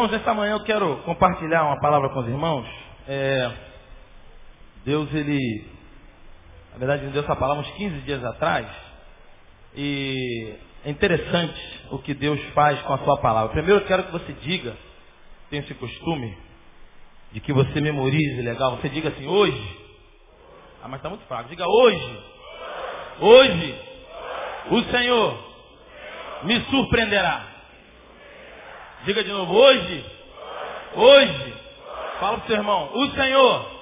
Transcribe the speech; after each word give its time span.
Irmãos, 0.00 0.12
nesta 0.12 0.32
manhã 0.32 0.52
eu 0.52 0.64
quero 0.64 0.96
compartilhar 1.02 1.62
uma 1.62 1.78
palavra 1.78 2.08
com 2.08 2.20
os 2.20 2.26
irmãos. 2.26 2.66
É, 3.06 3.52
Deus, 4.82 5.12
ele, 5.12 5.66
na 6.72 6.78
verdade, 6.78 7.04
me 7.04 7.10
deu 7.10 7.22
essa 7.22 7.36
palavra 7.36 7.62
uns 7.62 7.70
15 7.72 8.00
dias 8.00 8.24
atrás. 8.24 8.66
E 9.76 10.54
é 10.86 10.90
interessante 10.90 11.84
o 11.90 11.98
que 11.98 12.14
Deus 12.14 12.40
faz 12.54 12.80
com 12.80 12.94
a 12.94 12.98
sua 13.00 13.18
palavra. 13.18 13.52
Primeiro 13.52 13.82
eu 13.82 13.86
quero 13.86 14.04
que 14.04 14.12
você 14.12 14.32
diga, 14.40 14.74
tem 15.50 15.60
esse 15.60 15.74
costume, 15.74 16.34
de 17.32 17.40
que 17.40 17.52
você 17.52 17.78
memorize 17.78 18.40
legal. 18.40 18.78
Você 18.78 18.88
diga 18.88 19.10
assim, 19.10 19.26
hoje. 19.26 19.76
Ah, 20.82 20.88
mas 20.88 21.00
está 21.00 21.10
muito 21.10 21.26
fraco. 21.26 21.50
Diga 21.50 21.68
hoje. 21.68 22.24
Hoje. 23.20 23.78
O 24.70 24.82
Senhor 24.84 25.44
me 26.44 26.58
surpreenderá. 26.70 27.49
Diga 29.04 29.24
de 29.24 29.30
novo, 29.30 29.54
hoje. 29.54 30.04
Hoje. 30.94 31.54
Fala 32.18 32.36
para 32.36 32.44
o 32.44 32.46
seu 32.48 32.56
irmão, 32.56 32.90
o 32.92 33.10
Senhor 33.12 33.80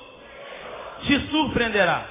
te 1.02 1.20
surpreenderá. 1.28 2.06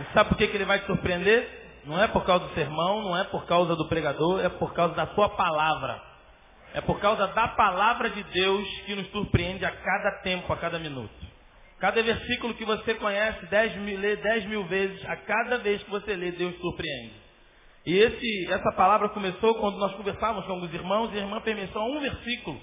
E 0.00 0.12
sabe 0.12 0.30
por 0.30 0.38
que, 0.38 0.48
que 0.48 0.56
ele 0.56 0.64
vai 0.64 0.80
te 0.80 0.86
surpreender? 0.86 1.48
Não 1.84 2.02
é 2.02 2.08
por 2.08 2.24
causa 2.24 2.44
do 2.44 2.54
sermão, 2.54 3.02
não 3.02 3.16
é 3.16 3.22
por 3.24 3.46
causa 3.46 3.76
do 3.76 3.86
pregador, 3.88 4.40
é 4.44 4.48
por 4.48 4.74
causa 4.74 4.94
da 4.94 5.06
sua 5.14 5.28
palavra. 5.28 6.02
É 6.74 6.80
por 6.80 6.98
causa 6.98 7.28
da 7.28 7.48
palavra 7.48 8.10
de 8.10 8.22
Deus 8.24 8.68
que 8.84 8.96
nos 8.96 9.08
surpreende 9.12 9.64
a 9.64 9.70
cada 9.70 10.22
tempo, 10.22 10.52
a 10.52 10.56
cada 10.56 10.80
minuto. 10.80 11.14
Cada 11.78 12.02
versículo 12.02 12.54
que 12.54 12.64
você 12.64 12.94
conhece, 12.94 13.46
dez 13.46 13.76
mil, 13.76 14.00
lê 14.00 14.16
dez 14.16 14.44
mil 14.46 14.64
vezes, 14.64 15.04
a 15.08 15.16
cada 15.16 15.58
vez 15.58 15.80
que 15.84 15.90
você 15.90 16.16
lê, 16.16 16.32
Deus 16.32 16.58
surpreende. 16.58 17.25
E 17.86 17.96
esse, 17.96 18.52
essa 18.52 18.72
palavra 18.72 19.08
começou 19.10 19.54
quando 19.54 19.78
nós 19.78 19.94
conversávamos 19.94 20.44
com 20.44 20.54
alguns 20.54 20.74
irmãos 20.74 21.12
e 21.12 21.18
a 21.18 21.20
irmã 21.20 21.40
permitiu 21.40 21.80
um 21.80 22.00
versículo. 22.00 22.60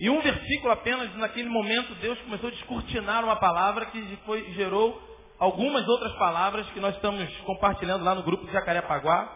E 0.00 0.08
um 0.08 0.22
versículo 0.22 0.72
apenas, 0.72 1.14
naquele 1.16 1.50
momento, 1.50 1.94
Deus 1.96 2.18
começou 2.22 2.48
a 2.48 2.52
descortinar 2.52 3.22
uma 3.22 3.36
palavra 3.36 3.86
que 3.86 4.18
foi, 4.24 4.50
gerou 4.54 4.98
algumas 5.38 5.86
outras 5.86 6.12
palavras 6.14 6.66
que 6.70 6.80
nós 6.80 6.94
estamos 6.94 7.28
compartilhando 7.40 8.04
lá 8.04 8.14
no 8.14 8.22
grupo 8.22 8.46
de 8.46 8.52
Jacarepaguá. 8.52 9.30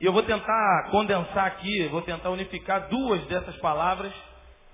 E 0.00 0.06
eu 0.06 0.12
vou 0.12 0.22
tentar 0.22 0.88
condensar 0.90 1.44
aqui, 1.44 1.86
vou 1.88 2.00
tentar 2.00 2.30
unificar 2.30 2.88
duas 2.88 3.20
dessas 3.26 3.56
palavras 3.58 4.10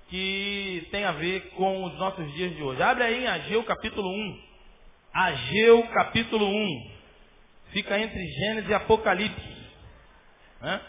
que 0.07 0.87
tem 0.91 1.03
a 1.03 1.11
ver 1.11 1.49
com 1.57 1.83
os 1.83 1.93
nossos 1.99 2.33
dias 2.35 2.55
de 2.55 2.63
hoje. 2.63 2.81
Abre 2.81 3.03
aí 3.03 3.25
em 3.25 3.27
Ageu 3.27 3.61
capítulo 3.65 4.09
1. 4.09 4.39
Ageu 5.13 5.83
capítulo 5.89 6.47
1. 6.47 6.91
Fica 7.73 7.99
entre 7.99 8.25
Gênesis 8.39 8.69
e 8.69 8.73
Apocalipse. 8.73 9.56
Né? 10.61 10.81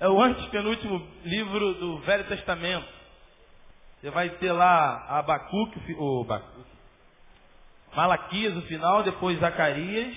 É 0.00 0.08
o 0.08 0.20
antepenúltimo 0.20 1.06
livro 1.24 1.74
do 1.74 1.98
Velho 2.00 2.24
Testamento. 2.24 2.86
Você 4.00 4.10
vai 4.10 4.28
ter 4.30 4.52
lá 4.52 5.06
Abacuque, 5.18 5.94
o 5.94 6.22
Abacuque, 6.22 6.70
Malaquias, 7.94 8.56
o 8.56 8.62
final, 8.62 9.02
depois 9.02 9.38
Zacarias 9.38 10.14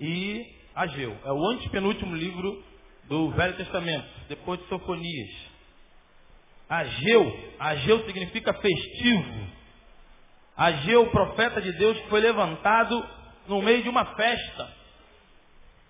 e 0.00 0.46
Ageu. 0.74 1.16
É 1.24 1.32
o 1.32 1.48
antepenúltimo 1.50 2.14
livro 2.14 2.62
do 3.04 3.30
Velho 3.30 3.56
Testamento, 3.56 4.06
depois 4.28 4.60
de 4.60 4.68
Sofonias. 4.68 5.48
Ageu, 6.68 7.54
Ageu 7.58 8.04
significa 8.04 8.52
festivo. 8.52 9.46
Ageu, 10.56 11.10
profeta 11.10 11.62
de 11.62 11.72
Deus, 11.78 11.98
foi 12.10 12.20
levantado 12.20 13.08
no 13.46 13.62
meio 13.62 13.82
de 13.82 13.88
uma 13.88 14.04
festa. 14.14 14.77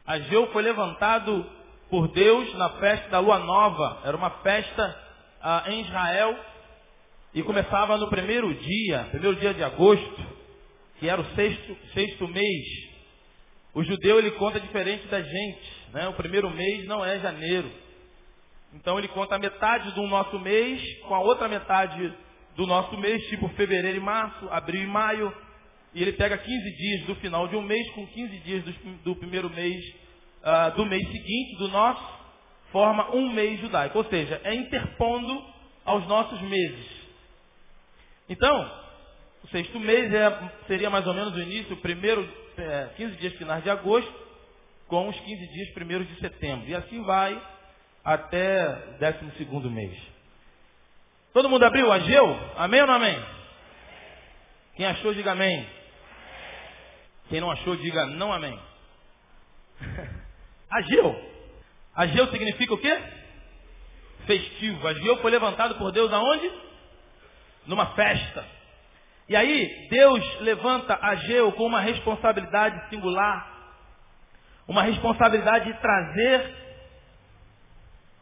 Ageu 0.08 0.50
foi 0.52 0.62
levantado 0.62 1.46
por 1.88 2.08
Deus 2.08 2.52
na 2.54 2.70
festa 2.70 3.08
da 3.10 3.20
lua 3.20 3.38
nova. 3.38 4.00
Era 4.04 4.16
uma 4.16 4.30
festa 4.42 5.00
ah, 5.40 5.64
em 5.68 5.82
Israel 5.82 6.36
e 7.32 7.42
começava 7.44 7.96
no 7.96 8.08
primeiro 8.08 8.52
dia, 8.54 9.06
primeiro 9.10 9.36
dia 9.36 9.54
de 9.54 9.62
agosto, 9.62 10.26
que 10.98 11.08
era 11.08 11.20
o 11.20 11.34
sexto, 11.36 11.76
sexto 11.94 12.26
mês 12.26 12.88
o 13.78 13.84
judeu 13.84 14.18
ele 14.18 14.32
conta 14.32 14.58
diferente 14.58 15.06
da 15.06 15.22
gente. 15.22 15.86
Né? 15.92 16.08
O 16.08 16.14
primeiro 16.14 16.50
mês 16.50 16.84
não 16.86 17.04
é 17.04 17.20
janeiro. 17.20 17.70
Então 18.74 18.98
ele 18.98 19.06
conta 19.06 19.36
a 19.36 19.38
metade 19.38 19.92
do 19.92 20.02
nosso 20.08 20.36
mês 20.40 20.82
com 21.02 21.14
a 21.14 21.20
outra 21.20 21.46
metade 21.46 22.12
do 22.56 22.66
nosso 22.66 22.96
mês, 22.98 23.22
tipo 23.28 23.48
fevereiro 23.50 23.98
e 23.98 24.00
março, 24.00 24.48
abril 24.50 24.82
e 24.82 24.86
maio. 24.86 25.32
E 25.94 26.02
ele 26.02 26.12
pega 26.12 26.36
15 26.36 26.76
dias 26.76 27.06
do 27.06 27.14
final 27.16 27.48
de 27.48 27.56
um 27.56 27.62
mês 27.62 27.88
com 27.90 28.06
15 28.06 28.38
dias 28.38 28.64
do, 28.64 28.72
do 29.04 29.16
primeiro 29.16 29.48
mês 29.50 29.82
uh, 30.42 30.76
do 30.76 30.86
mês 30.86 31.06
seguinte, 31.10 31.56
do 31.58 31.68
nosso, 31.68 32.18
forma 32.70 33.14
um 33.14 33.32
mês 33.32 33.60
judaico. 33.60 33.98
Ou 33.98 34.04
seja, 34.04 34.40
é 34.44 34.54
interpondo 34.54 35.44
aos 35.84 36.06
nossos 36.06 36.40
meses. 36.42 36.86
Então, 38.28 38.70
o 39.42 39.48
sexto 39.48 39.80
mês 39.80 40.12
é, 40.12 40.50
seria 40.66 40.90
mais 40.90 41.06
ou 41.06 41.14
menos 41.14 41.34
o 41.34 41.40
início, 41.40 41.74
o 41.74 41.80
primeiro 41.80 42.28
é, 42.56 42.90
15 42.96 43.16
dias 43.16 43.32
finais 43.34 43.62
de 43.62 43.70
agosto 43.70 44.12
com 44.86 45.08
os 45.08 45.18
15 45.18 45.46
dias 45.52 45.70
primeiros 45.74 46.06
de 46.08 46.20
setembro. 46.20 46.68
E 46.68 46.74
assim 46.74 47.02
vai 47.04 47.40
até 48.04 48.74
12 48.98 49.68
mês. 49.68 49.96
Todo 51.32 51.48
mundo 51.48 51.64
abriu? 51.64 51.92
Ageu? 51.92 52.38
Amém 52.56 52.80
ou 52.80 52.86
não 52.86 52.94
amém? 52.94 53.18
Quem 54.76 54.86
achou, 54.86 55.12
diga 55.14 55.32
amém. 55.32 55.66
Quem 57.28 57.40
não 57.40 57.50
achou, 57.50 57.76
diga 57.76 58.06
não 58.06 58.32
amém. 58.32 58.58
Ageu. 60.70 61.28
Ageu 61.94 62.28
significa 62.28 62.74
o 62.74 62.78
quê? 62.78 63.02
Festivo. 64.26 64.86
Ageu 64.86 65.18
foi 65.18 65.30
levantado 65.30 65.74
por 65.76 65.92
Deus 65.92 66.12
aonde? 66.12 66.50
Numa 67.66 67.86
festa. 67.94 68.46
E 69.28 69.36
aí, 69.36 69.88
Deus 69.90 70.40
levanta 70.40 70.98
Ageu 71.02 71.52
com 71.52 71.66
uma 71.66 71.80
responsabilidade 71.80 72.88
singular, 72.88 73.46
uma 74.66 74.82
responsabilidade 74.82 75.70
de 75.70 75.78
trazer 75.80 76.54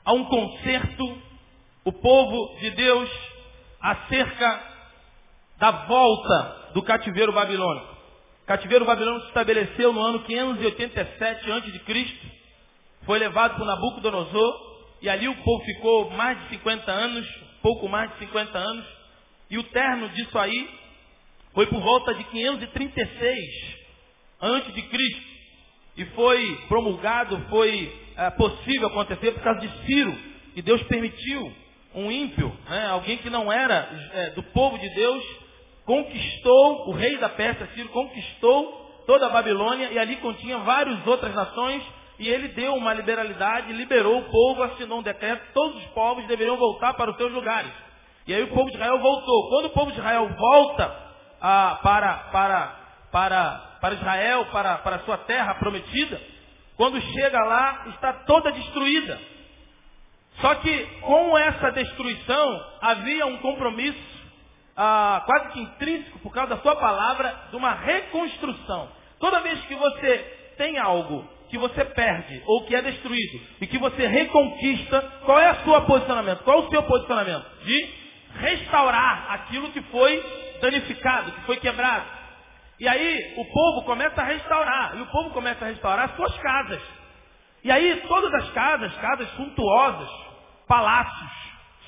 a 0.05 0.12
um 0.12 0.25
concerto 0.25 1.23
o 1.84 1.93
povo 1.93 2.59
de 2.59 2.71
Deus 2.71 3.11
acerca 3.81 4.62
da 5.59 5.71
volta 5.87 6.71
do 6.75 6.83
cativeiro 6.83 7.33
babilônico. 7.33 7.95
Cativeiro 8.46 8.84
babilônico 8.84 9.22
se 9.22 9.28
estabeleceu 9.28 9.92
no 9.92 10.00
ano 10.00 10.20
587 10.20 11.50
a.C., 11.50 12.06
foi 13.04 13.18
levado 13.18 13.56
por 13.56 13.66
Nabucodonosor, 13.66 14.76
e 15.02 15.08
ali 15.08 15.28
o 15.28 15.34
povo 15.42 15.64
ficou 15.64 16.10
mais 16.10 16.40
de 16.42 16.50
50 16.50 16.90
anos, 16.90 17.26
pouco 17.60 17.88
mais 17.88 18.10
de 18.12 18.18
50 18.20 18.56
anos, 18.56 18.86
e 19.50 19.58
o 19.58 19.64
terno 19.64 20.08
disso 20.10 20.38
aí 20.38 20.68
foi 21.54 21.66
por 21.66 21.80
volta 21.80 22.14
de 22.14 22.22
536 22.24 23.76
antes 24.40 24.74
de 24.74 24.82
Cristo. 24.82 25.36
E 25.96 26.04
foi 26.06 26.60
promulgado, 26.68 27.40
foi 27.48 27.92
é, 28.16 28.30
possível 28.30 28.88
acontecer 28.88 29.32
por 29.32 29.42
causa 29.42 29.60
de 29.60 29.86
Ciro, 29.86 30.16
que 30.54 30.62
Deus 30.62 30.82
permitiu 30.84 31.52
um 31.94 32.12
ímpio, 32.12 32.56
né, 32.68 32.88
alguém 32.88 33.18
que 33.18 33.30
não 33.30 33.50
era 33.50 33.88
é, 34.12 34.30
do 34.30 34.42
povo 34.44 34.78
de 34.78 34.88
Deus, 34.94 35.24
conquistou, 35.86 36.88
o 36.88 36.92
rei 36.92 37.16
da 37.16 37.28
Pérsia, 37.30 37.69
Ciro, 37.74 37.88
conquistou 37.91 38.84
toda 39.06 39.26
a 39.26 39.30
Babilônia 39.30 39.88
e 39.92 39.98
ali 39.98 40.16
continha 40.16 40.58
várias 40.58 41.06
outras 41.06 41.32
nações 41.32 41.82
e 42.19 42.28
ele 42.28 42.48
deu 42.48 42.74
uma 42.74 42.92
liberalidade, 42.92 43.72
liberou 43.72 44.19
o 44.19 44.25
povo, 44.25 44.62
assinou 44.64 44.99
um 44.99 45.02
decreto, 45.02 45.52
todos 45.55 45.76
os 45.76 45.87
povos 45.90 46.26
deveriam 46.26 46.56
voltar 46.56 46.94
para 46.94 47.11
os 47.11 47.16
seus 47.16 47.32
lugares. 47.32 47.70
E 48.26 48.34
aí 48.34 48.43
o 48.43 48.49
povo 48.49 48.69
de 48.69 48.76
Israel 48.76 48.99
voltou. 48.99 49.49
Quando 49.49 49.66
o 49.66 49.70
povo 49.70 49.93
de 49.93 49.99
Israel 49.99 50.28
volta 50.37 50.96
ah, 51.40 51.78
para, 51.82 52.14
para, 52.32 52.76
para, 53.12 53.50
para 53.81 53.94
Israel, 53.94 54.46
para, 54.46 54.78
para 54.78 54.96
a 54.96 55.00
sua 55.00 55.19
terra 55.19 55.55
prometida, 55.55 56.20
quando 56.76 57.00
chega 57.00 57.38
lá, 57.44 57.87
está 57.90 58.12
toda 58.12 58.50
destruída. 58.50 59.19
Só 60.40 60.55
que 60.56 60.87
com 61.02 61.38
essa 61.38 61.70
destruição 61.70 62.64
havia 62.81 63.26
um 63.26 63.38
compromisso 63.38 64.15
ah, 64.76 65.23
quase 65.25 65.49
que 65.50 65.61
intrínseco, 65.61 66.19
por 66.19 66.32
causa 66.32 66.55
da 66.55 66.62
sua 66.62 66.76
palavra, 66.76 67.34
de 67.50 67.56
uma 67.56 67.73
reconstrução. 67.73 68.88
Toda 69.19 69.40
vez 69.40 69.61
que 69.64 69.75
você 69.75 70.19
tem 70.58 70.78
algo 70.78 71.26
que 71.49 71.56
você 71.58 71.84
perde 71.84 72.43
ou 72.46 72.64
que 72.67 72.75
é 72.75 72.82
destruído 72.82 73.40
e 73.61 73.67
que 73.67 73.78
você 73.78 74.06
reconquista, 74.06 75.00
qual 75.25 75.38
é 75.38 75.52
o 75.52 75.64
seu 75.64 75.82
posicionamento? 75.82 76.43
Qual 76.43 76.58
é 76.58 76.67
o 76.67 76.70
seu 76.70 76.82
posicionamento? 76.82 77.46
De 77.64 77.88
restaurar 78.34 79.32
aquilo 79.32 79.70
que 79.70 79.81
foi 79.82 80.23
danificado, 80.61 81.32
que 81.32 81.40
foi 81.43 81.56
quebrado. 81.56 82.05
E 82.78 82.87
aí 82.87 83.34
o 83.38 83.44
povo 83.46 83.87
começa 83.87 84.20
a 84.20 84.25
restaurar. 84.25 84.96
E 84.96 85.00
o 85.00 85.06
povo 85.06 85.31
começa 85.31 85.64
a 85.64 85.69
restaurar 85.69 86.14
suas 86.14 86.37
casas. 86.38 86.82
E 87.64 87.70
aí 87.70 88.02
todas 88.06 88.32
as 88.34 88.50
casas, 88.50 88.94
casas 88.96 89.28
suntuosas, 89.31 90.11
palácios 90.69 91.32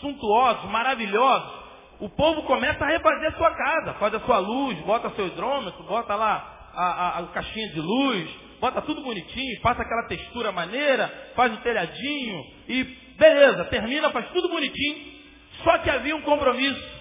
suntuosos, 0.01 0.71
maravilhosos, 0.71 1.68
o 2.01 2.09
povo 2.09 2.43
começa 2.45 2.85
a 2.85 2.89
refazer 2.89 3.29
a 3.29 3.37
sua 3.37 3.51
casa, 3.55 3.95
faz 3.95 4.15
a 4.15 4.21
sua 4.21 4.39
luz, 4.39 4.79
bota 4.81 5.11
seu 5.11 5.27
hidrômetro, 5.27 5.83
bota 5.83 6.15
lá 6.15 6.71
a, 6.75 6.85
a, 6.85 7.19
a 7.19 7.27
caixinha 7.29 7.69
de 7.71 7.81
luz, 7.81 8.31
bota 8.61 8.81
tudo 8.83 9.03
bonitinho, 9.03 9.61
passa 9.61 9.83
aquela 9.83 10.07
textura 10.07 10.53
maneira, 10.53 11.09
faz 11.35 11.53
o 11.53 11.57
telhadinho 11.59 12.45
e 12.69 12.85
beleza, 13.17 13.65
termina, 13.65 14.11
faz 14.11 14.29
tudo 14.31 14.49
bonitinho. 14.49 15.19
Só 15.65 15.79
que 15.79 15.91
havia 15.91 16.15
um 16.15 16.23
compromisso. 16.23 16.99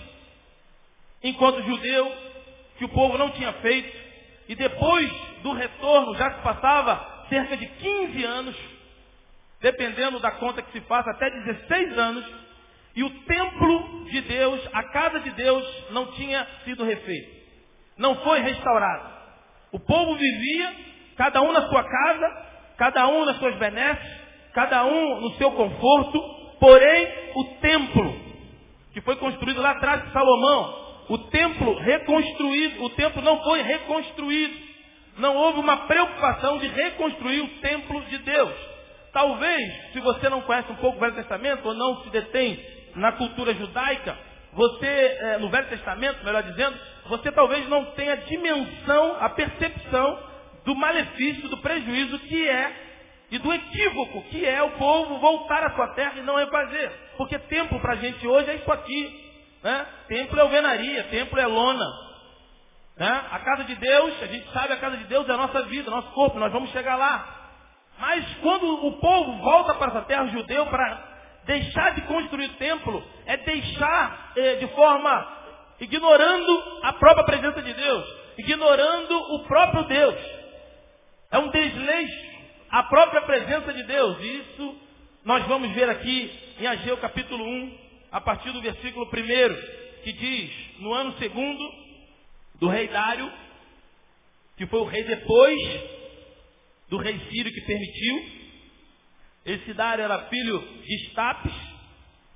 Enquanto 1.24 1.62
judeu, 1.62 2.12
que 2.78 2.86
o 2.86 2.90
povo 2.90 3.18
não 3.18 3.30
tinha 3.32 3.54
feito, 3.54 4.08
e 4.50 4.56
depois 4.56 5.12
do 5.44 5.54
retorno, 5.54 6.16
já 6.16 6.32
se 6.34 6.42
passava 6.42 7.26
cerca 7.30 7.56
de 7.56 7.68
15 7.68 8.24
anos, 8.24 8.56
dependendo 9.62 10.20
da 10.20 10.32
conta 10.32 10.62
que 10.64 10.72
se 10.72 10.82
faça, 10.82 11.12
até 11.12 11.30
16 11.30 11.98
anos, 11.98 12.26
e 12.98 13.04
o 13.04 13.10
templo 13.12 14.06
de 14.06 14.22
Deus, 14.22 14.60
a 14.74 14.84
casa 14.86 15.20
de 15.20 15.30
Deus, 15.30 15.64
não 15.92 16.08
tinha 16.14 16.48
sido 16.66 16.84
refeito. 16.84 17.30
Não 17.96 18.16
foi 18.24 18.40
restaurado. 18.40 19.14
O 19.72 19.80
povo 19.80 20.16
vivia, 20.16 20.76
cada 21.16 21.44
um 21.44 21.52
na 21.52 21.70
sua 21.70 21.84
casa, 21.84 22.46
cada 22.76 23.08
um 23.08 23.24
nas 23.24 23.38
suas 23.38 23.56
benesses, 23.58 24.22
cada 24.52 24.84
um 24.84 25.22
no 25.22 25.32
seu 25.36 25.52
conforto, 25.52 26.20
porém 26.60 27.08
o 27.36 27.44
templo, 27.62 28.20
que 28.94 29.02
foi 29.02 29.16
construído 29.18 29.62
lá 29.62 29.72
atrás 29.74 30.04
de 30.04 30.12
Salomão, 30.12 30.88
o 31.10 31.20
templo 31.30 31.78
reconstruído, 31.78 32.84
o 32.84 32.90
templo 32.90 33.22
não 33.22 33.44
foi 33.44 33.62
reconstruído. 33.62 34.68
Não 35.20 35.36
houve 35.36 35.60
uma 35.60 35.86
preocupação 35.86 36.58
de 36.58 36.68
reconstruir 36.68 37.42
o 37.42 37.48
templo 37.60 38.02
de 38.06 38.18
Deus. 38.20 38.54
Talvez, 39.14 39.92
se 39.94 40.00
você 40.00 40.30
não 40.30 40.42
conhece 40.42 40.72
um 40.72 40.76
pouco 40.78 40.98
o 40.98 41.00
Velho 41.00 41.14
Testamento 41.14 41.68
ou 41.68 41.76
não 41.76 42.04
se 42.04 42.10
detém 42.10 42.77
na 42.98 43.14
cultura 43.14 43.54
judaica, 43.54 44.18
você, 44.54 44.86
é, 44.86 45.38
no 45.38 45.50
Velho 45.50 45.68
Testamento, 45.68 46.26
melhor 46.26 46.44
dizendo, 46.44 46.78
você 47.06 47.32
talvez 47.32 47.68
não 47.70 47.86
tenha 47.92 48.14
a 48.14 48.18
dimensão, 48.18 49.18
a 49.20 49.30
percepção 49.30 50.20
do 50.66 50.76
malefício, 50.76 51.48
do 51.48 51.58
prejuízo 51.58 52.20
que 52.20 52.50
é 52.50 52.88
e 53.30 53.38
do 53.38 53.54
equívoco 53.54 54.24
que 54.30 54.46
é 54.46 54.62
o 54.64 54.72
povo 54.72 55.20
voltar 55.20 55.64
à 55.64 55.76
sua 55.76 55.88
terra 55.90 56.14
e 56.18 56.22
não 56.22 56.36
refazer. 56.36 56.92
Porque 57.18 57.38
templo 57.40 57.80
para 57.80 57.94
a 57.94 57.98
gente 57.98 58.26
hoje 58.28 58.50
é 58.50 58.56
isso 58.56 58.72
aqui. 58.72 59.28
Né? 59.64 59.86
Templo 60.08 60.40
é 60.40 60.42
alvenaria, 60.42 61.04
templo 61.06 61.40
é 61.40 61.46
lona. 61.46 61.86
Né? 62.98 63.26
A 63.32 63.40
casa 63.40 63.64
de 63.66 63.76
Deus, 63.76 64.24
a 64.24 64.26
gente 64.28 64.52
sabe 64.52 64.74
a 64.74 64.78
casa 64.78 64.98
de 64.98 65.04
Deus 65.06 65.28
é 65.30 65.34
a 65.34 65.38
nossa 65.38 65.62
vida, 65.64 65.92
nosso 65.92 66.10
corpo, 66.12 66.40
nós 66.40 66.52
vamos 66.52 66.72
chegar 66.72 66.96
lá. 66.96 67.36
Mas 68.00 68.26
quando 68.42 68.88
o 68.88 69.00
povo 69.00 69.38
volta 69.44 69.74
para 69.76 69.92
essa 69.92 70.02
terra 70.02 70.26
judeu 70.28 70.66
para 70.68 71.17
deixar 71.48 71.96
de 71.96 72.02
construir 72.02 72.46
o 72.46 72.54
templo, 72.56 73.04
é 73.26 73.38
deixar 73.38 74.34
eh, 74.36 74.56
de 74.56 74.68
forma 74.68 75.38
ignorando 75.80 76.80
a 76.84 76.94
própria 76.94 77.24
presença 77.24 77.62
de 77.62 77.74
Deus, 77.74 78.06
ignorando 78.38 79.16
o 79.36 79.44
próprio 79.46 79.84
Deus. 79.86 80.16
É 81.32 81.40
um 81.40 81.50
desleixo 81.50 82.28
à 82.70 82.84
própria 82.84 83.22
presença 83.22 83.74
de 83.74 83.84
Deus. 83.84 84.18
E 84.20 84.38
isso 84.40 84.76
nós 85.24 85.46
vamos 85.48 85.72
ver 85.72 85.90
aqui 85.90 86.32
em 86.60 86.68
Ageu 86.68 86.98
capítulo 86.98 87.44
1, 87.44 87.78
a 88.12 88.22
partir 88.22 88.52
do 88.52 88.62
versículo 88.62 89.06
1, 89.06 89.10
que 90.04 90.12
diz, 90.12 90.52
no 90.80 90.94
ano 90.94 91.18
segundo 91.18 91.72
do 92.56 92.68
rei 92.68 92.88
Dário, 92.88 93.32
que 94.58 94.66
foi 94.66 94.80
o 94.80 94.86
rei 94.86 95.04
depois 95.04 95.60
do 96.90 96.98
rei 96.98 97.20
Sírio 97.30 97.54
que 97.54 97.62
permitiu. 97.62 98.37
Esse 99.48 99.74
Dário 99.74 100.04
era 100.04 100.26
filho 100.26 100.60
de 100.60 100.96
Estapes. 101.08 101.54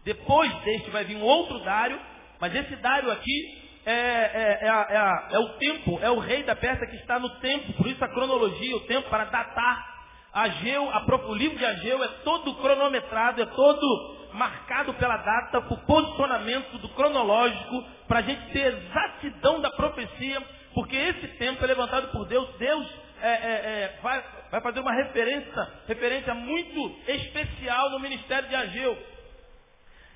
Depois 0.06 0.52
deste 0.64 0.90
vai 0.90 1.04
vir 1.04 1.18
um 1.18 1.22
outro 1.22 1.60
Dário, 1.60 2.00
mas 2.40 2.56
esse 2.56 2.76
Dário 2.78 3.12
aqui 3.12 3.62
é, 3.86 3.92
é, 3.92 4.60
é, 4.62 5.36
é, 5.36 5.40
o 5.40 5.50
tempo, 5.58 6.00
é 6.02 6.10
o 6.10 6.20
rei 6.20 6.44
da 6.44 6.56
Pérsia 6.56 6.88
que 6.88 6.96
está 6.96 7.20
no 7.20 7.30
tempo, 7.42 7.74
por 7.74 7.86
isso 7.86 8.04
a 8.04 8.08
cronologia, 8.08 8.78
o 8.78 8.88
tempo 8.88 9.10
para 9.10 9.26
datar. 9.26 9.92
Ageu, 10.34 10.88
o 10.88 11.34
livro 11.34 11.58
de 11.58 11.66
Ageu 11.66 12.02
é 12.02 12.08
todo 12.24 12.56
cronometrado, 12.56 13.42
é 13.42 13.46
todo 13.46 14.30
marcado 14.34 14.94
pela 14.94 15.18
data, 15.18 15.60
o 15.60 15.78
posicionamento 15.86 16.78
do 16.78 16.88
cronológico, 16.90 17.84
para 18.08 18.20
a 18.20 18.22
gente 18.22 18.42
ter 18.54 18.74
exatidão 18.74 19.60
da 19.60 19.70
profecia, 19.72 20.42
porque 20.74 20.96
esse 20.96 21.28
tempo 21.38 21.62
é 21.62 21.68
levantado 21.68 22.08
por 22.14 22.26
Deus, 22.28 22.48
Deus 22.58 22.88
é, 23.22 23.30
é, 23.30 23.34
é, 23.34 24.00
vai, 24.02 24.24
vai, 24.52 24.62
fazer 24.62 24.82
uma 24.82 24.94
referência, 24.94 25.70
referência 25.88 26.34
muito 26.34 27.00
especial 27.08 27.90
no 27.92 28.00
ministério 28.00 28.50
de 28.50 28.56
Ageu. 28.56 28.98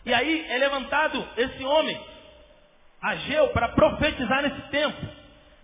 E 0.06 0.14
aí 0.14 0.46
é 0.50 0.58
levantado 0.58 1.26
esse 1.38 1.64
homem, 1.64 2.00
Ageu, 3.02 3.48
para 3.50 3.70
profetizar 3.70 4.44
nesse 4.44 4.62
tempo. 4.70 5.08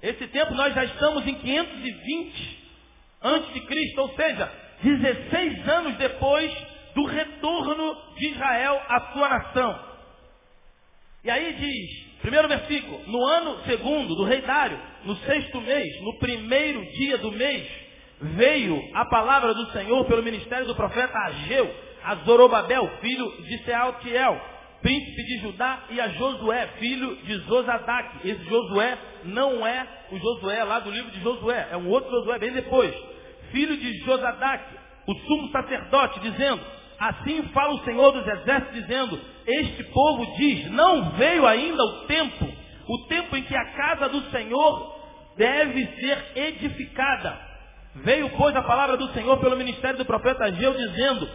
Esse 0.02 0.28
tempo 0.28 0.54
nós 0.56 0.74
já 0.74 0.86
estamos 0.86 1.28
em 1.28 1.36
520 1.36 2.60
antes 3.22 3.54
de 3.54 3.62
Cristo, 3.62 4.02
ou 4.02 4.16
seja, 4.16 4.52
16 4.82 5.70
anos 5.70 5.96
depois 5.98 6.52
do 6.96 7.06
retorno 7.06 8.16
de 8.16 8.30
Israel 8.30 8.82
à 8.88 9.12
sua 9.14 9.30
nação. 9.30 9.92
E 11.24 11.30
aí 11.30 11.54
diz, 11.54 12.20
primeiro 12.22 12.48
versículo, 12.48 13.04
no 13.06 13.24
ano 13.28 13.64
segundo 13.66 14.16
do 14.16 14.24
rei 14.24 14.42
Dário, 14.42 14.80
no 15.04 15.16
sexto 15.18 15.62
mês, 15.62 16.02
no 16.02 16.18
primeiro 16.18 16.84
dia 16.94 17.18
do 17.20 17.32
mês, 17.32 17.81
veio 18.22 18.80
a 18.94 19.06
palavra 19.06 19.54
do 19.54 19.72
Senhor 19.72 20.06
pelo 20.06 20.24
ministério 20.24 20.68
do 20.68 20.76
profeta 20.76 21.18
Ageu, 21.18 21.74
a 22.04 22.16
Zorobabel, 22.16 22.90
filho 23.02 23.32
de 23.44 23.64
Sealtiel, 23.64 24.40
príncipe 24.82 25.24
de 25.24 25.38
Judá, 25.40 25.84
e 25.90 26.00
a 26.00 26.08
Josué, 26.10 26.68
filho 26.80 27.16
de 27.18 27.36
Zosadac. 27.40 28.28
Esse 28.28 28.44
Josué 28.46 28.98
não 29.26 29.66
é 29.66 29.88
o 30.12 30.18
Josué 30.18 30.64
lá 30.64 30.80
do 30.80 30.92
livro 30.92 31.12
de 31.12 31.22
Josué, 31.22 31.70
é 31.72 31.78
um 31.78 31.90
outro 31.90 32.12
Josué 32.12 32.40
bem 32.40 32.52
depois. 32.52 32.94
Filho 33.52 33.76
de 33.76 34.00
Josadac, 34.06 34.64
o 35.08 35.14
sumo 35.14 35.52
sacerdote, 35.52 36.20
dizendo, 36.22 36.62
Assim 37.00 37.42
fala 37.52 37.74
o 37.74 37.84
Senhor 37.84 38.12
dos 38.12 38.28
Exércitos, 38.28 38.74
dizendo: 38.76 39.20
Este 39.48 39.84
povo 39.86 40.24
diz: 40.38 40.70
Não 40.70 41.10
veio 41.14 41.48
ainda 41.48 41.84
o 41.84 42.06
tempo, 42.06 42.48
o 42.88 43.08
tempo 43.08 43.36
em 43.36 43.42
que 43.42 43.56
a 43.56 43.66
casa 43.74 44.08
do 44.08 44.22
Senhor 44.30 45.02
deve 45.36 45.84
ser 45.96 46.32
edificada. 46.36 47.51
Veio, 47.96 48.30
pois, 48.38 48.56
a 48.56 48.62
palavra 48.62 48.98
do 48.98 49.12
Senhor 49.14 49.38
pelo 49.40 49.58
ministério 49.58 49.98
do 49.98 50.06
profeta 50.06 50.46
Ageu, 50.46 50.74
dizendo: 50.74 51.30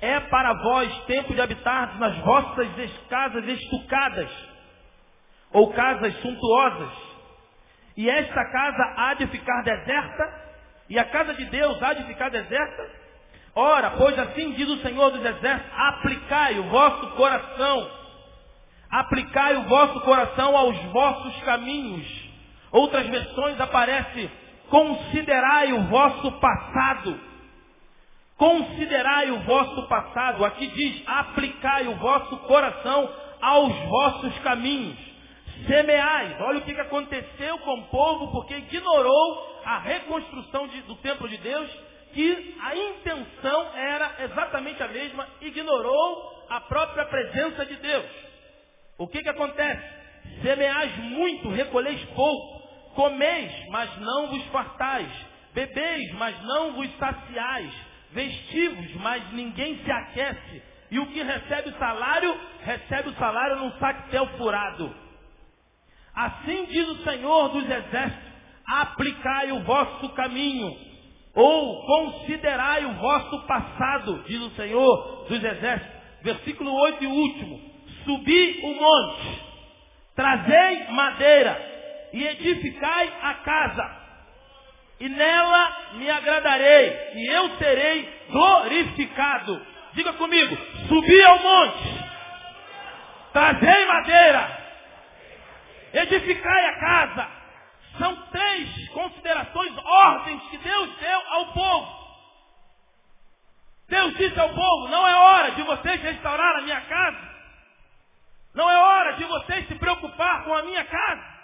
É 0.00 0.20
para 0.20 0.52
vós 0.54 1.04
tempo 1.06 1.34
de 1.34 1.40
habitar 1.40 1.98
nas 1.98 2.16
vossas 2.18 2.68
casas 3.08 3.46
estucadas, 3.46 4.30
ou 5.52 5.72
casas 5.72 6.14
suntuosas. 6.20 6.92
E 7.96 8.08
esta 8.08 8.44
casa 8.52 8.94
há 8.96 9.14
de 9.14 9.26
ficar 9.28 9.62
deserta, 9.62 10.46
e 10.88 10.98
a 10.98 11.04
casa 11.04 11.34
de 11.34 11.44
Deus 11.46 11.82
há 11.82 11.94
de 11.94 12.04
ficar 12.04 12.28
deserta, 12.28 13.06
Ora, 13.58 13.92
pois 13.92 14.18
assim 14.18 14.52
diz 14.52 14.68
o 14.68 14.82
Senhor 14.82 15.10
dos 15.12 15.24
Exércitos, 15.24 15.72
aplicai 15.74 16.58
o 16.58 16.64
vosso 16.64 17.08
coração, 17.12 17.90
aplicai 18.90 19.56
o 19.56 19.62
vosso 19.62 19.98
coração 20.02 20.54
aos 20.54 20.78
vossos 20.92 21.42
caminhos. 21.42 22.06
Outras 22.70 23.06
versões 23.06 23.58
aparece, 23.58 24.30
considerai 24.70 25.72
o 25.72 25.82
vosso 25.84 26.32
passado. 26.32 27.20
Considerai 28.36 29.30
o 29.30 29.40
vosso 29.40 29.88
passado. 29.88 30.44
Aqui 30.44 30.66
diz, 30.66 31.02
aplicai 31.06 31.88
o 31.88 31.96
vosso 31.96 32.36
coração 32.40 33.10
aos 33.40 33.74
vossos 33.88 34.38
caminhos. 34.40 34.98
Semeai. 35.66 36.36
Olha 36.40 36.58
o 36.58 36.62
que 36.62 36.72
aconteceu 36.80 37.58
com 37.58 37.80
o 37.80 37.86
povo, 37.88 38.32
porque 38.32 38.54
ignorou 38.56 39.62
a 39.64 39.78
reconstrução 39.78 40.68
de, 40.68 40.82
do 40.82 40.94
templo 40.96 41.28
de 41.28 41.38
Deus 41.38 41.70
que 42.12 42.56
a 42.62 42.74
intenção 42.74 43.76
era 43.76 44.24
exatamente 44.24 44.82
a 44.82 44.88
mesma, 44.88 45.28
ignorou 45.42 46.46
a 46.48 46.60
própria 46.60 47.04
presença 47.04 47.66
de 47.66 47.76
Deus. 47.76 48.06
O 48.96 49.06
que, 49.06 49.22
que 49.22 49.28
acontece? 49.28 49.82
Semeais 50.42 50.96
muito, 50.98 51.50
recolheis 51.50 52.02
pouco. 52.14 52.55
Comeis, 52.96 53.52
mas 53.68 53.94
não 53.98 54.28
vos 54.28 54.42
fartais. 54.46 55.08
Bebeis, 55.52 56.12
mas 56.14 56.42
não 56.42 56.72
vos 56.72 56.90
saciais. 56.96 57.72
Vestivos, 58.10 58.94
mas 58.94 59.32
ninguém 59.32 59.78
se 59.84 59.92
aquece. 59.92 60.62
E 60.90 60.98
o 60.98 61.06
que 61.08 61.22
recebe 61.22 61.68
o 61.68 61.78
salário, 61.78 62.34
recebe 62.62 63.10
o 63.10 63.14
salário 63.16 63.56
num 63.56 63.72
sactel 63.72 64.26
furado. 64.38 64.94
Assim 66.14 66.64
diz 66.64 66.88
o 66.88 67.04
Senhor 67.04 67.50
dos 67.50 67.64
Exércitos: 67.64 68.32
aplicai 68.66 69.52
o 69.52 69.62
vosso 69.64 70.08
caminho 70.10 70.74
ou 71.34 71.84
considerai 71.84 72.86
o 72.86 72.94
vosso 72.94 73.46
passado, 73.46 74.24
diz 74.26 74.40
o 74.40 74.50
Senhor 74.52 75.26
dos 75.28 75.44
Exércitos. 75.44 75.96
Versículo 76.22 76.72
8 76.72 77.04
e 77.04 77.06
último. 77.06 77.60
Subi 78.04 78.60
o 78.62 78.74
monte, 78.74 79.42
trazei 80.14 80.84
madeira 80.92 81.75
e 82.12 82.26
edificai 82.26 83.12
a 83.22 83.34
casa. 83.34 84.06
E 84.98 85.08
nela 85.08 85.76
me 85.94 86.08
agradarei, 86.10 87.12
e 87.14 87.26
eu 87.26 87.56
serei 87.58 88.26
glorificado. 88.30 89.66
Diga 89.92 90.12
comigo, 90.14 90.56
subi 90.88 91.22
ao 91.22 91.38
monte, 91.38 92.04
trazei 93.32 93.86
madeira, 93.86 94.58
edificai 95.92 96.66
a 96.66 96.80
casa, 96.80 97.28
São 97.98 98.14
três 98.30 98.88
considerações, 98.90 99.72
ordens 99.78 100.42
que 100.50 100.58
Deus 100.58 100.96
deu 100.98 101.22
ao 101.30 101.46
povo. 101.52 102.06
Deus 103.88 104.16
disse 104.16 104.38
ao 104.38 104.50
povo: 104.50 104.88
não 104.88 105.06
é 105.06 105.14
hora 105.14 105.50
de 105.52 105.62
vocês 105.62 106.02
restaurar 106.02 106.56
a 106.56 106.62
minha 106.62 106.80
casa. 106.82 107.36
Não 108.54 108.70
é 108.70 108.78
hora 108.78 109.12
de 109.12 109.24
vocês 109.24 109.68
se 109.68 109.74
preocupar 109.76 110.44
com 110.44 110.54
a 110.54 110.62
minha 110.62 110.84
casa. 110.84 111.35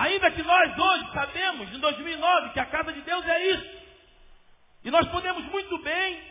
Ainda 0.00 0.30
que 0.30 0.42
nós 0.42 0.78
hoje 0.78 1.12
sabemos, 1.12 1.74
em 1.74 1.78
2009, 1.78 2.54
que 2.54 2.60
a 2.60 2.64
casa 2.64 2.90
de 2.90 3.02
Deus 3.02 3.22
é 3.26 3.46
isso. 3.50 3.70
E 4.82 4.90
nós 4.90 5.06
podemos 5.08 5.44
muito 5.44 5.76
bem 5.82 6.22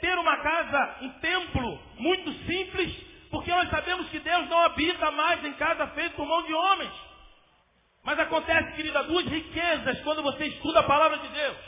ter 0.00 0.16
uma 0.16 0.38
casa, 0.38 0.96
um 1.02 1.10
templo 1.20 1.82
muito 1.98 2.32
simples, 2.46 2.96
porque 3.30 3.50
nós 3.50 3.68
sabemos 3.68 4.08
que 4.08 4.20
Deus 4.20 4.48
não 4.48 4.58
habita 4.60 5.10
mais 5.10 5.44
em 5.44 5.52
casa 5.52 5.86
feita 5.88 6.16
por 6.16 6.26
mão 6.26 6.42
de 6.44 6.54
homens. 6.54 6.92
Mas 8.02 8.18
acontece, 8.18 8.72
querida, 8.72 9.02
duas 9.02 9.26
riquezas 9.26 10.00
quando 10.00 10.22
você 10.22 10.46
estuda 10.46 10.80
a 10.80 10.84
palavra 10.84 11.18
de 11.18 11.28
Deus. 11.28 11.58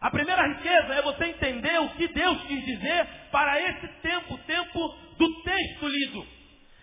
A 0.00 0.10
primeira 0.10 0.44
riqueza 0.44 0.92
é 0.92 1.02
você 1.02 1.24
entender 1.26 1.80
o 1.82 1.90
que 1.90 2.08
Deus 2.08 2.42
quis 2.48 2.64
dizer 2.64 3.08
para 3.30 3.60
esse 3.60 3.86
tempo, 4.02 4.36
tempo 4.38 4.88
do 5.18 5.42
texto 5.42 5.86
lido. 5.86 6.26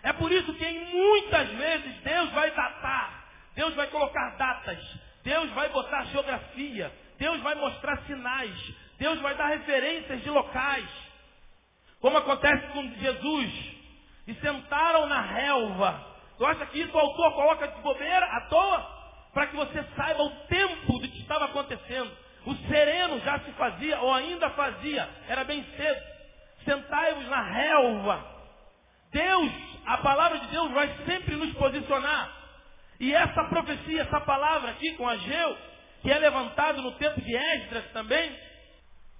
É 0.02 0.14
por 0.14 0.32
isso 0.32 0.54
que 0.54 0.66
muitas 0.66 1.48
vezes 1.50 1.94
Deus 2.02 2.30
vai 2.30 2.50
datar, 2.52 3.15
Deus 3.56 3.74
vai 3.74 3.88
colocar 3.88 4.36
datas, 4.36 4.78
Deus 5.24 5.50
vai 5.50 5.68
botar 5.70 6.04
geografia, 6.04 6.92
Deus 7.18 7.40
vai 7.40 7.54
mostrar 7.56 7.96
sinais, 8.02 8.74
Deus 8.98 9.18
vai 9.20 9.34
dar 9.34 9.48
referências 9.48 10.22
de 10.22 10.30
locais. 10.30 10.88
Como 12.00 12.18
acontece 12.18 12.66
com 12.68 12.88
Jesus. 12.94 13.76
E 14.26 14.34
sentaram 14.34 15.06
na 15.06 15.20
relva. 15.20 16.04
Tu 16.36 16.44
acha 16.44 16.66
que 16.66 16.80
isso 16.80 16.94
o 16.94 17.00
autor 17.00 17.32
coloca 17.34 17.68
de 17.68 17.80
bobeira, 17.80 18.26
à 18.26 18.40
toa? 18.42 18.96
Para 19.32 19.46
que 19.46 19.56
você 19.56 19.82
saiba 19.96 20.22
o 20.22 20.30
tempo 20.46 20.98
do 20.98 21.08
que 21.08 21.20
estava 21.20 21.46
acontecendo. 21.46 22.10
O 22.44 22.54
sereno 22.68 23.20
já 23.20 23.38
se 23.40 23.52
fazia, 23.52 23.98
ou 24.00 24.12
ainda 24.12 24.50
fazia, 24.50 25.08
era 25.28 25.44
bem 25.44 25.64
cedo. 25.76 26.00
Sentai-vos 26.64 27.26
na 27.28 27.42
relva. 27.42 28.24
Deus, 29.12 29.52
a 29.86 29.98
palavra 29.98 30.40
de 30.40 30.46
Deus 30.48 30.70
vai 30.72 30.88
sempre 31.06 31.36
nos 31.36 31.52
posicionar. 31.54 32.35
E 32.98 33.12
essa 33.12 33.44
profecia, 33.44 34.02
essa 34.02 34.20
palavra 34.20 34.70
aqui 34.70 34.92
com 34.92 35.08
Ageu, 35.08 35.56
que 36.02 36.10
é 36.10 36.18
levantado 36.18 36.82
no 36.82 36.92
tempo 36.92 37.20
de 37.20 37.34
Esdras 37.34 37.84
também, 37.92 38.30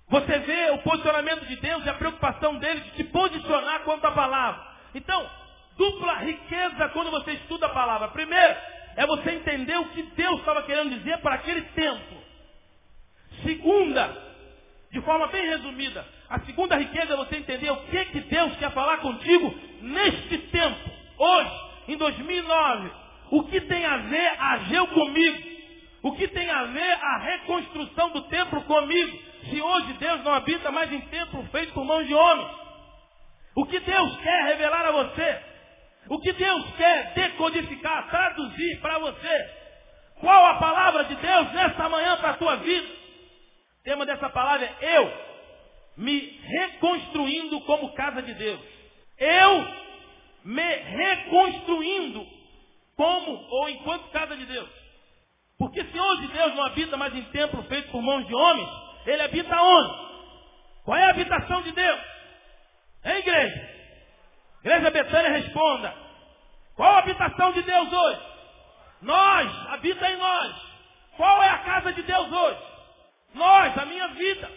você 0.09 0.38
vê 0.38 0.71
o 0.71 0.78
posicionamento 0.78 1.47
de 1.47 1.56
Deus 1.56 1.85
e 1.85 1.88
a 1.88 1.95
preocupação 1.95 2.56
dele 2.59 2.80
de 2.80 2.97
se 2.97 3.04
posicionar 3.04 3.80
quanto 3.80 4.06
à 4.06 4.12
palavra. 4.12 4.64
Então, 4.95 5.28
dupla 5.76 6.14
riqueza 6.18 6.88
quando 6.90 7.11
você 7.11 7.33
estuda 7.33 7.66
a 7.66 7.71
palavra. 7.71 8.09
Primeiro, 8.09 8.56
é 8.97 9.06
você 9.06 9.33
entender 9.33 9.76
o 9.76 9.88
que 9.90 10.02
Deus 10.02 10.38
estava 10.38 10.62
querendo 10.62 10.97
dizer 10.97 11.18
para 11.18 11.35
aquele 11.35 11.62
tempo. 11.62 12.16
Segunda, 13.42 14.16
de 14.90 15.00
forma 15.02 15.26
bem 15.26 15.45
resumida, 15.47 16.06
a 16.30 16.40
segunda 16.40 16.76
riqueza 16.76 17.12
é 17.12 17.16
você 17.16 17.37
entender 17.37 17.71
o 17.71 17.76
que, 17.85 18.04
que 18.06 18.21
Deus 18.21 18.56
quer 18.56 18.71
falar 18.73 18.99
contigo 18.99 19.54
neste 19.83 20.38
tempo, 20.38 20.90
hoje, 21.18 21.61
em 21.88 21.97
2009. 21.97 23.05
O 23.30 23.45
que 23.45 23.61
tem 23.62 23.85
a 23.85 23.97
ver 23.99 24.40
Ageu 24.40 24.87
comigo? 24.88 25.56
O 26.02 26.12
que 26.12 26.28
tem 26.28 26.49
a 26.49 26.64
ver 26.64 26.92
a 27.02 27.18
reconstrução 27.18 28.11
do 28.11 28.23
templo 28.28 28.62
comigo? 28.62 29.18
Se 29.50 29.61
hoje 29.61 29.92
Deus 29.95 30.23
não 30.23 30.35
habita 30.35 30.71
mais 30.71 30.92
em 30.92 31.00
templo 31.02 31.42
feito 31.50 31.73
por 31.73 31.85
mãos 31.85 32.06
de 32.06 32.14
homens. 32.14 32.49
O 33.56 33.66
que 33.66 33.80
Deus 33.80 34.16
quer 34.18 34.45
revelar 34.45 34.87
a 34.87 34.90
você? 34.92 35.40
O 36.09 36.21
que 36.21 36.33
Deus 36.33 36.64
quer 36.76 37.14
decodificar, 37.14 38.09
traduzir 38.09 38.80
para 38.80 38.99
você? 38.99 39.50
Qual 40.21 40.47
a 40.47 40.54
palavra 40.54 41.04
de 41.04 41.16
Deus 41.16 41.52
nessa 41.52 41.88
manhã 41.88 42.16
para 42.18 42.30
a 42.30 42.37
tua 42.37 42.56
vida? 42.56 42.87
O 42.87 43.83
tema 43.83 44.06
dessa 44.06 44.28
palavra 44.28 44.71
é 44.80 44.99
eu 44.99 45.12
me 45.97 46.18
reconstruindo 46.42 47.61
como 47.62 47.95
casa 47.95 48.23
de 48.23 48.35
Deus. 48.35 48.61
Eu 49.18 49.66
me 50.45 50.62
reconstruindo 50.62 52.35
como 52.96 53.46
ou 53.50 53.68
enquanto 53.68 54.10
casa 54.10 54.36
de 54.36 54.46
Deus. 54.46 54.70
Porque 55.58 55.84
se 55.84 55.98
hoje 55.98 56.28
Deus 56.28 56.54
não 56.54 56.64
habita 56.64 56.96
mais 56.96 57.14
em 57.14 57.22
templo 57.24 57.62
feito 57.64 57.90
por 57.90 58.02
mãos 58.02 58.26
de 58.26 58.34
homens, 58.34 58.68
ele 59.06 59.22
habita 59.22 59.60
onde? 59.60 60.06
Qual 60.84 60.96
é 60.96 61.04
a 61.04 61.10
habitação 61.10 61.62
de 61.62 61.72
Deus? 61.72 62.00
Hein, 63.04 63.18
igreja? 63.18 63.76
Igreja 64.64 64.90
Betânia, 64.90 65.30
responda. 65.30 65.94
Qual 66.74 66.92
a 66.92 66.98
habitação 66.98 67.52
de 67.52 67.62
Deus 67.62 67.92
hoje? 67.92 68.20
Nós, 69.02 69.68
habita 69.68 70.10
em 70.10 70.16
nós. 70.16 70.56
Qual 71.16 71.42
é 71.42 71.48
a 71.48 71.58
casa 71.58 71.92
de 71.92 72.02
Deus 72.02 72.32
hoje? 72.32 72.60
Nós, 73.34 73.78
a 73.78 73.86
minha 73.86 74.08
vida. 74.08 74.50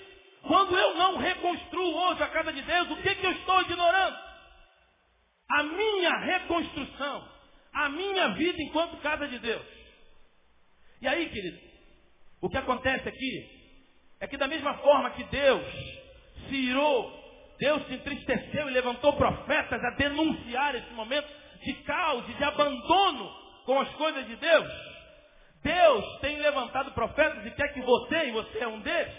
Quando 0.43 0.77
eu 0.77 0.95
não 0.95 1.17
reconstruo 1.17 1.95
hoje 1.95 2.23
a 2.23 2.27
casa 2.27 2.51
de 2.51 2.61
Deus, 2.61 2.91
o 2.91 2.95
que, 2.97 3.15
que 3.15 3.25
eu 3.25 3.31
estou 3.31 3.61
ignorando? 3.61 4.17
A 5.49 5.63
minha 5.63 6.17
reconstrução, 6.17 7.27
a 7.73 7.89
minha 7.89 8.29
vida 8.29 8.61
enquanto 8.61 8.97
casa 8.97 9.27
de 9.27 9.39
Deus. 9.39 9.65
E 11.01 11.07
aí, 11.07 11.29
querido, 11.29 11.59
o 12.41 12.49
que 12.49 12.57
acontece 12.57 13.07
aqui 13.07 13.59
é 14.19 14.27
que 14.27 14.37
da 14.37 14.47
mesma 14.47 14.73
forma 14.75 15.11
que 15.11 15.23
Deus 15.25 15.65
se 16.49 16.55
irou, 16.55 17.19
Deus 17.57 17.85
se 17.87 17.93
entristeceu 17.93 18.69
e 18.69 18.73
levantou 18.73 19.13
profetas 19.13 19.83
a 19.83 19.91
denunciar 19.91 20.75
esse 20.75 20.91
momento 20.93 21.27
de 21.63 21.73
caos 21.83 22.27
e 22.29 22.33
de 22.33 22.43
abandono 22.43 23.29
com 23.65 23.79
as 23.79 23.89
coisas 23.95 24.25
de 24.27 24.35
Deus. 24.35 24.67
Deus 25.63 26.19
tem 26.21 26.37
levantado 26.39 26.91
profetas 26.91 27.45
e 27.45 27.51
quer 27.51 27.73
que 27.73 27.81
você, 27.81 28.27
e 28.27 28.31
você 28.31 28.59
é 28.59 28.67
um 28.67 28.79
deles, 28.79 29.13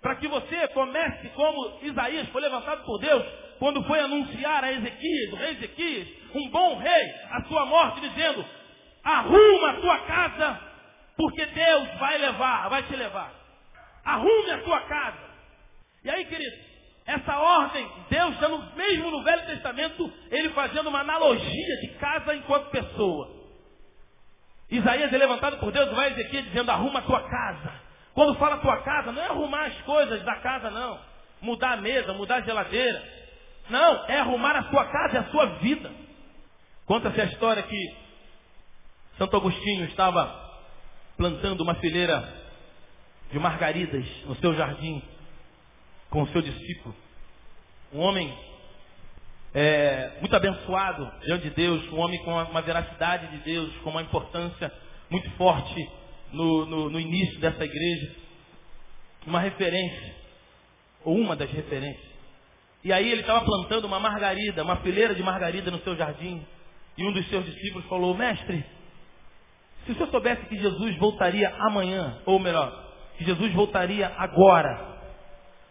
para 0.00 0.16
que 0.16 0.26
você 0.26 0.68
comece 0.68 1.28
como 1.30 1.78
Isaías 1.82 2.28
foi 2.28 2.42
levantado 2.42 2.84
por 2.84 2.98
Deus, 2.98 3.24
quando 3.58 3.82
foi 3.84 4.00
anunciar 4.00 4.64
a 4.64 4.72
Ezequias, 4.72 5.32
o 5.32 5.36
rei 5.36 5.50
Ezequias, 5.52 6.08
um 6.34 6.50
bom 6.50 6.78
rei, 6.78 7.14
a 7.30 7.42
sua 7.44 7.66
morte, 7.66 8.00
dizendo, 8.00 8.44
arruma 9.02 9.70
a 9.70 9.80
tua 9.80 9.98
casa 10.00 10.60
porque 11.16 11.46
Deus 11.46 11.88
vai 11.98 12.18
levar, 12.18 12.68
vai 12.68 12.82
te 12.84 12.96
levar. 12.96 13.32
Arrume 14.04 14.50
a 14.50 14.58
tua 14.58 14.80
casa. 14.80 15.24
E 16.04 16.10
aí, 16.10 16.24
querido, 16.26 16.56
essa 17.06 17.38
ordem, 17.38 17.88
Deus 18.10 18.36
dando, 18.38 18.76
mesmo 18.76 19.10
no 19.10 19.22
Velho 19.22 19.46
Testamento, 19.46 20.12
ele 20.30 20.50
fazendo 20.50 20.88
uma 20.88 21.00
analogia 21.00 21.80
de 21.80 21.88
casa 21.98 22.34
enquanto 22.34 22.70
pessoa. 22.70 23.44
Isaías 24.70 25.12
é 25.12 25.16
levantado 25.16 25.58
por 25.58 25.70
Deus, 25.70 25.90
vai 25.92 26.12
Ezequiel 26.12 26.42
dizendo, 26.42 26.70
arruma 26.70 26.98
a 26.98 27.02
tua 27.02 27.22
casa. 27.28 27.72
Quando 28.12 28.34
fala 28.36 28.58
tua 28.58 28.82
casa, 28.82 29.12
não 29.12 29.22
é 29.22 29.26
arrumar 29.26 29.66
as 29.66 29.80
coisas 29.82 30.22
da 30.22 30.36
casa, 30.36 30.70
não. 30.70 31.00
Mudar 31.40 31.72
a 31.72 31.76
mesa, 31.76 32.12
mudar 32.14 32.36
a 32.36 32.40
geladeira. 32.40 33.02
Não, 33.68 34.06
é 34.06 34.18
arrumar 34.18 34.56
a 34.56 34.70
sua 34.70 34.84
casa 34.86 35.14
e 35.14 35.18
a 35.18 35.30
sua 35.30 35.46
vida. 35.58 35.90
Conta-se 36.86 37.20
a 37.20 37.24
história 37.24 37.62
que 37.62 37.96
Santo 39.16 39.36
Agostinho 39.36 39.86
estava 39.86 40.42
plantando 41.16 41.62
uma 41.62 41.74
fileira 41.76 42.44
de 43.30 43.38
margaridas 43.38 44.04
no 44.26 44.36
seu 44.36 44.54
jardim 44.54 45.02
com 46.10 46.22
o 46.22 46.28
seu 46.28 46.42
discípulo. 46.42 46.94
Um 47.92 48.00
homem 48.00 48.32
é, 49.54 50.18
muito 50.20 50.34
abençoado 50.34 51.10
diante 51.22 51.44
de 51.44 51.50
Deus, 51.50 51.90
um 51.92 51.98
homem 51.98 52.22
com 52.24 52.32
uma 52.42 52.62
veracidade 52.62 53.28
de 53.28 53.38
Deus, 53.38 53.74
com 53.78 53.90
uma 53.90 54.02
importância 54.02 54.72
muito 55.08 55.30
forte 55.32 55.90
no, 56.32 56.66
no, 56.66 56.90
no 56.90 57.00
início 57.00 57.40
dessa 57.40 57.64
igreja. 57.64 58.16
Uma 59.26 59.40
referência, 59.40 60.14
ou 61.04 61.16
uma 61.16 61.34
das 61.34 61.50
referências. 61.50 62.13
E 62.84 62.92
aí 62.92 63.10
ele 63.10 63.22
estava 63.22 63.42
plantando 63.42 63.86
uma 63.86 63.98
margarida, 63.98 64.62
uma 64.62 64.76
fileira 64.76 65.14
de 65.14 65.22
margarida 65.22 65.70
no 65.70 65.78
seu 65.80 65.96
jardim. 65.96 66.46
E 66.98 67.04
um 67.04 67.12
dos 67.12 67.26
seus 67.28 67.44
discípulos 67.46 67.88
falou, 67.88 68.14
mestre, 68.14 68.64
se 69.84 69.92
o 69.92 69.94
senhor 69.94 70.10
soubesse 70.10 70.44
que 70.46 70.58
Jesus 70.58 70.96
voltaria 70.98 71.48
amanhã, 71.60 72.20
ou 72.26 72.38
melhor, 72.38 72.84
que 73.16 73.24
Jesus 73.24 73.52
voltaria 73.54 74.12
agora, 74.18 75.00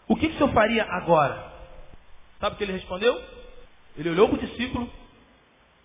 o 0.08 0.15
que, 0.15 0.27
que 0.27 0.36
o 0.36 0.38
senhor 0.38 0.53
faria 0.53 0.84
agora? 0.84 1.51
Sabe 2.39 2.55
o 2.55 2.58
que 2.58 2.63
ele 2.63 2.74
respondeu? 2.74 3.22
Ele 3.96 4.10
olhou 4.10 4.27
para 4.27 4.38
o 4.38 4.48
discípulo, 4.48 4.91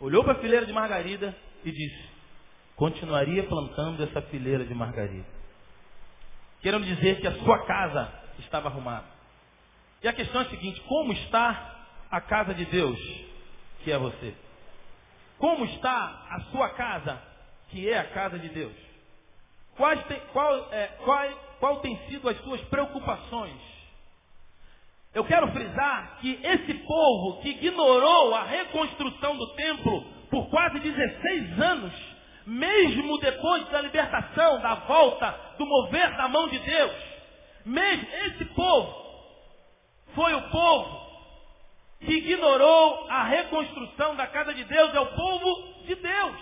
olhou 0.01 0.25
para 0.25 0.33
a 0.33 0.41
fileira 0.41 0.65
de 0.65 0.73
margarida 0.73 1.37
e 1.65 1.71
disse: 1.71 2.09
Continuaria 2.75 3.45
plantando 3.45 4.03
essa 4.03 4.23
fileira 4.23 4.65
de 4.65 4.75
margarida. 4.75 5.27
Querendo 6.63 6.85
dizer 6.85 7.21
que 7.21 7.27
a 7.27 7.35
sua 7.35 7.65
casa 7.67 8.13
estava 8.39 8.69
arrumada. 8.69 9.18
E 10.03 10.09
a 10.09 10.13
questão 10.13 10.41
é 10.41 10.45
a 10.45 10.51
seguinte: 10.51 10.81
como 10.83 11.13
está 11.13 11.77
a 12.11 12.21
casa 12.21 12.55
de 12.55 12.65
Deus, 12.67 12.99
que 13.83 13.91
é 13.91 13.99
você? 13.99 14.35
Como 15.39 15.65
está 15.67 16.27
a 16.31 16.41
sua 16.51 16.71
casa, 16.71 17.21
que 17.69 17.89
é 17.89 17.99
a 17.99 18.09
casa 18.09 18.39
de 18.39 18.49
Deus? 18.49 18.75
Quais 19.77 20.03
tem, 20.07 20.21
qual, 20.33 20.73
é, 20.73 20.87
qual, 21.05 21.31
qual 21.61 21.81
tem 21.81 21.97
sido 22.09 22.29
as 22.29 22.37
suas 22.43 22.61
preocupações? 22.63 23.61
Eu 25.15 25.25
quero 25.25 25.51
frisar 25.53 26.19
que 26.21 26.39
esse 26.43 26.75
povo 26.75 27.41
que 27.41 27.51
ignorou 27.51 28.35
a 28.35 28.45
reconstrução 28.45 29.37
do 29.37 29.55
templo 29.55 30.05
por 30.31 30.49
quase 30.51 30.79
16 30.81 31.61
anos, 31.61 31.93
mesmo 32.47 33.19
depois 33.19 33.69
da 33.69 33.81
libertação, 33.81 34.61
da 34.61 34.75
volta, 34.75 35.31
do 35.57 35.67
mover 35.67 36.17
da 36.17 36.29
mão 36.29 36.49
de 36.49 36.59
Deus, 36.59 36.93
mesmo 37.65 38.09
esse 38.27 38.45
povo 38.47 39.08
foi 40.19 40.35
o 40.35 40.43
povo 40.51 41.09
que 42.01 42.13
ignorou 42.13 43.07
a 43.09 43.23
reconstrução 43.23 44.17
da 44.17 44.27
casa 44.27 44.53
de 44.53 44.65
Deus, 44.65 44.93
é 44.93 44.99
o 44.99 45.15
povo 45.15 45.85
de 45.85 45.95
Deus. 45.95 46.37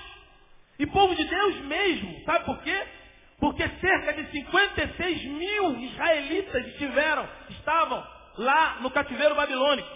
E 0.78 0.86
povo 0.86 1.14
de 1.14 1.24
Deus 1.24 1.60
mesmo, 1.66 2.24
sabe 2.24 2.46
por 2.46 2.58
quê? 2.62 2.86
Porque 3.38 3.68
cerca 3.68 4.14
de 4.14 4.30
56 4.30 5.24
mil 5.24 5.78
israelitas 5.80 6.66
estiveram, 6.68 7.28
estavam 7.50 8.02
lá 8.38 8.78
no 8.80 8.90
cativeiro 8.90 9.34
babilônico. 9.34 9.88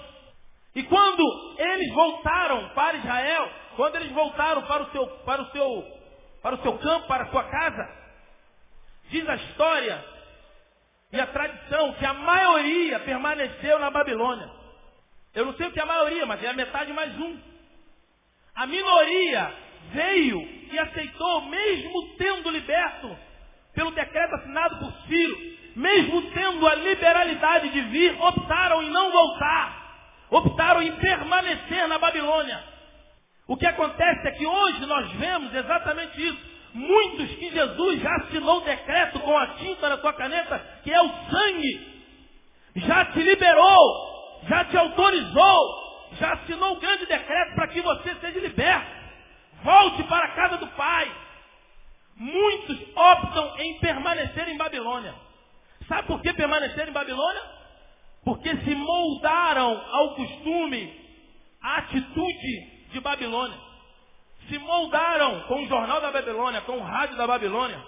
E 0.75 0.83
quando 0.83 1.57
eles 1.59 1.91
voltaram 1.95 2.69
para 2.71 2.99
Israel, 2.99 3.51
quando 3.77 3.97
eles 3.97 4.13
voltaram 4.13 4.63
para 4.63 4.83
o 4.83 4.91
seu, 4.91 5.07
para 5.07 5.43
o 5.43 5.51
seu, 5.53 5.85
para 6.43 6.55
o 6.55 6.63
seu 6.63 6.79
campo, 6.79 7.09
para 7.09 7.25
a 7.25 7.31
sua 7.31 7.45
casa, 7.45 7.89
diz 9.09 9.27
a 9.27 9.37
história 9.37 10.05
e 11.13 11.21
a 11.21 11.27
tradição 11.27 11.93
que 11.95 12.07
a 12.07 12.15
maioria 12.15 13.01
permaneceu 13.01 13.79
na 13.79 13.91
Babilônia. 13.91 14.49
Eu 15.35 15.47
não 15.47 15.55
sei 15.55 15.67
o 15.67 15.73
que 15.73 15.81
é 15.81 15.83
a 15.83 15.87
maioria, 15.87 16.27
mas 16.27 16.43
é 16.43 16.49
a 16.49 16.53
metade 16.53 16.93
mais 16.93 17.17
um. 17.19 17.39
A 18.55 18.67
minoria 18.67 19.55
veio 19.93 20.41
e 20.73 20.79
aceitou, 20.79 21.43
mesmo 21.43 22.17
tendo 22.17 22.51
liberto 22.51 23.17
pelo 23.75 23.91
decreto 23.93 24.35
assinado 24.35 24.79
por 24.79 24.93
Ciro, 25.07 25.39
mesmo 25.77 26.31
tendo 26.33 26.67
a 26.67 26.75
liberalidade 26.75 27.71
de 27.71 27.81
vir, 27.83 28.21
optaram 28.21 28.83
em 28.83 28.91
não 28.91 29.11
voltar. 29.11 29.81
Optaram 30.31 30.83
em 30.83 30.93
permanecer 30.97 31.89
na 31.89 31.99
Babilônia. 31.99 32.63
O 33.47 33.57
que 33.57 33.67
acontece 33.67 34.29
é 34.29 34.33
que 34.33 34.47
hoje 34.47 34.87
nós 34.87 35.11
vemos 35.13 35.55
exatamente 35.55 36.25
isso. 36.25 36.50
Muitos 36.73 37.35
que 37.37 37.51
Jesus 37.51 38.01
já 38.01 38.15
assinou 38.17 38.59
o 38.59 38.65
decreto 38.65 39.19
com 39.21 39.37
a 39.37 39.47
tinta 39.55 39.89
da 39.89 39.99
sua 39.99 40.13
caneta, 40.13 40.59
que 40.85 40.93
é 40.93 41.03
o 41.03 41.09
sangue, 41.31 41.91
já 42.77 43.07
te 43.07 43.21
liberou, 43.21 44.41
já 44.49 44.65
te 44.67 44.77
autorizou, 44.77 46.09
já 46.13 46.33
assinou 46.35 46.77
o 46.77 46.81
grande 46.81 47.07
decreto 47.07 47.55
para 47.55 47.69
que 47.69 47.81
você 47.81 48.15
seja 48.17 48.41
liberto. 48.41 49.01
Volte 49.63 50.03
para 50.05 50.25
a 50.27 50.35
casa 50.35 50.57
do 50.59 50.67
Pai. 50.69 51.11
Muitos 52.17 52.79
optam 52.95 53.59
em 53.59 53.79
permanecer 53.81 54.49
em 54.49 54.57
Babilônia. 54.57 55.15
Sabe 55.89 56.07
por 56.07 56.23
que 56.23 56.33
permanecer 56.33 56.89
em 56.89 56.93
Babilônia? 56.93 57.43
Porque 58.25 58.57
se 58.59 58.75
moldaram 58.75 59.83
ao 59.91 60.15
costume, 60.15 60.95
à 61.61 61.79
atitude 61.79 62.89
de 62.93 63.01
Babilônia. 63.01 63.70
Se 64.51 64.59
moldaram 64.59 65.43
com 65.43 65.63
o 65.63 65.69
jornal 65.69 66.01
da 66.01 66.11
Babilônia, 66.11 66.61
com 66.63 66.77
o 66.77 66.83
rádio 66.83 67.17
da 67.17 67.25
Babilônia, 67.25 67.81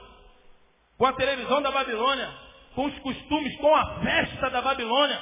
com 0.96 1.04
a 1.04 1.12
televisão 1.14 1.60
da 1.60 1.72
Babilônia, 1.72 2.30
com 2.76 2.84
os 2.86 2.98
costumes, 3.00 3.56
com 3.56 3.74
a 3.74 3.96
festa 3.96 4.48
da 4.48 4.62
Babilônia, 4.62 5.20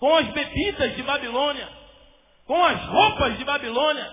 com 0.00 0.12
as 0.16 0.26
bebidas 0.26 0.96
de 0.96 1.04
Babilônia, 1.04 1.68
com 2.46 2.64
as 2.64 2.84
roupas 2.86 3.38
de 3.38 3.44
Babilônia, 3.44 4.12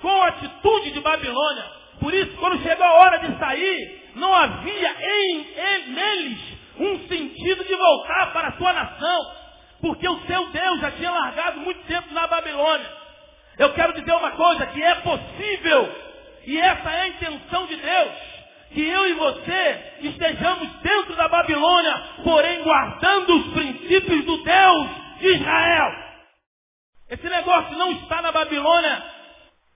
com 0.00 0.22
a 0.22 0.28
atitude 0.28 0.92
de 0.92 1.00
Babilônia. 1.00 1.64
Por 1.98 2.14
isso, 2.14 2.36
quando 2.36 2.62
chegou 2.62 2.86
a 2.86 2.92
hora 3.00 3.18
de 3.18 3.36
sair, 3.36 4.12
não 4.14 4.32
havia 4.32 4.96
em, 5.00 5.40
em 5.40 5.90
neles 5.90 6.38
um 6.78 7.08
sentido 7.08 7.64
de 7.64 7.74
voltar 7.74 8.32
para 8.32 8.48
a 8.48 8.56
sua 8.56 8.72
nação, 8.72 9.32
porque 9.80 10.08
o 10.08 10.20
seu 10.20 10.46
Deus 10.50 10.80
já 10.80 10.92
tinha 10.92 11.10
largado 11.10 11.58
muito 11.60 11.84
tempo 11.86 12.14
na 12.14 12.28
Babilônia. 12.28 12.99
Eu 13.60 13.72
quero 13.74 13.92
dizer 13.92 14.12
uma 14.12 14.32
coisa, 14.32 14.66
que 14.66 14.82
é 14.82 14.94
possível, 14.96 15.94
e 16.46 16.58
essa 16.58 16.90
é 16.90 17.00
a 17.02 17.08
intenção 17.08 17.66
de 17.66 17.76
Deus, 17.76 18.10
que 18.72 18.88
eu 18.88 19.06
e 19.08 19.12
você 19.12 19.94
estejamos 20.00 20.68
dentro 20.80 21.14
da 21.14 21.28
Babilônia, 21.28 22.02
porém 22.24 22.62
guardando 22.62 23.36
os 23.36 23.52
princípios 23.52 24.24
do 24.24 24.42
Deus 24.42 24.88
de 25.20 25.28
Israel. 25.34 25.92
Esse 27.10 27.28
negócio 27.28 27.76
não 27.76 27.92
está 27.92 28.22
na 28.22 28.32
Babilônia 28.32 29.20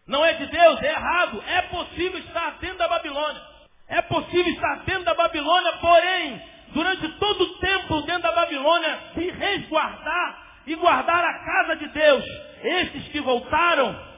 não 0.07 0.25
é 0.25 0.35
de 0.35 0.47
Deus, 0.47 0.83
é 0.83 0.91
errado. 0.91 1.43
É 1.47 1.63
possível 1.63 2.19
estar 2.19 2.59
dentro 2.61 2.79
da 2.79 2.89
Babilônia. 2.89 3.43
É 3.89 4.03
possível 4.03 4.53
estar 4.53 4.85
dentro 4.85 5.05
da 5.05 5.15
Babilônia, 5.15 5.73
porém, 5.79 6.43
durante 6.73 7.09
todo 7.19 7.43
o 7.43 7.59
tempo 7.59 8.03
dentro 8.03 8.23
da 8.23 8.33
Babilônia, 8.33 8.99
se 9.15 9.31
resguardar 9.31 10.44
e 10.67 10.75
guardar 10.77 11.25
a 11.25 11.45
casa 11.45 11.77
de 11.77 11.89
Deus. 11.89 12.25
Esses 12.63 13.09
que 13.09 13.21
voltaram 13.21 14.15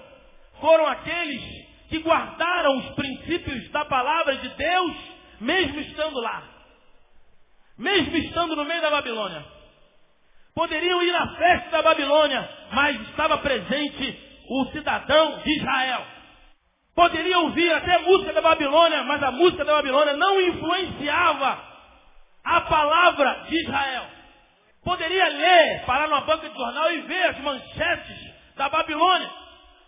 foram 0.61 0.87
aqueles 0.87 1.43
que 1.89 1.99
guardaram 1.99 2.79
os 2.79 2.95
princípios 2.95 3.71
da 3.71 3.85
palavra 3.85 4.37
de 4.37 4.49
Deus, 4.49 4.97
mesmo 5.41 5.81
estando 5.81 6.21
lá. 6.21 6.43
Mesmo 7.79 8.17
estando 8.17 8.57
no 8.57 8.65
meio 8.65 8.81
da 8.81 8.91
Babilônia. 8.91 9.45
Poderiam 10.55 11.03
ir 11.03 11.15
à 11.15 11.29
festa 11.37 11.71
da 11.71 11.83
Babilônia, 11.83 12.49
mas 12.73 13.01
estava 13.09 13.39
presente 13.39 14.19
o 14.49 14.65
cidadão 14.73 15.39
de 15.41 15.59
Israel. 15.59 16.07
Poderia 16.95 17.39
ouvir 17.41 17.71
até 17.75 17.99
música 17.99 18.33
da 18.33 18.41
Babilônia, 18.41 19.03
mas 19.03 19.23
a 19.23 19.31
música 19.31 19.65
da 19.65 19.75
Babilônia 19.75 20.17
não 20.17 20.41
influenciava 20.41 21.63
a 22.43 22.61
palavra 22.63 23.45
de 23.49 23.61
Israel. 23.61 24.16
Poderia 24.87 25.29
ler, 25.29 25.83
parar 25.85 26.07
numa 26.07 26.21
banca 26.21 26.49
de 26.49 26.57
jornal 26.57 26.93
e 26.93 27.01
ver 27.01 27.25
as 27.25 27.39
manchetes 27.41 28.33
da 28.55 28.69
Babilônia. 28.69 29.29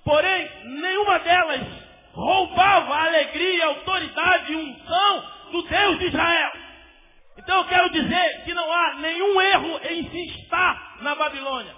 Porém, 0.05 0.51
nenhuma 0.65 1.21
delas 1.21 1.61
roubava 2.13 2.97
a 2.97 3.05
alegria, 3.05 3.65
a 3.65 3.69
autoridade 3.69 4.53
e 4.53 4.57
unção 4.57 5.25
do 5.53 5.63
Deus 5.63 5.99
de 6.01 6.07
Israel. 6.07 6.53
Então 7.39 7.59
eu 7.59 7.65
quero 7.67 7.91
dizer 7.91 8.43
que 8.45 8.53
não 8.53 8.73
há 8.73 8.95
nenhum 8.95 9.41
erro 9.41 9.81
em 9.89 10.11
se 10.11 10.41
estar 10.41 10.97
na 11.01 11.15
Babilônia. 11.15 11.77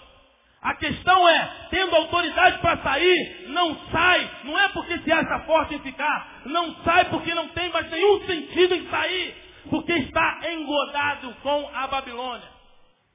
A 0.63 0.75
questão 0.77 1.29
é, 1.29 1.51
tendo 1.69 1.95
autoridade 1.97 2.59
para 2.61 2.79
sair, 2.79 3.49
não 3.49 3.77
sai. 3.91 4.31
Não 4.45 4.59
é 4.59 4.69
porque 4.69 4.97
se 4.97 5.13
acha 5.13 5.41
forte 5.41 5.75
em 5.75 5.81
ficar. 5.81 6.41
Não 6.47 6.75
sai 6.85 7.05
porque 7.11 7.35
não 7.35 7.49
tem 7.49 7.69
mais 7.69 7.91
nenhum 7.91 8.25
sentido 8.25 8.77
em 8.77 8.89
sair. 8.89 9.35
Porque 9.69 9.93
está 9.93 10.41
engodado 10.51 11.37
com 11.43 11.71
a 11.75 11.87
Babilônia. 11.87 12.60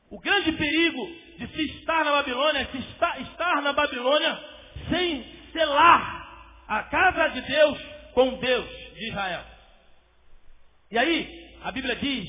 O 0.10 0.20
grande 0.20 0.52
perigo 0.52 1.08
de 1.38 1.48
se 1.48 1.62
estar 1.78 2.06
na 2.06 2.12
Babilônia 2.12 2.60
é 2.60 2.66
se 2.66 2.78
estar, 2.78 3.22
estar 3.22 3.62
na 3.62 3.74
Babilônia 3.74 4.40
sem 4.90 5.26
selar 5.52 6.26
a 6.68 6.84
casa 6.84 7.30
de 7.30 7.42
Deus 7.42 7.80
com 8.14 8.36
Deus 8.38 8.68
de 8.96 9.10
Israel. 9.10 9.44
E 10.92 10.98
aí, 10.98 11.58
a 11.64 11.72
Bíblia 11.72 11.96
diz 11.96 12.26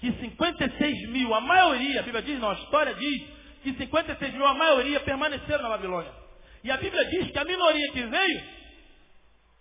que 0.00 0.12
56 0.12 1.08
mil, 1.10 1.32
a 1.34 1.40
maioria, 1.40 2.00
a 2.00 2.02
Bíblia 2.02 2.22
diz, 2.22 2.38
não, 2.40 2.50
a 2.50 2.54
história 2.54 2.94
diz, 2.94 3.22
que 3.62 3.72
56 3.74 4.34
mil, 4.34 4.46
a 4.46 4.54
maioria, 4.54 5.00
permaneceram 5.00 5.62
na 5.62 5.68
Babilônia. 5.70 6.12
E 6.64 6.70
a 6.70 6.76
Bíblia 6.76 7.04
diz 7.06 7.30
que 7.30 7.38
a 7.38 7.44
minoria 7.44 7.92
que 7.92 8.02
veio, 8.02 8.42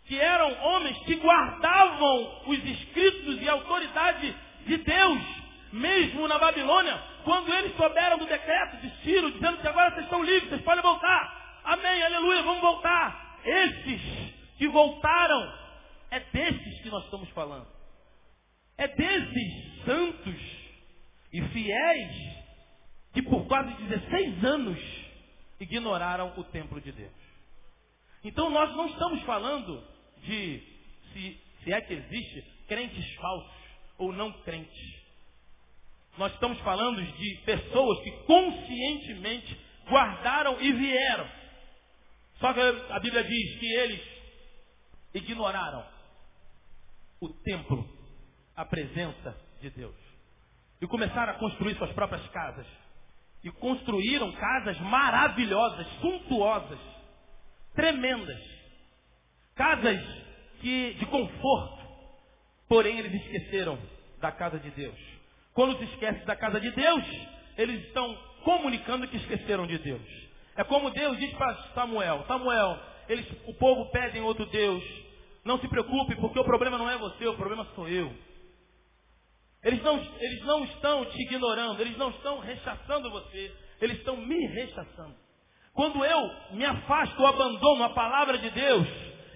que 0.07 0.19
eram 0.19 0.51
homens 0.63 0.97
que 1.05 1.15
guardavam 1.15 2.43
os 2.47 2.65
escritos 2.65 3.41
e 3.41 3.47
a 3.47 3.53
autoridade 3.53 4.35
de 4.65 4.77
Deus, 4.77 5.21
mesmo 5.71 6.27
na 6.27 6.39
Babilônia, 6.39 6.99
quando 7.23 7.53
eles 7.53 7.75
souberam 7.75 8.17
do 8.17 8.25
decreto 8.25 8.77
de 8.77 8.89
Ciro, 9.03 9.31
dizendo 9.31 9.57
que 9.59 9.67
agora 9.67 9.91
vocês 9.91 10.05
estão 10.05 10.23
livres, 10.23 10.49
vocês 10.49 10.61
podem 10.61 10.81
voltar. 10.81 11.61
Amém, 11.63 12.03
aleluia, 12.03 12.43
vamos 12.43 12.61
voltar. 12.61 13.39
Esses 13.43 14.01
que 14.57 14.67
voltaram, 14.67 15.53
é 16.11 16.19
desses 16.19 16.81
que 16.81 16.89
nós 16.89 17.03
estamos 17.05 17.29
falando. 17.29 17.67
É 18.77 18.87
desses 18.87 19.83
santos 19.85 20.41
e 21.31 21.41
fiéis 21.49 22.39
que 23.13 23.21
por 23.21 23.45
quase 23.47 23.73
16 23.83 24.43
anos 24.43 24.79
ignoraram 25.59 26.33
o 26.37 26.43
templo 26.45 26.79
de 26.81 26.91
Deus. 26.91 27.11
Então 28.23 28.49
nós 28.49 28.75
não 28.75 28.87
estamos 28.87 29.21
falando 29.23 29.83
de 30.23 30.61
se, 31.13 31.41
se 31.63 31.73
é 31.73 31.81
que 31.81 31.93
existe 31.93 32.41
crentes 32.67 33.15
falsos 33.15 33.51
ou 33.97 34.11
não 34.11 34.31
crentes. 34.43 34.99
Nós 36.17 36.33
estamos 36.33 36.59
falando 36.59 37.01
de 37.01 37.41
pessoas 37.45 37.99
que 38.03 38.11
conscientemente 38.23 39.59
guardaram 39.87 40.61
e 40.61 40.71
vieram. 40.73 41.29
Só 42.39 42.53
que 42.53 42.59
a 42.59 42.99
Bíblia 42.99 43.23
diz 43.23 43.59
que 43.59 43.65
eles 43.65 44.01
ignoraram 45.13 45.85
o 47.19 47.29
templo, 47.29 47.87
a 48.55 48.65
presença 48.65 49.35
de 49.61 49.69
Deus. 49.69 49.95
E 50.81 50.87
começaram 50.87 51.33
a 51.33 51.37
construir 51.37 51.75
suas 51.75 51.91
próprias 51.91 52.25
casas 52.29 52.65
e 53.43 53.51
construíram 53.51 54.31
casas 54.33 54.79
maravilhosas, 54.81 55.87
suntuosas, 56.01 56.79
tremendas. 57.73 58.39
Casas 59.55 59.99
que, 60.61 60.93
de 60.93 61.05
conforto. 61.05 61.79
Porém, 62.67 62.99
eles 62.99 63.13
esqueceram 63.13 63.79
da 64.19 64.31
casa 64.31 64.59
de 64.59 64.69
Deus. 64.71 65.18
Quando 65.59 65.77
se 65.77 65.83
esquece 65.83 66.23
da 66.23 66.37
casa 66.37 66.57
de 66.57 66.71
Deus, 66.71 67.03
eles 67.57 67.83
estão 67.87 68.17
comunicando 68.45 69.05
que 69.09 69.17
esqueceram 69.17 69.67
de 69.67 69.77
Deus. 69.79 70.01
É 70.55 70.63
como 70.63 70.89
Deus 70.89 71.17
diz 71.17 71.33
para 71.33 71.53
Samuel: 71.73 72.23
Samuel, 72.29 72.79
eles, 73.09 73.25
o 73.45 73.53
povo 73.55 73.91
pede 73.91 74.17
em 74.17 74.21
outro 74.21 74.45
Deus, 74.45 74.81
Não 75.43 75.59
se 75.59 75.67
preocupe, 75.67 76.15
porque 76.15 76.39
o 76.39 76.45
problema 76.45 76.77
não 76.77 76.89
é 76.89 76.97
você, 76.97 77.27
o 77.27 77.35
problema 77.35 77.67
sou 77.75 77.89
eu. 77.89 78.09
Eles 79.61 79.83
não, 79.83 79.97
eles 79.97 80.45
não 80.45 80.63
estão 80.63 81.03
te 81.03 81.21
ignorando, 81.23 81.81
eles 81.81 81.97
não 81.97 82.11
estão 82.11 82.39
rechaçando 82.39 83.11
você, 83.11 83.53
eles 83.81 83.97
estão 83.97 84.15
me 84.15 84.47
rechaçando. 84.47 85.17
Quando 85.73 86.05
eu 86.05 86.31
me 86.51 86.63
afasto 86.63 87.19
ou 87.19 87.27
abandono 87.27 87.83
a 87.83 87.89
palavra 87.89 88.37
de 88.37 88.49
Deus, 88.49 88.87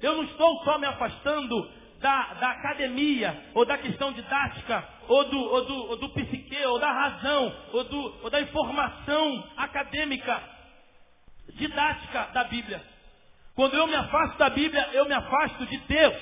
eu 0.02 0.16
não 0.16 0.24
estou 0.24 0.64
só 0.64 0.80
me 0.80 0.88
afastando 0.88 1.83
da, 2.04 2.34
da 2.34 2.50
academia, 2.52 3.46
ou 3.54 3.66
da 3.66 3.78
questão 3.78 4.12
didática, 4.12 4.86
ou 5.08 5.24
do, 5.24 5.40
ou, 5.40 5.66
do, 5.66 5.76
ou 5.92 5.96
do 5.96 6.10
psique, 6.10 6.66
ou 6.66 6.78
da 6.78 6.92
razão, 6.92 7.56
ou, 7.72 7.84
do, 7.86 8.24
ou 8.24 8.30
da 8.30 8.42
informação 8.42 9.52
acadêmica, 9.56 10.44
didática 11.54 12.28
da 12.34 12.44
Bíblia. 12.44 12.84
Quando 13.56 13.76
eu 13.78 13.88
me 13.88 13.96
afasto 13.96 14.38
da 14.38 14.50
Bíblia, 14.50 14.90
eu 14.92 15.06
me 15.06 15.14
afasto 15.14 15.66
de 15.66 15.78
Deus. 15.78 16.18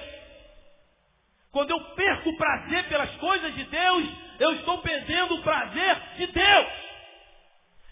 Quando 1.51 1.71
eu 1.71 1.81
perco 1.95 2.29
o 2.29 2.37
prazer 2.37 2.87
pelas 2.87 3.15
coisas 3.15 3.55
de 3.55 3.63
Deus, 3.63 4.07
eu 4.39 4.51
estou 4.53 4.77
perdendo 4.83 5.33
o 5.33 5.41
prazer 5.41 5.99
de 6.17 6.27
Deus. 6.27 6.67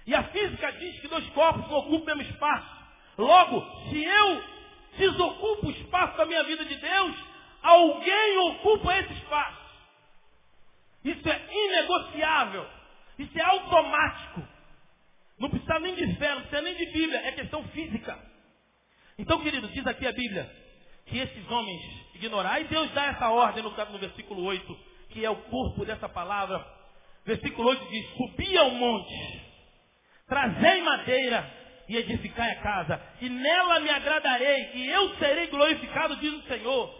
E 0.06 0.14
a 0.14 0.24
física 0.26 0.72
diz 0.74 1.00
que 1.02 1.08
dois 1.08 1.28
corpos 1.30 1.68
não 1.68 1.78
ocupam 1.80 2.14
o 2.14 2.18
mesmo 2.18 2.34
espaço. 2.34 2.70
Logo, 3.18 3.90
se 3.90 4.04
eu 4.04 4.44
desocupo 4.98 5.68
o 5.68 5.72
espaço 5.72 6.18
da 6.18 6.26
minha 6.28 6.44
vida 6.44 6.66
de 6.66 6.76
Deus, 6.76 7.29
alguém 7.62 8.38
ocupa 8.38 8.98
esse 8.98 9.14
espaço. 9.14 9.70
Isso 11.04 11.30
é 11.30 11.48
inegociável. 11.52 12.68
Isso 13.18 13.38
é 13.38 13.44
automático. 13.44 14.48
Não 15.38 15.50
precisa 15.50 15.80
nem 15.80 15.96
de 15.96 16.16
fé, 16.16 16.36
não 16.36 16.42
precisa 16.42 16.62
nem 16.62 16.76
de 16.76 16.86
Bíblia, 16.88 17.20
é 17.20 17.32
questão 17.32 17.64
física. 17.70 18.20
Então, 19.18 19.42
querido, 19.42 19.68
diz 19.70 19.86
aqui 19.88 20.06
a 20.06 20.12
Bíblia 20.12 20.50
que 21.06 21.18
esses 21.18 21.50
homens 21.50 21.82
ignorar. 22.16 22.62
E 22.62 22.66
Deus 22.66 22.92
dá 22.92 23.06
essa 23.08 23.30
ordem 23.30 23.64
no, 23.64 23.72
no 23.72 23.98
versículo 23.98 24.44
8, 24.44 24.80
que 25.10 25.26
é 25.26 25.30
o 25.30 25.36
corpo 25.36 25.86
dessa 25.86 26.08
palavra. 26.08 26.66
Versículo 27.26 27.70
8 27.70 27.90
diz, 27.90 28.06
subi 28.16 28.58
ao 28.58 28.72
monte, 28.72 29.42
trazei 30.28 30.82
madeira 30.82 31.60
e 31.88 31.98
edificai 31.98 32.52
a 32.52 32.62
casa, 32.62 33.02
e 33.20 33.30
nela 33.30 33.80
me 33.80 33.90
agradarei, 33.90 34.72
e 34.76 34.88
eu 34.88 35.16
serei 35.18 35.48
glorificado, 35.48 36.16
diz 36.18 36.34
o 36.34 36.48
Senhor. 36.48 36.99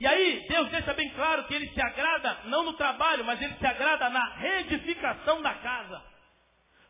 E 0.00 0.06
aí, 0.06 0.46
Deus 0.48 0.70
deixa 0.70 0.92
bem 0.92 1.08
claro 1.10 1.44
que 1.44 1.54
ele 1.54 1.68
se 1.68 1.80
agrada 1.80 2.38
não 2.46 2.64
no 2.64 2.72
trabalho, 2.74 3.24
mas 3.24 3.40
ele 3.40 3.54
se 3.54 3.66
agrada 3.66 4.10
na 4.10 4.34
reedificação 4.36 5.40
da 5.40 5.54
casa. 5.54 6.02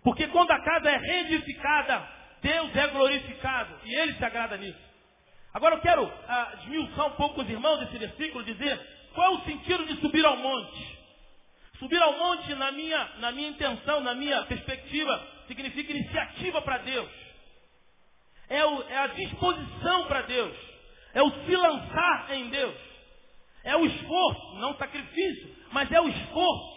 Porque 0.03 0.27
quando 0.29 0.51
a 0.51 0.63
casa 0.63 0.91
é 0.91 0.97
reedificada, 0.97 2.09
Deus 2.43 2.77
é 2.77 2.87
glorificado, 2.89 3.81
e 3.85 3.95
ele 3.95 4.15
se 4.15 4.25
agrada 4.25 4.57
nisso. 4.57 4.95
Agora 5.53 5.77
eu 5.77 5.81
quero 5.81 6.13
ah, 6.29 6.53
desmiuçar 6.57 7.07
um 7.07 7.17
pouco 7.17 7.43
os 7.43 7.49
irmãos 7.49 7.79
desse 7.81 7.99
versículo, 7.99 8.45
dizer 8.45 8.81
qual 9.15 9.33
é 9.33 9.37
o 9.37 9.45
sentido 9.45 9.87
de 9.87 10.01
subir 10.01 10.25
ao 10.27 10.37
monte. 10.37 10.99
Subir 11.79 12.03
ao 12.03 12.19
monte, 12.19 12.55
na 12.55 12.73
minha, 12.73 13.05
na 13.19 13.33
minha 13.33 13.49
intenção, 13.49 14.01
na 14.01 14.15
minha 14.15 14.43
perspectiva, 14.45 15.29
significa 15.47 15.93
iniciativa 15.93 16.61
para 16.63 16.79
Deus. 16.79 17.11
É, 18.49 18.65
o, 18.65 18.83
é 18.89 18.99
a 18.99 19.07
disposição 19.09 20.07
para 20.07 20.23
Deus. 20.23 20.57
É 21.15 21.23
o 21.23 21.31
se 21.31 21.57
lançar 21.57 22.27
em 22.33 22.49
Deus. 22.51 22.94
É 23.65 23.75
o 23.77 23.87
esforço, 23.87 24.57
não 24.57 24.77
sacrifício, 24.77 25.57
mas 25.73 25.91
é 25.91 26.01
o 26.01 26.09
esforço. 26.09 26.75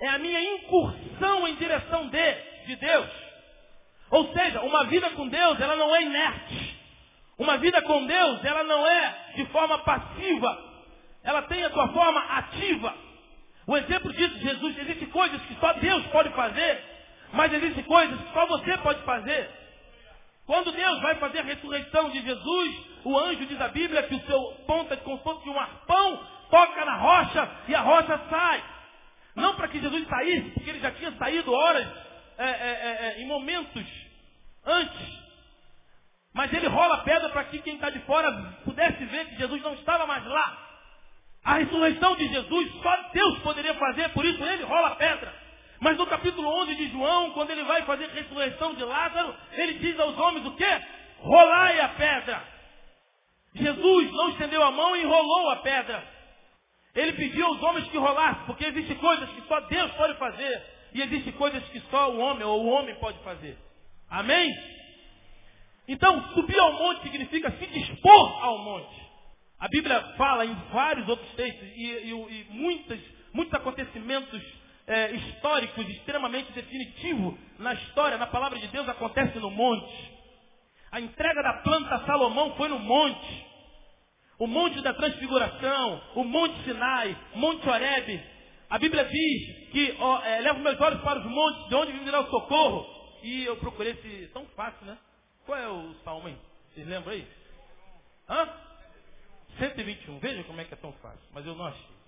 É 0.00 0.08
a 0.08 0.18
minha 0.18 0.40
incursão 0.54 1.46
em 1.48 1.56
direção 1.56 2.08
de, 2.08 2.32
de 2.66 2.76
Deus. 2.76 3.10
Ou 4.10 4.32
seja, 4.32 4.60
uma 4.62 4.84
vida 4.84 5.10
com 5.10 5.28
Deus, 5.28 5.60
ela 5.60 5.76
não 5.76 5.94
é 5.94 6.02
inerte. 6.02 6.80
Uma 7.38 7.58
vida 7.58 7.82
com 7.82 8.06
Deus, 8.06 8.44
ela 8.44 8.64
não 8.64 8.86
é 8.86 9.32
de 9.36 9.44
forma 9.46 9.78
passiva. 9.78 10.70
Ela 11.22 11.42
tem 11.42 11.64
a 11.64 11.70
sua 11.70 11.88
forma 11.88 12.20
ativa. 12.20 12.94
O 13.66 13.76
exemplo 13.76 14.12
disso, 14.12 14.38
Jesus, 14.38 14.78
existem 14.78 15.08
coisas 15.10 15.40
que 15.42 15.54
só 15.56 15.72
Deus 15.74 16.06
pode 16.08 16.30
fazer, 16.30 16.82
mas 17.32 17.52
existem 17.52 17.84
coisas 17.84 18.20
que 18.20 18.32
só 18.32 18.46
você 18.46 18.76
pode 18.78 19.02
fazer. 19.02 19.50
Quando 20.46 20.72
Deus 20.72 21.00
vai 21.00 21.14
fazer 21.16 21.38
a 21.40 21.44
ressurreição 21.44 22.10
de 22.10 22.20
Jesus, 22.22 22.89
o 23.04 23.18
anjo 23.18 23.46
diz 23.46 23.60
a 23.60 23.68
Bíblia 23.68 24.02
que 24.04 24.14
o 24.14 24.26
seu 24.26 24.40
ponta 24.66 24.96
de 24.96 25.02
conforto 25.02 25.42
de 25.42 25.50
um 25.50 25.58
arpão 25.58 26.26
toca 26.50 26.84
na 26.84 26.96
rocha 26.96 27.50
e 27.68 27.74
a 27.74 27.80
rocha 27.80 28.20
sai. 28.28 28.64
Não 29.34 29.54
para 29.54 29.68
que 29.68 29.80
Jesus 29.80 30.06
saísse, 30.08 30.50
porque 30.50 30.70
ele 30.70 30.80
já 30.80 30.90
tinha 30.92 31.12
saído 31.12 31.52
horas, 31.52 31.86
é, 32.38 32.44
é, 32.44 32.48
é, 32.48 33.06
é 33.18 33.22
em 33.22 33.26
momentos 33.26 33.86
antes. 34.64 35.20
Mas 36.32 36.52
ele 36.52 36.68
rola 36.68 36.96
a 36.96 37.02
pedra 37.02 37.28
para 37.30 37.44
que 37.44 37.58
quem 37.60 37.74
está 37.74 37.90
de 37.90 37.98
fora 38.00 38.30
pudesse 38.64 39.04
ver 39.04 39.26
que 39.26 39.36
Jesus 39.36 39.62
não 39.62 39.74
estava 39.74 40.06
mais 40.06 40.24
lá. 40.24 40.68
A 41.44 41.54
ressurreição 41.54 42.16
de 42.16 42.28
Jesus 42.28 42.72
só 42.82 42.96
Deus 43.12 43.38
poderia 43.38 43.74
fazer, 43.74 44.10
por 44.10 44.24
isso 44.24 44.42
ele 44.44 44.64
rola 44.64 44.88
a 44.88 44.96
pedra. 44.96 45.34
Mas 45.80 45.96
no 45.96 46.06
capítulo 46.06 46.46
11 46.62 46.74
de 46.74 46.88
João, 46.90 47.30
quando 47.30 47.50
ele 47.50 47.64
vai 47.64 47.82
fazer 47.82 48.04
a 48.04 48.12
ressurreição 48.12 48.74
de 48.74 48.84
Lázaro, 48.84 49.34
ele 49.52 49.74
diz 49.74 49.98
aos 49.98 50.16
homens 50.18 50.46
o 50.46 50.54
quê? 50.54 50.80
Rolai 51.18 51.80
a 51.80 51.88
pedra. 51.88 52.59
Jesus 53.54 54.12
não 54.12 54.30
estendeu 54.30 54.62
a 54.62 54.70
mão 54.70 54.96
e 54.96 55.04
rolou 55.04 55.50
a 55.50 55.56
pedra. 55.56 56.20
Ele 56.94 57.12
pediu 57.12 57.46
aos 57.46 57.62
homens 57.62 57.88
que 57.88 57.98
rolassem, 57.98 58.44
porque 58.46 58.64
existem 58.64 58.96
coisas 58.96 59.28
que 59.30 59.42
só 59.48 59.60
Deus 59.60 59.90
pode 59.92 60.18
fazer. 60.18 60.62
E 60.92 61.02
existem 61.02 61.32
coisas 61.34 61.62
que 61.68 61.80
só 61.90 62.10
o 62.10 62.18
homem 62.18 62.44
ou 62.44 62.64
o 62.64 62.68
homem 62.68 62.94
pode 62.96 63.18
fazer. 63.20 63.56
Amém? 64.08 64.52
Então, 65.86 66.22
subir 66.34 66.58
ao 66.58 66.72
monte 66.72 67.02
significa 67.02 67.50
se 67.52 67.66
dispor 67.66 68.44
ao 68.44 68.58
monte. 68.58 69.00
A 69.58 69.68
Bíblia 69.68 70.00
fala 70.16 70.46
em 70.46 70.54
vários 70.72 71.06
outros 71.08 71.30
textos 71.34 71.68
e, 71.76 71.84
e, 71.84 72.10
e 72.10 72.46
muitos, 72.50 72.98
muitos 73.32 73.54
acontecimentos 73.54 74.42
é, 74.86 75.12
históricos 75.12 75.88
extremamente 75.88 76.50
definitivos 76.52 77.34
na 77.58 77.74
história, 77.74 78.16
na 78.18 78.26
palavra 78.26 78.58
de 78.58 78.66
Deus, 78.68 78.88
acontecem 78.88 79.40
no 79.40 79.50
monte. 79.50 80.19
A 80.92 81.00
entrega 81.00 81.42
da 81.42 81.54
planta 81.62 81.94
a 81.94 82.06
Salomão 82.06 82.54
foi 82.56 82.68
no 82.68 82.78
monte. 82.78 83.46
O 84.38 84.46
monte 84.46 84.80
da 84.80 84.94
transfiguração, 84.94 86.02
o 86.16 86.24
monte 86.24 86.64
Sinai, 86.64 87.16
monte 87.34 87.68
Horebe. 87.68 88.20
A 88.68 88.78
Bíblia 88.78 89.04
diz 89.04 89.70
que 89.70 89.96
ó, 90.00 90.20
é, 90.22 90.40
levo 90.40 90.60
meus 90.60 90.80
olhos 90.80 91.00
para 91.02 91.18
os 91.20 91.26
montes, 91.26 91.68
de 91.68 91.74
onde 91.74 91.92
virá 91.92 92.20
o 92.20 92.30
socorro. 92.30 92.86
E 93.22 93.44
eu 93.44 93.56
procurei 93.58 93.92
esse 93.92 94.28
tão 94.32 94.46
fácil, 94.56 94.86
né? 94.86 94.96
Qual 95.44 95.58
é 95.58 95.68
o 95.68 95.94
salmo 96.04 96.28
aí? 96.28 96.36
Vocês 96.72 96.86
lembram 96.86 97.12
aí? 97.12 97.26
Hã? 98.28 98.48
121. 99.58 100.18
Veja 100.20 100.44
como 100.44 100.60
é 100.60 100.64
que 100.64 100.74
é 100.74 100.76
tão 100.76 100.92
fácil. 100.94 101.20
Mas 101.32 101.44
eu 101.46 101.54
não 101.54 101.66
achei. 101.66 102.00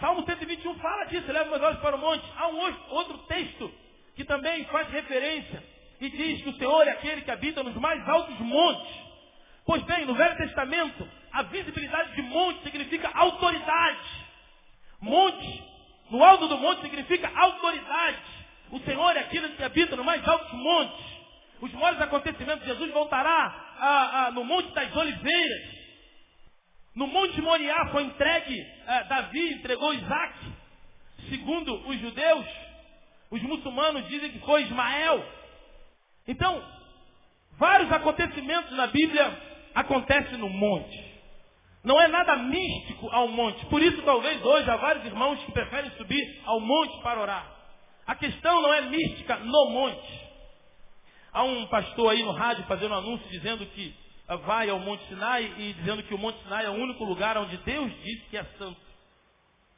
Salmo 0.00 0.24
121 0.24 0.78
fala 0.78 1.04
disso. 1.04 1.30
Leva 1.30 1.50
meus 1.50 1.62
olhos 1.62 1.80
para 1.80 1.96
o 1.96 1.98
monte. 1.98 2.24
Há 2.36 2.48
um 2.48 2.58
outro 2.90 3.18
texto 3.28 3.72
que 4.16 4.24
também 4.24 4.64
faz 4.66 4.88
referência 4.88 5.62
e 6.00 6.10
diz 6.10 6.42
que 6.42 6.48
o 6.50 6.54
Senhor 6.54 6.86
é 6.86 6.90
aquele 6.90 7.22
que 7.22 7.30
habita 7.30 7.62
nos 7.62 7.74
mais 7.76 8.06
altos 8.08 8.38
montes. 8.40 8.94
Pois 9.66 9.82
bem, 9.82 10.06
no 10.06 10.14
Velho 10.14 10.36
Testamento, 10.36 11.08
a 11.32 11.42
visibilidade 11.42 12.14
de 12.14 12.22
monte 12.22 12.62
significa 12.62 13.10
autoridade. 13.12 14.26
Monte, 15.00 15.64
no 16.10 16.24
alto 16.24 16.48
do 16.48 16.58
monte 16.58 16.80
significa 16.82 17.30
autoridade. 17.34 18.18
O 18.70 18.78
Senhor 18.80 19.16
é 19.16 19.20
aquele 19.20 19.48
que 19.50 19.62
habita 19.62 19.96
nos 19.96 20.04
mais 20.04 20.26
altos 20.26 20.52
montes. 20.52 21.18
Os 21.60 21.72
maiores 21.72 22.00
acontecimentos, 22.00 22.64
Jesus 22.64 22.92
voltará 22.92 23.74
a, 23.78 24.26
a, 24.26 24.30
no 24.30 24.44
Monte 24.44 24.72
das 24.72 24.94
Oliveiras. 24.94 25.78
No 26.94 27.06
Monte 27.06 27.40
Moriá 27.40 27.88
foi 27.90 28.04
entregue, 28.04 28.66
a, 28.86 29.02
Davi 29.02 29.54
entregou 29.54 29.92
Isaac. 29.92 30.34
Segundo 31.28 31.74
os 31.88 32.00
judeus, 32.00 32.46
os 33.30 33.42
muçulmanos 33.42 34.06
dizem 34.08 34.30
que 34.30 34.38
foi 34.40 34.62
Ismael. 34.62 35.24
Então, 36.28 36.62
vários 37.58 37.90
acontecimentos 37.90 38.70
na 38.76 38.86
Bíblia 38.86 39.42
acontecem 39.74 40.36
no 40.36 40.50
monte. 40.50 41.08
Não 41.82 41.98
é 42.00 42.06
nada 42.08 42.36
místico 42.36 43.08
ao 43.10 43.28
monte. 43.28 43.64
Por 43.66 43.82
isso, 43.82 44.02
talvez 44.02 44.44
hoje 44.44 44.68
há 44.70 44.76
vários 44.76 45.06
irmãos 45.06 45.42
que 45.42 45.52
preferem 45.52 45.90
subir 45.92 46.42
ao 46.44 46.60
monte 46.60 47.02
para 47.02 47.20
orar. 47.20 47.58
A 48.06 48.14
questão 48.14 48.60
não 48.60 48.74
é 48.74 48.82
mística 48.82 49.36
no 49.38 49.70
monte. 49.70 50.28
Há 51.32 51.42
um 51.44 51.66
pastor 51.66 52.10
aí 52.10 52.22
no 52.22 52.32
rádio 52.32 52.64
fazendo 52.64 52.92
um 52.92 52.98
anúncio 52.98 53.28
dizendo 53.30 53.64
que 53.66 53.94
vai 54.44 54.68
ao 54.68 54.78
Monte 54.78 55.06
Sinai 55.08 55.44
e 55.58 55.72
dizendo 55.74 56.02
que 56.02 56.14
o 56.14 56.18
Monte 56.18 56.42
Sinai 56.42 56.66
é 56.66 56.70
o 56.70 56.74
único 56.74 57.04
lugar 57.04 57.38
onde 57.38 57.56
Deus 57.58 57.90
disse 58.02 58.26
que 58.28 58.36
é 58.36 58.44
santo. 58.58 58.80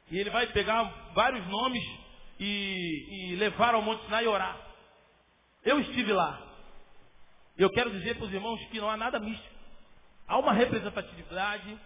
E 0.09 0.17
ele 0.17 0.29
vai 0.29 0.47
pegar 0.47 0.83
vários 1.13 1.45
nomes 1.47 1.83
e, 2.39 3.31
e 3.31 3.35
levar 3.35 3.75
ao 3.75 3.81
Monte 3.81 4.03
Sinai 4.05 4.25
e 4.25 4.27
orar. 4.27 4.70
Eu 5.63 5.79
estive 5.79 6.11
lá. 6.11 6.41
Eu 7.57 7.69
quero 7.69 7.91
dizer 7.91 8.15
para 8.15 8.25
os 8.25 8.33
irmãos 8.33 8.59
que 8.65 8.79
não 8.79 8.89
há 8.89 8.97
nada 8.97 9.19
místico. 9.19 9.55
Há 10.27 10.37
uma 10.37 10.53
representatividade, 10.53 11.77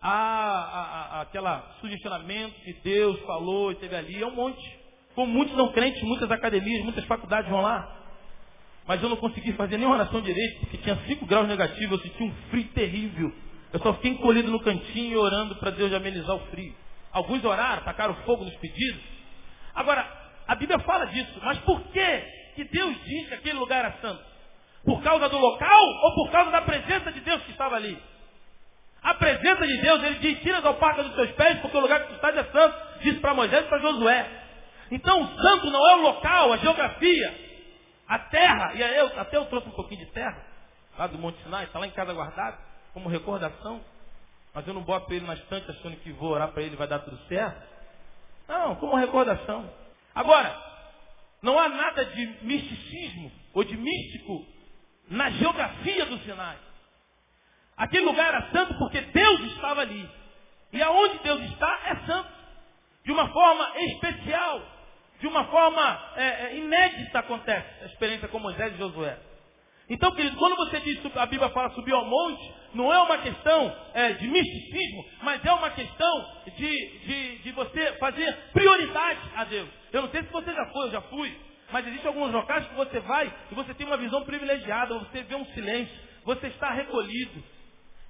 há, 0.00 0.10
há, 0.10 1.18
há 1.18 1.20
aquela 1.22 1.76
sugestionamento 1.80 2.54
que 2.60 2.72
Deus 2.84 3.20
falou 3.22 3.72
e 3.72 3.74
teve 3.76 3.94
ali. 3.94 4.22
É 4.22 4.26
um 4.26 4.34
monte. 4.34 4.78
Como 5.14 5.30
muitos 5.32 5.56
não 5.56 5.72
crentes, 5.72 6.02
muitas 6.02 6.30
academias, 6.30 6.84
muitas 6.84 7.04
faculdades 7.04 7.50
vão 7.50 7.60
lá. 7.60 7.96
Mas 8.86 9.02
eu 9.02 9.08
não 9.08 9.16
consegui 9.16 9.52
fazer 9.52 9.76
nenhuma 9.76 9.96
oração 9.96 10.20
direito, 10.20 10.60
porque 10.60 10.78
tinha 10.78 10.96
5 10.96 11.26
graus 11.26 11.46
negativos, 11.46 11.92
eu 11.92 12.10
senti 12.10 12.22
um 12.22 12.32
frio 12.48 12.68
terrível. 12.68 13.32
Eu 13.72 13.80
só 13.80 13.94
fiquei 13.94 14.12
encolhido 14.12 14.50
no 14.50 14.60
cantinho 14.60 15.20
orando 15.20 15.56
para 15.56 15.70
Deus 15.70 15.92
amenizar 15.92 16.34
o 16.34 16.46
frio. 16.46 16.74
Alguns 17.12 17.44
oraram, 17.44 17.82
tacaram 17.82 18.14
fogo 18.24 18.44
nos 18.44 18.54
pedidos. 18.56 19.02
Agora, 19.74 20.08
a 20.46 20.54
Bíblia 20.54 20.78
fala 20.80 21.06
disso, 21.06 21.38
mas 21.42 21.58
por 21.58 21.80
que, 21.88 22.24
que 22.60 22.64
Deus 22.64 23.04
diz 23.04 23.28
que 23.28 23.34
aquele 23.34 23.58
lugar 23.58 23.84
era 23.84 24.00
santo? 24.00 24.22
Por 24.84 25.02
causa 25.02 25.28
do 25.28 25.38
local 25.38 25.80
ou 26.02 26.14
por 26.14 26.30
causa 26.30 26.50
da 26.50 26.62
presença 26.62 27.10
de 27.12 27.20
Deus 27.20 27.42
que 27.44 27.52
estava 27.52 27.76
ali? 27.76 28.00
A 29.02 29.14
presença 29.14 29.66
de 29.66 29.78
Deus, 29.78 30.02
ele 30.02 30.18
diz, 30.18 30.40
tira 30.40 30.60
da 30.60 30.74
parca 30.74 31.02
dos 31.02 31.14
seus 31.14 31.30
pés, 31.32 31.58
porque 31.60 31.76
o 31.76 31.80
lugar 31.80 32.00
que 32.00 32.08
tu 32.08 32.14
estás 32.16 32.36
é 32.36 32.44
santo, 32.44 33.00
diz 33.00 33.18
para 33.20 33.32
Moisés 33.32 33.64
e 33.64 33.68
para 33.68 33.78
Josué. 33.78 34.30
Então 34.90 35.22
o 35.22 35.40
santo 35.40 35.70
não 35.70 35.90
é 35.90 35.96
o 35.96 36.02
local, 36.02 36.52
a 36.52 36.56
geografia, 36.58 37.34
a 38.06 38.18
terra, 38.18 38.74
e 38.74 38.82
aí 38.82 38.96
eu, 38.98 39.20
até 39.20 39.36
eu 39.38 39.46
trouxe 39.46 39.68
um 39.68 39.72
pouquinho 39.72 40.04
de 40.04 40.12
terra, 40.12 40.44
lá 40.98 41.06
do 41.06 41.16
Monte 41.16 41.42
Sinai, 41.42 41.64
está 41.64 41.78
lá 41.78 41.86
em 41.86 41.92
casa 41.92 42.12
guardado, 42.12 42.58
como 42.92 43.08
recordação, 43.08 43.80
mas 44.52 44.66
eu 44.66 44.74
não 44.74 44.82
boto 44.82 45.10
ele 45.14 45.26
na 45.26 45.34
estante 45.34 45.70
achando 45.70 45.96
que 45.96 46.12
vou 46.12 46.32
orar 46.32 46.48
para 46.48 46.62
ele 46.62 46.76
vai 46.76 46.88
dar 46.88 46.98
tudo 46.98 47.16
certo. 47.26 47.62
Não, 48.48 48.74
como 48.76 48.96
recordação. 48.96 49.70
Agora, 50.14 50.69
não 51.42 51.58
há 51.58 51.68
nada 51.68 52.04
de 52.04 52.26
misticismo 52.42 53.32
ou 53.54 53.64
de 53.64 53.76
místico 53.76 54.46
na 55.08 55.30
geografia 55.30 56.06
do 56.06 56.18
Sinai. 56.18 56.58
Aquele 57.76 58.04
lugar 58.04 58.28
era 58.28 58.50
santo 58.52 58.74
porque 58.78 59.00
Deus 59.00 59.40
estava 59.52 59.80
ali. 59.80 60.08
E 60.72 60.82
aonde 60.82 61.18
Deus 61.20 61.40
está 61.50 61.80
é 61.86 62.06
santo. 62.06 62.30
De 63.04 63.12
uma 63.12 63.28
forma 63.32 63.72
especial. 63.78 64.62
De 65.18 65.26
uma 65.26 65.44
forma 65.46 66.12
é, 66.16 66.24
é, 66.24 66.56
inédita 66.58 67.18
acontece 67.18 67.82
a 67.82 67.86
experiência 67.86 68.28
com 68.28 68.38
Moisés 68.38 68.74
e 68.74 68.78
Josué. 68.78 69.18
Então, 69.90 70.12
querido, 70.12 70.36
quando 70.36 70.54
você 70.54 70.78
diz, 70.80 71.04
a 71.16 71.26
Bíblia 71.26 71.50
fala 71.50 71.70
subir 71.70 71.92
ao 71.92 72.04
monte, 72.04 72.54
não 72.74 72.94
é 72.94 72.98
uma 73.02 73.18
questão 73.18 73.76
é, 73.92 74.12
de 74.12 74.28
misticismo, 74.28 75.04
mas 75.22 75.44
é 75.44 75.52
uma 75.52 75.70
questão 75.70 76.26
de, 76.56 76.98
de, 77.00 77.38
de 77.38 77.52
você 77.52 77.92
fazer 77.98 78.32
prioridade 78.52 79.20
a 79.34 79.42
Deus. 79.42 79.68
Eu 79.92 80.02
não 80.02 80.10
sei 80.10 80.22
se 80.22 80.30
você 80.30 80.54
já 80.54 80.64
foi, 80.66 80.86
eu 80.86 80.90
já 80.92 81.00
fui, 81.02 81.36
mas 81.72 81.84
existem 81.88 82.06
alguns 82.06 82.32
locais 82.32 82.64
que 82.68 82.74
você 82.74 83.00
vai 83.00 83.34
e 83.50 83.54
você 83.56 83.74
tem 83.74 83.84
uma 83.84 83.96
visão 83.96 84.22
privilegiada, 84.24 84.96
você 84.96 85.24
vê 85.24 85.34
um 85.34 85.46
silêncio, 85.46 85.98
você 86.24 86.46
está 86.46 86.70
recolhido, 86.70 87.42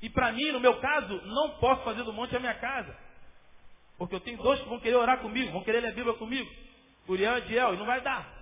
e 0.02 0.10
para 0.10 0.32
mim, 0.32 0.52
no 0.52 0.60
meu 0.60 0.78
caso, 0.80 1.18
não 1.24 1.50
posso 1.60 1.82
fazer 1.82 2.02
do 2.02 2.12
monte 2.12 2.36
a 2.36 2.40
minha 2.40 2.54
casa. 2.54 2.94
Porque 3.96 4.14
eu 4.14 4.20
tenho 4.20 4.36
dois 4.38 4.60
que 4.60 4.68
vão 4.68 4.80
querer 4.80 4.96
orar 4.96 5.18
comigo, 5.20 5.52
vão 5.52 5.62
querer 5.62 5.80
ler 5.80 5.88
a 5.88 5.94
Bíblia 5.94 6.14
comigo. 6.14 6.50
Uriel 7.08 7.38
e 7.38 7.40
Diel, 7.42 7.74
e 7.74 7.76
não 7.78 7.86
vai 7.86 8.00
dar. 8.02 8.39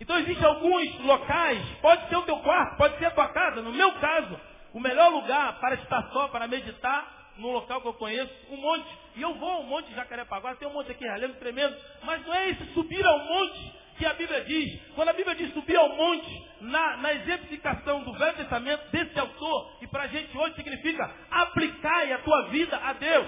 Então 0.00 0.18
existem 0.18 0.46
alguns 0.46 0.98
locais, 1.00 1.62
pode 1.82 2.08
ser 2.08 2.16
o 2.16 2.22
teu 2.22 2.38
quarto, 2.38 2.76
pode 2.78 2.98
ser 2.98 3.06
a 3.06 3.10
tua 3.10 3.28
casa. 3.28 3.60
No 3.60 3.72
meu 3.72 3.92
caso, 3.92 4.40
o 4.72 4.80
melhor 4.80 5.10
lugar 5.10 5.60
para 5.60 5.74
estar 5.74 6.10
só, 6.10 6.28
para 6.28 6.48
meditar, 6.48 7.20
no 7.36 7.52
local 7.52 7.80
que 7.80 7.88
eu 7.88 7.94
conheço, 7.94 8.32
um 8.50 8.56
monte. 8.56 8.86
E 9.16 9.22
eu 9.22 9.34
vou 9.34 9.50
ao 9.50 9.62
monte 9.64 9.88
de 9.88 9.94
Jacarepaguá, 9.94 10.54
tem 10.54 10.68
um 10.68 10.72
monte 10.72 10.90
aqui, 10.90 11.06
ralendo 11.06 11.34
tremendo. 11.34 11.76
Mas 12.02 12.24
não 12.26 12.34
é 12.34 12.48
esse 12.50 12.64
subir 12.72 13.04
ao 13.04 13.18
monte 13.18 13.72
que 13.98 14.06
a 14.06 14.14
Bíblia 14.14 14.44
diz. 14.44 14.80
Quando 14.94 15.10
a 15.10 15.12
Bíblia 15.12 15.34
diz 15.34 15.52
subir 15.52 15.76
ao 15.76 15.90
monte, 15.90 16.46
na, 16.62 16.96
na 16.98 17.14
exemplificação 17.14 18.02
do 18.02 18.12
Velho 18.14 18.36
Testamento 18.36 18.90
desse 18.90 19.18
autor, 19.18 19.78
e 19.82 19.86
para 19.86 20.04
a 20.04 20.06
gente 20.06 20.36
hoje 20.36 20.54
significa 20.54 21.10
aplicai 21.30 22.12
a 22.12 22.18
tua 22.18 22.48
vida 22.48 22.76
a 22.76 22.92
Deus. 22.94 23.26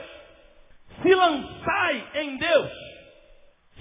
Se 1.02 1.14
lançai 1.14 2.08
em 2.14 2.36
Deus. 2.36 2.70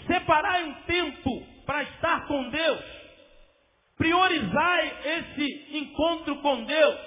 Separai 0.07 0.63
um 0.63 0.73
tempo 0.83 1.45
para 1.65 1.83
estar 1.83 2.27
com 2.27 2.49
Deus. 2.49 2.79
Priorizai 3.97 4.97
esse 5.05 5.77
encontro 5.77 6.35
com 6.37 6.63
Deus. 6.63 6.99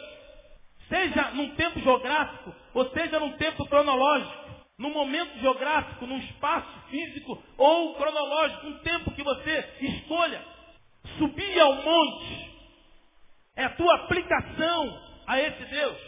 Seja 0.89 1.31
num 1.33 1.55
tempo 1.57 1.81
geográfico, 1.81 2.55
ou 2.75 2.91
seja 2.91 3.19
num 3.19 3.33
tempo 3.33 3.67
cronológico 3.67 4.45
num 4.77 4.93
momento 4.93 5.39
geográfico, 5.39 6.07
num 6.07 6.19
espaço 6.19 6.81
físico 6.91 7.43
ou 7.57 7.95
cronológico, 7.95 8.67
um 8.67 8.79
tempo 8.79 9.13
que 9.13 9.23
você 9.23 9.77
escolha. 9.81 10.45
Subir 11.19 11.61
ao 11.61 11.77
monte 11.77 12.51
é 13.57 13.65
a 13.65 13.77
tua 13.77 13.95
aplicação 13.97 15.01
a 15.27 15.41
esse 15.41 15.65
Deus. 15.67 15.99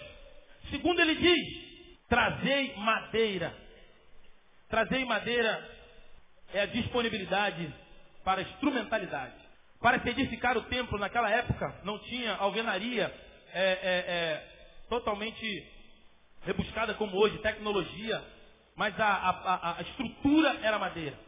Segundo 0.70 1.00
ele 1.00 1.14
diz, 1.14 2.06
trazei 2.08 2.74
madeira. 2.76 3.54
Trazei 4.68 5.04
madeira 5.04 5.76
é 6.52 6.62
a 6.62 6.66
disponibilidade 6.66 7.72
para 8.26 8.42
instrumentalidade. 8.42 9.36
Para 9.80 10.00
se 10.00 10.08
edificar 10.08 10.58
o 10.58 10.62
templo 10.62 10.98
naquela 10.98 11.30
época, 11.30 11.80
não 11.84 11.96
tinha 12.00 12.34
alvenaria 12.34 13.04
é, 13.52 13.62
é, 13.62 14.04
é, 14.08 14.86
totalmente 14.88 15.72
rebuscada 16.42 16.94
como 16.94 17.16
hoje, 17.16 17.38
tecnologia 17.38 18.20
mas 18.76 18.98
a, 19.00 19.06
a, 19.06 19.78
a 19.78 19.82
estrutura 19.82 20.58
era 20.62 20.78
madeira. 20.78 21.18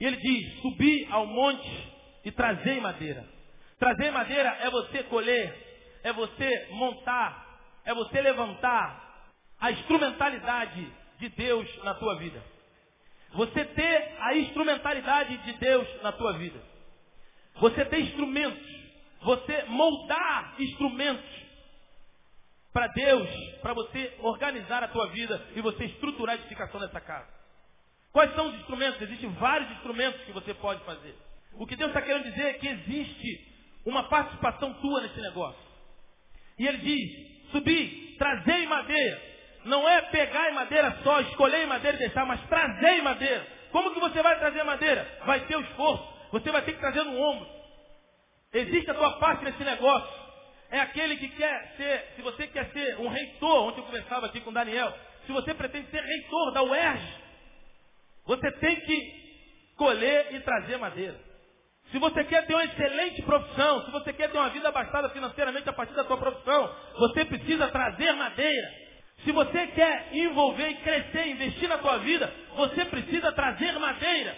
E 0.00 0.06
ele 0.06 0.16
diz: 0.16 0.62
subir 0.62 1.06
ao 1.12 1.26
monte 1.26 1.92
e 2.24 2.32
trazer 2.32 2.80
madeira. 2.80 3.24
Trazer 3.78 4.10
madeira 4.10 4.48
é 4.62 4.70
você 4.70 5.02
colher, 5.04 6.00
é 6.02 6.12
você 6.12 6.68
montar, 6.70 7.60
é 7.84 7.92
você 7.92 8.22
levantar 8.22 9.28
a 9.60 9.70
instrumentalidade 9.72 10.90
de 11.18 11.28
Deus 11.28 11.84
na 11.84 11.94
tua 11.94 12.16
vida. 12.16 12.42
Você 13.34 13.64
ter 13.64 14.16
a 14.20 14.36
instrumentalidade 14.36 15.36
de 15.38 15.52
Deus 15.54 16.02
na 16.02 16.12
tua 16.12 16.34
vida. 16.34 16.60
Você 17.56 17.84
ter 17.84 18.00
instrumentos. 18.00 18.74
Você 19.22 19.64
moldar 19.64 20.54
instrumentos 20.58 21.34
para 22.72 22.88
Deus, 22.88 23.28
para 23.62 23.72
você 23.72 24.14
organizar 24.18 24.82
a 24.82 24.88
tua 24.88 25.06
vida 25.08 25.40
e 25.54 25.60
você 25.60 25.84
estruturar 25.84 26.34
a 26.34 26.38
edificação 26.40 26.80
dessa 26.80 27.00
casa. 27.00 27.28
Quais 28.12 28.34
são 28.34 28.48
os 28.48 28.54
instrumentos? 28.56 29.00
Existem 29.00 29.30
vários 29.34 29.70
instrumentos 29.72 30.20
que 30.24 30.32
você 30.32 30.52
pode 30.54 30.84
fazer. 30.84 31.16
O 31.54 31.66
que 31.66 31.76
Deus 31.76 31.90
está 31.90 32.02
querendo 32.02 32.24
dizer 32.24 32.46
é 32.46 32.52
que 32.54 32.66
existe 32.66 33.54
uma 33.86 34.04
participação 34.08 34.74
tua 34.74 35.00
nesse 35.02 35.20
negócio. 35.20 35.62
E 36.58 36.66
ele 36.66 36.78
diz, 36.78 37.50
subir, 37.52 38.16
trazer 38.18 38.66
madeira. 38.66 39.33
Não 39.64 39.88
é 39.88 40.02
pegar 40.02 40.50
em 40.50 40.54
madeira 40.54 40.96
só, 41.02 41.20
escolher 41.20 41.64
em 41.64 41.66
madeira 41.66 41.96
e 41.96 42.00
deixar, 42.00 42.26
mas 42.26 42.40
trazer 42.48 42.98
em 42.98 43.02
madeira. 43.02 43.46
Como 43.72 43.92
que 43.92 44.00
você 44.00 44.22
vai 44.22 44.38
trazer 44.38 44.62
madeira? 44.62 45.06
Vai 45.24 45.40
ter 45.46 45.56
o 45.56 45.60
esforço. 45.60 46.04
Você 46.32 46.50
vai 46.50 46.62
ter 46.62 46.72
que 46.72 46.80
trazer 46.80 47.02
no 47.04 47.18
ombro. 47.18 47.48
Existe 48.52 48.90
a 48.90 48.94
tua 48.94 49.18
parte 49.18 49.44
nesse 49.44 49.64
negócio 49.64 50.24
é 50.74 50.80
aquele 50.80 51.16
que 51.16 51.28
quer 51.28 51.74
ser, 51.76 52.14
se 52.16 52.22
você 52.22 52.48
quer 52.48 52.68
ser 52.72 52.98
um 52.98 53.08
reitor, 53.08 53.68
ontem 53.68 53.80
eu 53.80 53.84
conversava 53.84 54.26
aqui 54.26 54.40
com 54.40 54.52
Daniel, 54.52 54.92
se 55.24 55.30
você 55.30 55.54
pretende 55.54 55.88
ser 55.88 56.00
reitor 56.00 56.52
da 56.52 56.64
UERJ, 56.64 57.14
você 58.26 58.50
tem 58.52 58.80
que 58.80 59.74
colher 59.76 60.34
e 60.34 60.40
trazer 60.40 60.76
madeira. 60.78 61.16
Se 61.92 61.98
você 61.98 62.24
quer 62.24 62.44
ter 62.46 62.54
uma 62.54 62.64
excelente 62.64 63.22
profissão, 63.22 63.84
se 63.84 63.90
você 63.92 64.12
quer 64.12 64.32
ter 64.32 64.38
uma 64.38 64.48
vida 64.48 64.68
abastada 64.68 65.10
financeiramente 65.10 65.68
a 65.68 65.72
partir 65.72 65.94
da 65.94 66.04
sua 66.06 66.16
profissão, 66.16 66.74
você 66.98 67.24
precisa 67.24 67.68
trazer 67.68 68.12
madeira. 68.12 68.83
Se 69.22 69.32
você 69.32 69.66
quer 69.68 70.08
envolver 70.12 70.68
e 70.68 70.74
crescer, 70.76 71.28
investir 71.28 71.68
na 71.68 71.78
sua 71.78 71.98
vida, 71.98 72.32
você 72.56 72.84
precisa 72.84 73.32
trazer 73.32 73.72
madeira. 73.78 74.36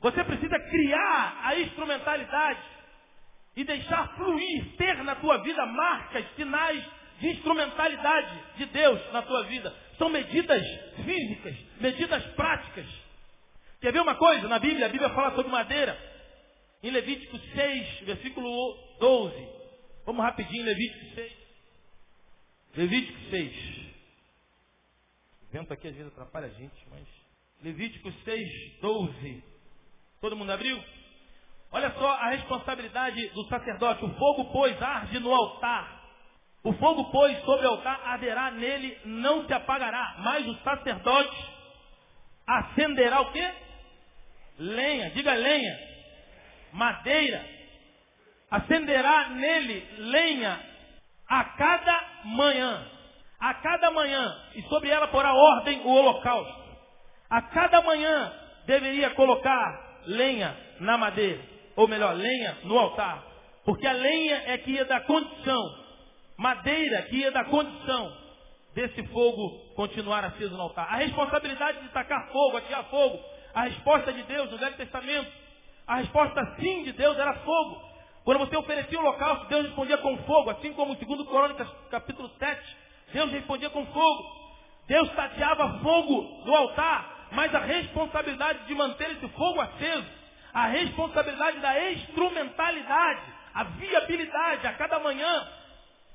Você 0.00 0.22
precisa 0.22 0.58
criar 0.70 1.40
a 1.44 1.58
instrumentalidade 1.58 2.60
e 3.56 3.64
deixar 3.64 4.14
fluir, 4.16 4.76
ter 4.76 5.02
na 5.02 5.14
tua 5.16 5.38
vida 5.38 5.64
marcas, 5.66 6.24
sinais 6.36 6.84
de 7.20 7.28
instrumentalidade 7.28 8.38
de 8.56 8.66
Deus 8.66 9.00
na 9.12 9.22
tua 9.22 9.44
vida. 9.44 9.74
São 9.98 10.08
medidas 10.08 10.62
físicas, 11.04 11.56
medidas 11.80 12.24
práticas. 12.34 12.86
Quer 13.80 13.92
ver 13.92 14.00
uma 14.00 14.14
coisa? 14.14 14.48
Na 14.48 14.58
Bíblia, 14.58 14.86
a 14.86 14.88
Bíblia 14.88 15.10
fala 15.10 15.34
sobre 15.34 15.50
madeira. 15.50 15.96
Em 16.82 16.90
Levítico 16.90 17.38
6, 17.38 18.00
versículo 18.00 18.48
12. 19.00 19.48
Vamos 20.04 20.22
rapidinho, 20.22 20.64
Levítico 20.64 21.14
6. 21.14 21.32
Levítico 22.76 23.18
6. 23.30 23.83
Vento 25.54 25.72
aqui 25.72 25.86
às 25.86 25.94
vezes 25.94 26.10
atrapalha 26.10 26.48
a 26.48 26.50
gente, 26.50 26.74
mas. 26.90 27.06
Levítico 27.62 28.10
6, 28.10 28.80
12. 28.80 29.44
Todo 30.20 30.34
mundo 30.34 30.50
abriu? 30.50 30.82
Olha 31.70 31.92
só 31.92 32.08
a 32.08 32.30
responsabilidade 32.30 33.28
do 33.28 33.44
sacerdote. 33.44 34.04
O 34.04 34.12
fogo, 34.14 34.46
pois, 34.50 34.82
arde 34.82 35.20
no 35.20 35.32
altar. 35.32 36.02
O 36.64 36.72
fogo, 36.72 37.08
pois, 37.12 37.38
sobre 37.44 37.66
o 37.66 37.70
altar 37.70 38.00
arderá 38.04 38.50
nele, 38.50 38.98
não 39.04 39.46
se 39.46 39.52
apagará. 39.52 40.16
Mas 40.24 40.44
o 40.44 40.56
sacerdote 40.56 41.48
acenderá 42.44 43.20
o 43.20 43.30
quê? 43.30 43.54
Lenha. 44.58 45.10
Diga 45.10 45.34
lenha. 45.34 45.78
Madeira. 46.72 47.48
Acenderá 48.50 49.28
nele 49.28 49.86
lenha 49.98 50.60
a 51.28 51.44
cada 51.44 52.24
manhã. 52.24 52.93
A 53.40 53.54
cada 53.54 53.90
manhã. 53.90 54.36
E 54.54 54.62
sobre 54.62 54.90
ela 54.90 55.08
porá 55.08 55.32
ordem 55.34 55.80
o 55.82 55.88
holocausto. 55.88 56.64
A 57.30 57.42
cada 57.42 57.82
manhã 57.82 58.32
deveria 58.66 59.10
colocar 59.10 60.00
lenha 60.06 60.56
na 60.80 60.96
madeira 60.96 61.54
ou 61.76 61.88
melhor, 61.88 62.14
lenha 62.14 62.58
no 62.64 62.78
altar. 62.78 63.22
Porque 63.64 63.86
a 63.86 63.92
lenha 63.92 64.42
é 64.46 64.58
que 64.58 64.72
ia 64.72 64.84
dar 64.84 65.04
condição, 65.04 65.62
madeira 66.36 67.02
que 67.02 67.16
ia 67.16 67.30
dar 67.30 67.44
condição 67.46 68.24
desse 68.74 69.02
fogo 69.08 69.74
continuar 69.74 70.24
aceso 70.24 70.54
no 70.54 70.62
altar. 70.62 70.86
A 70.92 70.96
responsabilidade 70.96 71.80
de 71.80 71.88
tacar 71.88 72.28
fogo, 72.30 72.56
atirar 72.56 72.84
fogo. 72.84 73.18
A 73.54 73.62
resposta 73.62 74.12
de 74.12 74.22
Deus 74.24 74.50
no 74.50 74.58
Velho 74.58 74.76
Testamento. 74.76 75.30
A 75.86 75.96
resposta 75.96 76.56
sim 76.58 76.82
de 76.82 76.92
Deus 76.92 77.16
era 77.18 77.34
fogo. 77.34 77.94
Quando 78.24 78.38
você 78.38 78.56
oferecia 78.56 78.98
o 78.98 79.02
holocausto, 79.02 79.46
Deus 79.46 79.66
respondia 79.66 79.98
com 79.98 80.16
fogo, 80.24 80.50
assim 80.50 80.72
como 80.72 80.96
segundo 80.96 81.26
Crônicas, 81.26 81.68
capítulo 81.90 82.30
7, 82.38 82.76
Deus 83.14 83.30
respondia 83.30 83.70
com 83.70 83.86
fogo. 83.86 84.24
Deus 84.88 85.08
tateava 85.12 85.78
fogo 85.78 86.42
no 86.44 86.54
altar, 86.54 87.28
mas 87.30 87.54
a 87.54 87.60
responsabilidade 87.60 88.66
de 88.66 88.74
manter 88.74 89.12
esse 89.12 89.28
fogo 89.28 89.60
aceso, 89.60 90.06
a 90.52 90.66
responsabilidade 90.66 91.60
da 91.60 91.92
instrumentalidade, 91.92 93.22
a 93.54 93.64
viabilidade 93.64 94.66
a 94.66 94.72
cada 94.74 94.98
manhã 94.98 95.48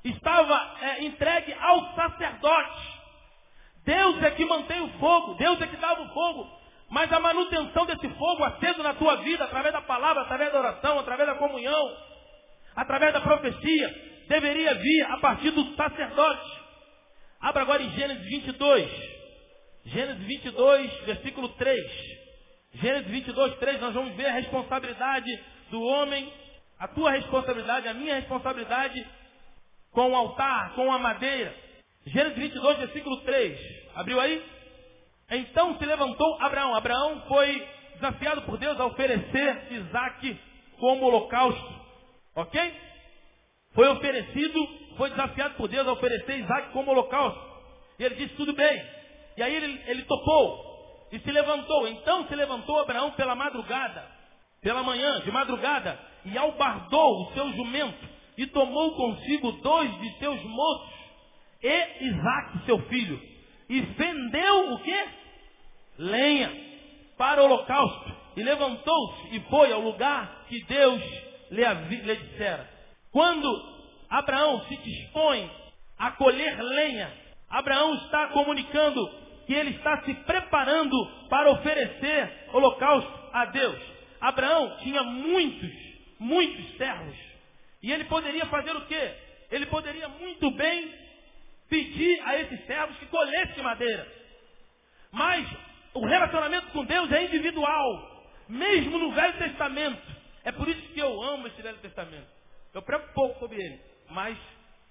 estava 0.04 0.76
é, 0.82 1.04
entregue 1.04 1.54
ao 1.54 1.94
sacerdote. 1.94 3.00
Deus 3.84 4.22
é 4.22 4.30
que 4.32 4.44
mantém 4.44 4.82
o 4.82 4.88
fogo, 4.98 5.34
Deus 5.34 5.60
é 5.60 5.66
que 5.66 5.76
dava 5.76 6.02
o 6.02 6.08
fogo. 6.10 6.60
Mas 6.90 7.10
a 7.12 7.18
manutenção 7.18 7.86
desse 7.86 8.08
fogo 8.10 8.44
aceso 8.44 8.82
na 8.82 8.92
tua 8.94 9.16
vida, 9.16 9.44
através 9.44 9.72
da 9.72 9.80
palavra, 9.80 10.22
através 10.22 10.52
da 10.52 10.58
oração, 10.58 10.98
através 10.98 11.28
da 11.28 11.36
comunhão, 11.36 11.96
através 12.76 13.12
da 13.12 13.20
profecia, 13.20 14.24
deveria 14.28 14.74
vir 14.74 15.02
a 15.06 15.16
partir 15.18 15.50
do 15.50 15.74
sacerdote. 15.76 16.59
Abra 17.40 17.62
agora 17.62 17.82
em 17.82 17.90
Gênesis 17.92 18.24
22. 18.26 18.90
Gênesis 19.86 20.22
22, 20.24 20.92
versículo 21.06 21.48
3. 21.50 22.20
Gênesis 22.74 23.10
22, 23.10 23.56
3, 23.56 23.80
nós 23.80 23.94
vamos 23.94 24.14
ver 24.14 24.26
a 24.26 24.32
responsabilidade 24.32 25.40
do 25.70 25.82
homem, 25.82 26.30
a 26.78 26.86
tua 26.88 27.10
responsabilidade, 27.12 27.88
a 27.88 27.94
minha 27.94 28.14
responsabilidade 28.14 29.06
com 29.90 30.10
o 30.10 30.14
altar, 30.14 30.74
com 30.74 30.92
a 30.92 30.98
madeira. 30.98 31.54
Gênesis 32.06 32.38
22, 32.38 32.78
versículo 32.78 33.16
3. 33.22 33.58
Abriu 33.94 34.20
aí? 34.20 34.44
Então 35.30 35.78
se 35.78 35.86
levantou 35.86 36.42
Abraão. 36.42 36.74
Abraão 36.74 37.22
foi 37.26 37.66
desafiado 37.94 38.42
por 38.42 38.58
Deus 38.58 38.78
a 38.78 38.86
oferecer 38.86 39.72
Isaac 39.72 40.40
como 40.78 41.06
holocausto. 41.06 41.80
Ok? 42.34 42.74
Foi 43.74 43.88
oferecido, 43.88 44.68
foi 45.00 45.08
desafiado 45.08 45.54
por 45.54 45.66
Deus 45.66 45.88
a 45.88 45.92
oferecer 45.92 46.40
Isaac 46.40 46.72
como 46.74 46.90
holocausto. 46.90 47.40
E 47.98 48.04
ele 48.04 48.16
disse, 48.16 48.34
tudo 48.34 48.52
bem. 48.52 48.84
E 49.34 49.42
aí 49.42 49.56
ele, 49.56 49.82
ele 49.86 50.02
topou 50.02 51.08
e 51.10 51.18
se 51.18 51.32
levantou. 51.32 51.88
Então 51.88 52.28
se 52.28 52.36
levantou 52.36 52.78
Abraão 52.78 53.10
pela 53.12 53.34
madrugada, 53.34 54.06
pela 54.60 54.82
manhã, 54.82 55.20
de 55.20 55.30
madrugada, 55.32 55.98
e 56.26 56.36
albardou 56.36 57.22
o 57.22 57.32
seu 57.32 57.50
jumento 57.52 58.06
e 58.36 58.46
tomou 58.48 58.94
consigo 58.94 59.52
dois 59.62 59.90
de 60.00 60.18
seus 60.18 60.42
moços 60.42 61.00
e 61.62 62.04
Isaac, 62.04 62.66
seu 62.66 62.78
filho, 62.88 63.18
e 63.70 63.82
fendeu 63.94 64.74
o 64.74 64.78
quê? 64.80 65.08
Lenha 65.96 66.52
para 67.16 67.40
o 67.40 67.46
holocausto. 67.46 68.16
E 68.36 68.42
levantou-se 68.42 69.34
e 69.34 69.40
foi 69.48 69.72
ao 69.72 69.80
lugar 69.80 70.44
que 70.46 70.62
Deus 70.64 71.02
lhe, 71.50 71.64
lhe 72.02 72.16
dissera. 72.16 72.68
Quando 73.10 73.79
Abraão 74.10 74.64
se 74.66 74.76
dispõe 74.76 75.48
a 75.96 76.10
colher 76.12 76.60
lenha, 76.60 77.12
Abraão 77.48 77.94
está 77.94 78.28
comunicando 78.28 79.00
que 79.46 79.54
ele 79.54 79.70
está 79.70 80.02
se 80.02 80.14
preparando 80.14 80.96
para 81.28 81.50
oferecer 81.50 82.48
holocausto 82.52 83.30
a 83.32 83.44
Deus. 83.46 83.78
Abraão 84.20 84.76
tinha 84.78 85.02
muitos, 85.02 85.70
muitos 86.18 86.76
servos. 86.76 87.16
E 87.82 87.92
ele 87.92 88.04
poderia 88.04 88.46
fazer 88.46 88.76
o 88.76 88.86
quê? 88.86 89.14
Ele 89.50 89.66
poderia 89.66 90.08
muito 90.08 90.50
bem 90.52 90.94
pedir 91.68 92.20
a 92.24 92.38
esses 92.38 92.66
servos 92.66 92.96
que 92.98 93.06
colhessem 93.06 93.62
madeira. 93.62 94.06
Mas 95.10 95.48
o 95.94 96.06
relacionamento 96.06 96.68
com 96.68 96.84
Deus 96.84 97.10
é 97.10 97.24
individual, 97.24 98.26
mesmo 98.48 98.98
no 98.98 99.12
Velho 99.12 99.38
Testamento. 99.38 100.02
É 100.44 100.52
por 100.52 100.68
isso 100.68 100.82
que 100.92 101.00
eu 101.00 101.22
amo 101.22 101.46
esse 101.46 101.60
Velho 101.62 101.78
Testamento. 101.78 102.28
Eu 102.72 102.82
prego 102.82 103.12
pouco 103.12 103.38
sobre 103.40 103.60
ele, 103.60 103.80
mas 104.10 104.36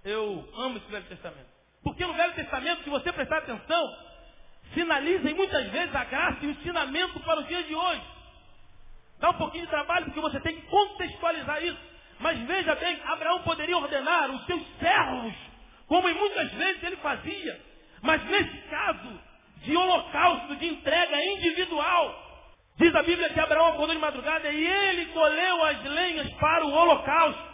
eu 0.04 0.48
amo 0.56 0.78
esse 0.78 0.92
Velho 0.92 1.06
Testamento. 1.06 1.50
Porque 1.84 2.06
no 2.06 2.14
Velho 2.14 2.34
Testamento, 2.34 2.84
se 2.84 2.90
você 2.90 3.12
prestar 3.12 3.40
atenção, 3.40 3.98
sinaliza 4.74 5.30
muitas 5.34 5.68
vezes 5.70 5.96
a 5.96 6.04
graça 6.04 6.38
e 6.42 6.48
o 6.48 6.52
ensinamento 6.52 7.20
para 7.22 7.40
os 7.40 7.48
dias 7.48 7.66
de 7.68 7.76
hoje. 7.76 8.04
Dá 9.20 9.32
um 9.32 9.38
pouquinho 9.38 9.66
de 9.66 9.70
trabalho 9.70 10.06
porque 10.06 10.20
você 10.20 10.40
tem 10.40 10.56
que 10.56 10.68
contextualizar 10.68 11.64
isso. 11.64 11.80
Mas 12.20 12.38
veja 12.40 12.76
bem, 12.76 13.00
Abraão 13.06 13.42
poderia 13.44 13.78
ordenar 13.78 14.30
os 14.32 14.46
seus 14.46 14.62
servos, 14.78 15.34
como 15.88 16.08
em 16.10 16.14
muitas 16.14 16.52
vezes 16.52 16.84
ele 16.84 16.98
fazia. 16.98 17.62
Mas 18.02 18.24
nesse 18.26 18.58
caso 18.70 19.20
de 19.58 19.76
holocausto, 19.76 20.56
de 20.56 20.68
entrega 20.68 21.26
individual, 21.26 22.46
diz 22.78 22.94
a 22.96 23.04
Bíblia 23.04 23.30
que 23.30 23.40
Abraão 23.40 23.70
acordou 23.70 23.96
de 23.96 24.02
madrugada 24.02 24.52
e 24.52 24.68
ele 24.68 25.06
colheu 25.08 25.64
as 25.66 25.84
lenhas 25.84 26.32
para 26.34 26.66
o 26.66 26.72
holocausto. 26.72 27.50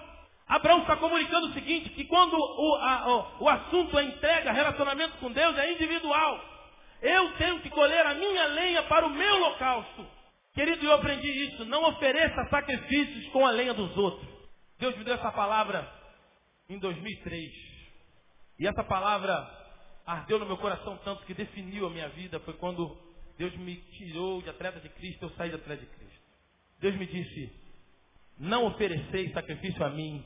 Abraão 0.47 0.81
está 0.81 0.95
comunicando 0.97 1.47
o 1.47 1.53
seguinte, 1.53 1.89
que 1.89 2.05
quando 2.05 2.35
o, 2.35 2.75
a, 2.75 3.35
o, 3.39 3.43
o 3.45 3.49
assunto 3.49 3.97
é 3.97 4.03
entrega, 4.03 4.51
relacionamento 4.51 5.17
com 5.17 5.31
Deus, 5.31 5.57
é 5.57 5.73
individual. 5.73 6.39
Eu 7.01 7.33
tenho 7.33 7.59
que 7.61 7.69
colher 7.69 8.05
a 8.05 8.13
minha 8.13 8.45
lenha 8.47 8.83
para 8.83 9.05
o 9.07 9.09
meu 9.09 9.35
holocausto. 9.35 10.05
Querido, 10.53 10.85
eu 10.85 10.93
aprendi 10.93 11.27
isso. 11.27 11.65
Não 11.65 11.83
ofereça 11.89 12.47
sacrifícios 12.49 13.27
com 13.29 13.45
a 13.45 13.51
lenha 13.51 13.73
dos 13.73 13.95
outros. 13.97 14.27
Deus 14.79 14.95
me 14.97 15.03
deu 15.03 15.15
essa 15.15 15.31
palavra 15.31 15.91
em 16.69 16.77
2003. 16.79 17.51
E 18.59 18.67
essa 18.67 18.83
palavra 18.83 19.49
ardeu 20.05 20.39
no 20.39 20.45
meu 20.45 20.57
coração 20.57 20.97
tanto 21.03 21.25
que 21.25 21.33
definiu 21.33 21.87
a 21.87 21.89
minha 21.89 22.09
vida. 22.09 22.39
Foi 22.41 22.53
quando 22.53 22.97
Deus 23.37 23.55
me 23.57 23.75
tirou 23.97 24.41
de 24.41 24.49
atleta 24.49 24.79
de 24.79 24.89
Cristo, 24.89 25.23
eu 25.23 25.29
saí 25.31 25.49
de 25.49 25.55
atleta 25.55 25.81
de 25.81 25.87
Cristo. 25.87 26.21
Deus 26.79 26.95
me 26.95 27.05
disse, 27.05 27.51
não 28.37 28.65
ofereceis 28.65 29.33
sacrifício 29.33 29.83
a 29.83 29.89
mim 29.89 30.23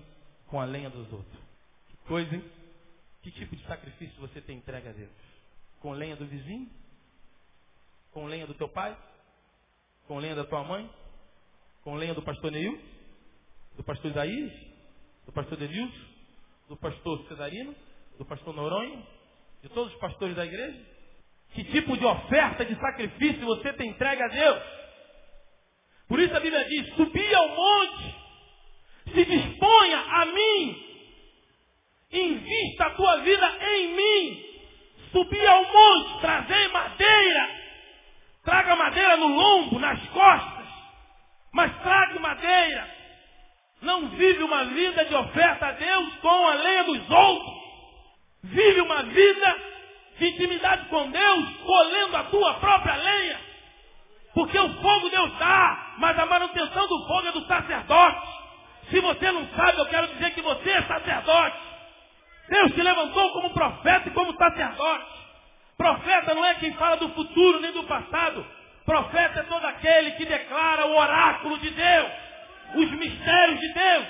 com 0.50 0.60
a 0.60 0.66
lenha 0.66 0.90
dos 0.90 1.12
outros. 1.12 1.40
Que 1.88 1.98
coisa, 2.08 2.36
hein? 2.36 2.44
Que 3.22 3.32
tipo 3.32 3.56
de 3.56 3.66
sacrifício 3.66 4.20
você 4.20 4.42
tem 4.42 4.58
entregue 4.58 4.90
a 4.90 4.92
Deus? 4.92 5.12
Com 5.80 5.92
lenha 5.92 6.16
do 6.16 6.26
vizinho? 6.26 6.70
Com 8.12 8.26
lenha 8.26 8.48
do 8.48 8.54
teu 8.54 8.70
pai? 8.70 8.98
Com 10.08 10.18
lenha 10.18 10.36
da 10.36 10.44
tua 10.44 10.64
mãe? 10.64 10.90
Com 11.84 11.96
lenha 11.96 12.14
do 12.14 12.22
pastor 12.22 12.52
Neil? 12.52 12.80
do 13.80 13.84
pastor 13.86 14.12
Isaías, 14.12 14.52
do 15.26 15.32
pastor 15.32 15.58
Denilson, 15.58 16.06
do 16.68 16.76
pastor 16.76 17.26
Cesarino, 17.30 17.74
do 18.18 18.26
pastor 18.26 18.54
Noronha, 18.54 19.02
de 19.64 19.70
todos 19.70 19.94
os 19.94 20.00
pastores 20.02 20.36
da 20.36 20.46
igreja? 20.46 20.86
Que 21.54 21.64
tipo 21.64 21.98
de 21.98 22.06
oferta 22.06 22.66
de 22.66 22.76
sacrifício 22.76 23.46
você 23.46 23.72
tem 23.74 23.92
entregue 23.92 24.22
a 24.22 24.28
Deus? 24.28 24.64
Por 26.10 26.20
isso 26.20 26.36
a 26.36 26.42
Bíblia 26.42 26.68
diz, 26.68 26.94
subi 26.96 27.34
ao 27.34 27.48
monte, 27.56 28.09
se 29.14 29.26
disponha 29.26 30.00
a 30.00 30.26
mim, 30.26 30.86
invista 32.12 32.86
a 32.86 32.90
tua 32.92 33.18
vida 33.18 33.58
em 33.72 33.88
mim, 33.96 34.46
subi 35.12 35.46
ao 35.46 35.64
monte, 35.64 36.22
trazer 36.22 36.68
madeira, 36.70 37.50
traga 38.44 38.76
madeira 38.76 39.18
no 39.18 39.28
lombo, 39.28 39.80
nas 39.80 40.00
costas, 40.10 40.68
mas 41.54 41.76
traga 41.82 42.20
madeira, 42.20 43.00
não 43.82 44.10
vive 44.10 44.44
uma 44.44 44.66
vida 44.66 45.06
de 45.06 45.16
oferta 45.16 45.68
a 45.68 45.72
Deus 45.72 46.16
com 46.18 46.48
a 46.48 46.54
lenha 46.56 46.84
dos 46.84 47.10
outros. 47.10 47.60
Vive 48.44 48.82
uma 48.82 49.04
vida 49.04 49.56
de 50.18 50.28
intimidade 50.28 50.86
com 50.90 51.10
Deus, 51.10 51.58
colhendo 51.66 52.18
a 52.18 52.24
tua 52.26 52.54
própria 52.56 52.96
lenha. 52.96 53.40
Porque 54.34 54.60
o 54.60 54.74
fogo 54.82 55.10
Deus 55.10 55.38
dá, 55.38 55.96
mas 55.98 56.18
a 56.20 56.26
manutenção 56.26 56.88
do 56.88 57.08
fogo 57.08 57.28
é 57.28 57.32
do 57.32 57.46
sacerdote. 57.46 58.39
Se 58.90 59.00
você 59.00 59.32
não 59.32 59.48
sabe, 59.56 59.78
eu 59.78 59.86
quero 59.88 60.08
dizer 60.08 60.32
que 60.32 60.42
você 60.42 60.70
é 60.70 60.82
sacerdote. 60.84 61.58
Deus 62.50 62.74
te 62.74 62.82
levantou 62.82 63.32
como 63.34 63.54
profeta 63.54 64.10
e 64.10 64.12
como 64.12 64.36
sacerdote. 64.36 65.20
Profeta 65.78 66.34
não 66.34 66.46
é 66.46 66.56
quem 66.56 66.74
fala 66.74 66.98
do 66.98 67.10
futuro 67.10 67.60
nem 67.60 67.72
do 67.72 67.84
passado. 67.84 68.46
Profeta 68.86 69.42
é 69.42 69.44
todo 69.44 69.66
aquele 69.66 70.12
que 70.12 70.26
declara 70.26 70.88
o 70.88 70.98
oráculo 70.98 71.58
de 71.60 71.70
Deus 71.70 72.30
os 72.76 72.92
mistérios 72.92 73.60
de 73.60 73.74
Deus. 73.74 74.06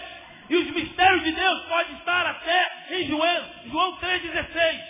E 0.49 0.55
os 0.55 0.71
mistérios 0.71 1.23
de 1.23 1.31
Deus 1.31 1.61
podem 1.65 1.95
estar 1.95 2.25
até 2.25 2.71
em 2.91 3.05
João, 3.05 3.45
João 3.67 3.97
3,16. 3.97 4.81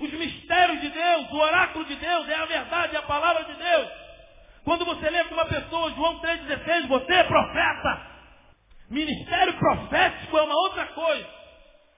Os 0.00 0.12
mistérios 0.14 0.80
de 0.80 0.88
Deus, 0.88 1.30
o 1.30 1.36
oráculo 1.36 1.84
de 1.84 1.94
Deus, 1.96 2.28
é 2.28 2.34
a 2.34 2.46
verdade, 2.46 2.96
é 2.96 2.98
a 2.98 3.02
palavra 3.02 3.44
de 3.44 3.54
Deus. 3.54 3.88
Quando 4.64 4.84
você 4.86 5.10
lê 5.10 5.22
para 5.24 5.34
uma 5.34 5.46
pessoa, 5.46 5.90
João 5.90 6.18
3,16, 6.20 6.86
você 6.86 7.12
é 7.12 7.24
profeta. 7.24 8.11
Ministério 8.92 9.54
profético 9.54 10.36
é 10.36 10.42
uma 10.42 10.54
outra 10.54 10.86
coisa. 10.88 11.26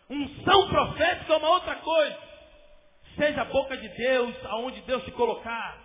Unção 0.08 0.68
profética 0.68 1.32
é 1.32 1.36
uma 1.38 1.48
outra 1.48 1.74
coisa. 1.74 2.18
Seja 3.16 3.42
a 3.42 3.46
boca 3.46 3.76
de 3.76 3.88
Deus 3.88 4.32
aonde 4.44 4.80
Deus 4.82 5.04
te 5.04 5.10
colocar. 5.10 5.76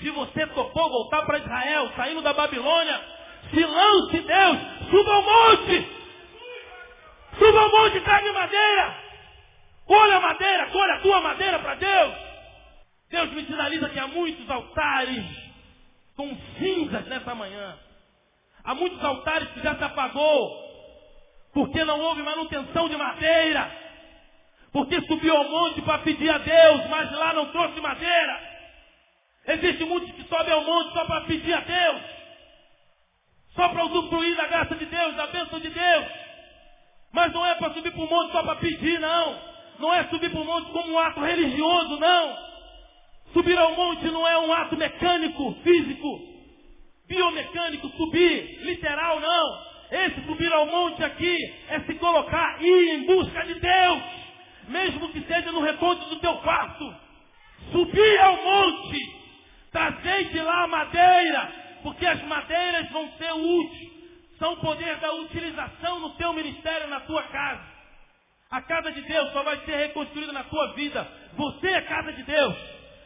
Se 0.00 0.08
você 0.08 0.46
topou 0.46 0.88
voltar 0.88 1.26
para 1.26 1.40
Israel, 1.40 1.90
saindo 1.94 2.22
da 2.22 2.32
Babilônia, 2.32 3.00
se 3.50 3.62
lance 3.62 4.18
Deus, 4.18 4.58
suba 4.90 5.14
ao 5.14 5.22
monte. 5.22 5.88
Suba 7.38 7.60
ao 7.60 7.70
monte 7.70 7.98
e 7.98 8.00
traga 8.00 8.32
madeira. 8.32 8.96
Colha 9.86 10.16
a 10.16 10.20
madeira, 10.20 10.66
colha 10.70 10.94
a 10.94 11.00
tua 11.00 11.20
madeira 11.20 11.58
para 11.58 11.74
Deus. 11.74 12.14
Deus 13.10 13.30
me 13.32 13.44
sinaliza 13.44 13.90
que 13.90 13.98
há 13.98 14.06
muitos 14.06 14.48
altares 14.48 15.24
com 16.16 16.34
cinzas 16.58 17.06
nessa 17.08 17.34
manhã. 17.34 17.78
Há 18.66 18.74
muitos 18.74 19.02
altares 19.02 19.48
que 19.50 19.60
já 19.60 19.76
se 19.76 19.84
apagou. 19.84 20.66
Porque 21.54 21.84
não 21.84 22.00
houve 22.00 22.22
manutenção 22.22 22.88
de 22.88 22.96
madeira. 22.96 23.70
Porque 24.72 25.00
subiu 25.02 25.36
ao 25.36 25.48
monte 25.48 25.80
para 25.82 26.00
pedir 26.00 26.28
a 26.28 26.38
Deus, 26.38 26.86
mas 26.90 27.12
lá 27.12 27.32
não 27.32 27.46
trouxe 27.52 27.80
madeira. 27.80 28.56
Existe 29.46 29.84
muitos 29.84 30.10
que 30.10 30.24
sobem 30.24 30.52
ao 30.52 30.64
monte 30.64 30.92
só 30.92 31.04
para 31.04 31.20
pedir 31.22 31.54
a 31.54 31.60
Deus. 31.60 32.02
Só 33.54 33.68
para 33.68 33.84
usufruir 33.84 34.36
da 34.36 34.48
graça 34.48 34.74
de 34.74 34.84
Deus, 34.84 35.14
da 35.14 35.28
bênção 35.28 35.60
de 35.60 35.70
Deus. 35.70 36.06
Mas 37.12 37.32
não 37.32 37.46
é 37.46 37.54
para 37.54 37.72
subir 37.72 37.92
para 37.92 38.02
o 38.02 38.10
monte 38.10 38.32
só 38.32 38.42
para 38.42 38.56
pedir, 38.56 38.98
não. 38.98 39.40
Não 39.78 39.94
é 39.94 40.04
subir 40.08 40.30
para 40.30 40.40
o 40.40 40.44
monte 40.44 40.72
como 40.72 40.92
um 40.92 40.98
ato 40.98 41.20
religioso, 41.20 42.00
não. 42.00 42.36
Subir 43.32 43.56
ao 43.56 43.76
monte 43.76 44.06
não 44.06 44.26
é 44.26 44.38
um 44.40 44.52
ato 44.52 44.76
mecânico, 44.76 45.54
físico, 45.62 46.35
biomecânico, 47.08 47.88
subir, 47.90 48.64
literal, 48.64 49.20
não. 49.20 49.76
Esse 49.90 50.20
subir 50.26 50.52
ao 50.52 50.66
monte 50.66 51.04
aqui 51.04 51.54
é 51.68 51.80
se 51.80 51.94
colocar 51.94 52.60
e 52.60 52.66
ir 52.66 52.94
em 52.94 53.06
busca 53.06 53.44
de 53.44 53.54
Deus, 53.54 54.02
mesmo 54.68 55.08
que 55.10 55.20
seja 55.22 55.52
no 55.52 55.60
reponto 55.60 56.08
do 56.08 56.16
teu 56.16 56.36
quarto. 56.38 56.94
Subir 57.70 58.20
ao 58.20 58.36
monte, 58.42 58.98
trazer 59.70 60.24
de 60.24 60.40
lá 60.40 60.64
a 60.64 60.68
madeira, 60.68 61.52
porque 61.82 62.04
as 62.04 62.20
madeiras 62.24 62.90
vão 62.90 63.10
ser 63.12 63.32
úteis, 63.32 63.96
são 64.38 64.54
o 64.54 64.60
poder 64.60 64.96
da 64.96 65.12
utilização 65.12 66.00
no 66.00 66.10
teu 66.10 66.32
ministério, 66.32 66.88
na 66.88 67.00
tua 67.00 67.22
casa. 67.24 67.76
A 68.50 68.60
casa 68.62 68.92
de 68.92 69.02
Deus 69.02 69.32
só 69.32 69.42
vai 69.42 69.58
ser 69.64 69.76
reconstruída 69.76 70.32
na 70.32 70.44
tua 70.44 70.74
vida. 70.74 71.06
Você 71.36 71.68
é 71.68 71.80
casa 71.82 72.12
de 72.12 72.22
Deus. 72.22 72.54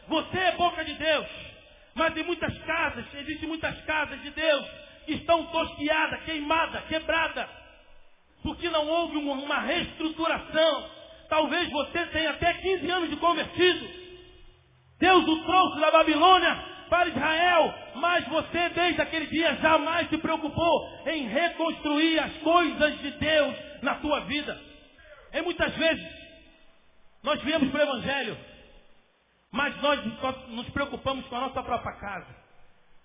Você 0.07 0.37
é 0.37 0.51
boca 0.53 0.83
de 0.83 0.93
Deus. 0.93 1.50
Mas 1.93 2.15
em 2.15 2.23
muitas 2.23 2.57
casas, 2.59 3.05
existem 3.13 3.47
muitas 3.47 3.79
casas 3.81 4.21
de 4.21 4.29
Deus 4.31 4.65
que 5.05 5.13
estão 5.13 5.45
tosquiadas, 5.47 6.23
queimadas, 6.23 6.83
quebradas. 6.85 7.47
Porque 8.43 8.69
não 8.69 8.87
houve 8.87 9.17
uma 9.17 9.59
reestruturação. 9.59 10.89
Talvez 11.29 11.69
você 11.69 12.05
tenha 12.07 12.31
até 12.31 12.53
15 12.53 12.89
anos 12.89 13.09
de 13.09 13.15
convertido. 13.17 13.89
Deus 14.99 15.27
o 15.27 15.43
trouxe 15.43 15.79
da 15.79 15.91
Babilônia 15.91 16.71
para 16.89 17.07
Israel, 17.07 17.73
mas 17.95 18.27
você 18.27 18.69
desde 18.69 19.01
aquele 19.01 19.25
dia 19.27 19.55
jamais 19.55 20.09
se 20.09 20.17
preocupou 20.17 20.89
em 21.07 21.27
reconstruir 21.27 22.19
as 22.19 22.33
coisas 22.39 22.99
de 22.99 23.11
Deus 23.11 23.55
na 23.81 23.95
tua 23.95 24.19
vida. 24.21 24.59
E 25.33 25.41
muitas 25.41 25.73
vezes 25.75 26.05
nós 27.23 27.41
viemos 27.43 27.69
para 27.71 27.79
o 27.79 27.83
Evangelho, 27.83 28.37
mas 29.51 29.75
nós 29.81 29.99
nos 30.47 30.69
preocupamos 30.69 31.25
com 31.27 31.35
a 31.35 31.41
nossa 31.41 31.61
própria 31.61 31.93
casa. 31.93 32.35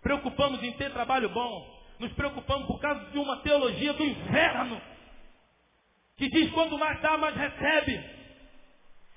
Preocupamos 0.01 0.63
em 0.63 0.73
ter 0.73 0.93
trabalho 0.93 1.29
bom. 1.31 1.77
Nos 1.99 2.13
preocupamos 2.13 2.67
por 2.67 2.81
causa 2.81 3.05
de 3.07 3.19
uma 3.19 3.39
teologia 3.39 3.93
do 3.93 4.05
inferno. 4.05 4.81
Que 6.17 6.29
diz 6.29 6.51
quando 6.53 6.79
mais 6.79 7.01
dá, 7.01 7.17
mais 7.17 7.35
recebe. 7.35 8.17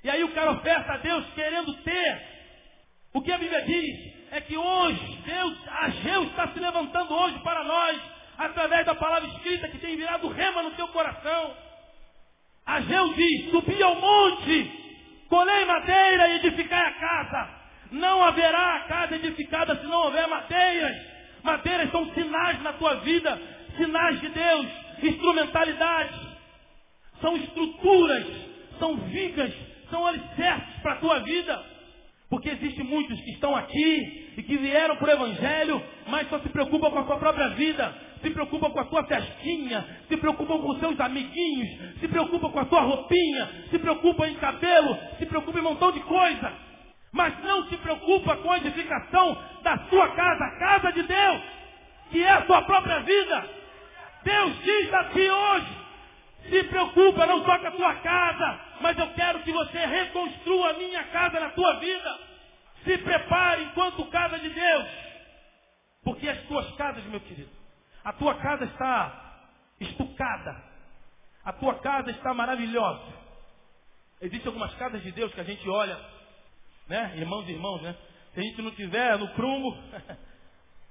E 0.04 0.10
aí 0.10 0.24
o 0.24 0.34
cara 0.34 0.54
oferta 0.54 0.94
a 0.94 0.98
Deus 0.98 1.26
querendo 1.34 1.74
ter. 1.84 2.30
O 3.14 3.22
que 3.22 3.32
a 3.32 3.38
Bíblia 3.38 3.62
diz 3.62 4.32
é 4.32 4.42
que 4.42 4.58
hoje, 4.58 5.22
Deus, 5.24 5.58
Ageu 5.68 6.24
está 6.24 6.48
se 6.48 6.60
levantando 6.60 7.14
hoje 7.14 7.38
para 7.40 7.64
nós, 7.64 8.02
através 8.38 8.86
da 8.86 8.96
palavra 8.96 9.30
escrita 9.30 9.68
que 9.68 9.80
tem 9.80 9.96
virado 9.96 10.28
rema 10.30 10.64
no 10.64 10.72
teu 10.72 10.88
coração. 10.90 11.56
Ageu 12.66 13.14
diz, 13.14 13.52
subi 13.52 13.82
ao 13.84 13.96
monte 13.96 14.79
Colhei 15.30 15.64
madeira 15.66 16.28
e 16.30 16.36
edificai 16.38 16.88
a 16.88 16.92
casa. 16.92 17.50
Não 17.92 18.24
haverá 18.24 18.76
a 18.76 18.80
casa 18.82 19.16
edificada 19.16 19.76
se 19.76 19.86
não 19.86 20.06
houver 20.06 20.28
madeiras. 20.28 20.98
Madeiras 21.44 21.92
são 21.92 22.12
sinais 22.14 22.62
na 22.62 22.74
tua 22.74 22.96
vida, 22.96 23.40
sinais 23.78 24.20
de 24.20 24.30
Deus, 24.30 24.66
instrumentalidades. 25.04 26.20
São 27.22 27.38
estruturas, 27.38 28.26
são 28.80 28.98
vigas, 28.98 29.54
são 29.90 30.06
alicerces 30.08 30.82
para 30.82 30.94
a 30.94 30.98
tua 30.98 31.20
vida. 31.20 31.64
Porque 32.30 32.50
existem 32.50 32.86
muitos 32.86 33.20
que 33.22 33.32
estão 33.32 33.56
aqui 33.56 34.34
e 34.38 34.44
que 34.44 34.58
vieram 34.58 34.96
para 34.98 35.08
o 35.08 35.12
Evangelho, 35.12 35.84
mas 36.08 36.28
só 36.30 36.40
se 36.40 36.50
preocupam 36.50 36.92
com 36.92 37.00
a 37.00 37.06
sua 37.06 37.18
própria 37.18 37.50
vida 37.50 38.09
se 38.22 38.30
preocupa 38.32 38.70
com 38.70 38.80
a 38.80 38.86
sua 38.86 39.04
festinha, 39.04 39.86
se 40.08 40.18
preocupa 40.18 40.58
com 40.58 40.70
os 40.70 40.80
seus 40.80 41.00
amiguinhos, 41.00 42.00
se 42.00 42.08
preocupa 42.08 42.50
com 42.50 42.60
a 42.60 42.66
sua 42.66 42.82
roupinha, 42.82 43.50
se 43.70 43.80
preocupa 43.80 44.28
em 44.28 44.36
cabelo, 44.36 44.98
se 45.18 45.26
preocupa 45.26 45.58
em 45.58 45.62
um 45.62 45.66
montão 45.66 45.92
de 45.92 46.00
coisa. 46.02 46.54
Mas 47.12 47.38
não 47.44 47.68
se 47.68 47.78
preocupa 47.78 48.38
com 48.38 48.52
a 48.52 48.58
edificação 48.58 49.38
da 49.64 49.78
sua 49.90 50.10
casa, 50.10 50.44
a 50.44 50.60
casa 50.60 50.92
de 50.92 51.04
Deus, 51.04 51.42
que 52.12 52.24
é 52.24 52.32
a 52.32 52.46
sua 52.46 52.62
própria 52.64 53.00
vida. 53.00 53.50
Deus 54.24 54.64
diz 54.64 54.94
aqui 54.94 55.30
hoje, 55.30 55.78
se 56.50 56.64
preocupa 56.64 57.26
não 57.26 57.44
só 57.44 57.58
com 57.58 57.68
a 57.68 57.72
sua 57.72 57.96
casa, 57.96 58.60
mas 58.82 58.98
eu 58.98 59.08
quero 59.14 59.40
que 59.40 59.52
você 59.52 59.78
reconstrua 59.86 60.72
a 60.72 60.74
minha 60.74 61.04
casa 61.06 61.40
na 61.40 61.50
tua 61.52 61.74
vida. 61.80 62.20
Se 62.84 62.98
prepare 62.98 63.64
enquanto 63.64 64.06
casa 64.06 64.40
de 64.40 64.50
Deus. 64.50 64.88
Porque 66.04 66.30
as 66.30 66.40
tuas 66.44 66.70
casas, 66.76 67.04
meu 67.06 67.20
querido, 67.20 67.59
a 68.04 68.14
tua 68.14 68.36
casa 68.36 68.66
está 68.66 69.48
estucada. 69.80 70.64
A 71.44 71.54
tua 71.54 71.80
casa 71.80 72.12
está 72.12 72.34
maravilhosa. 72.34 73.14
Existem 74.22 74.48
algumas 74.48 74.74
casas 74.76 75.02
de 75.02 75.12
Deus 75.12 75.34
que 75.34 75.42
a 75.42 75.46
gente 75.46 75.68
olha, 75.70 75.98
né? 76.88 77.14
Irmãos 77.18 77.48
e 77.48 77.52
irmãos, 77.52 77.82
né? 77.82 77.96
Se 78.34 78.40
a 78.40 78.44
gente 78.44 78.62
não 78.62 78.72
tiver 78.72 79.18
no 79.18 79.30
prumo, 79.30 79.84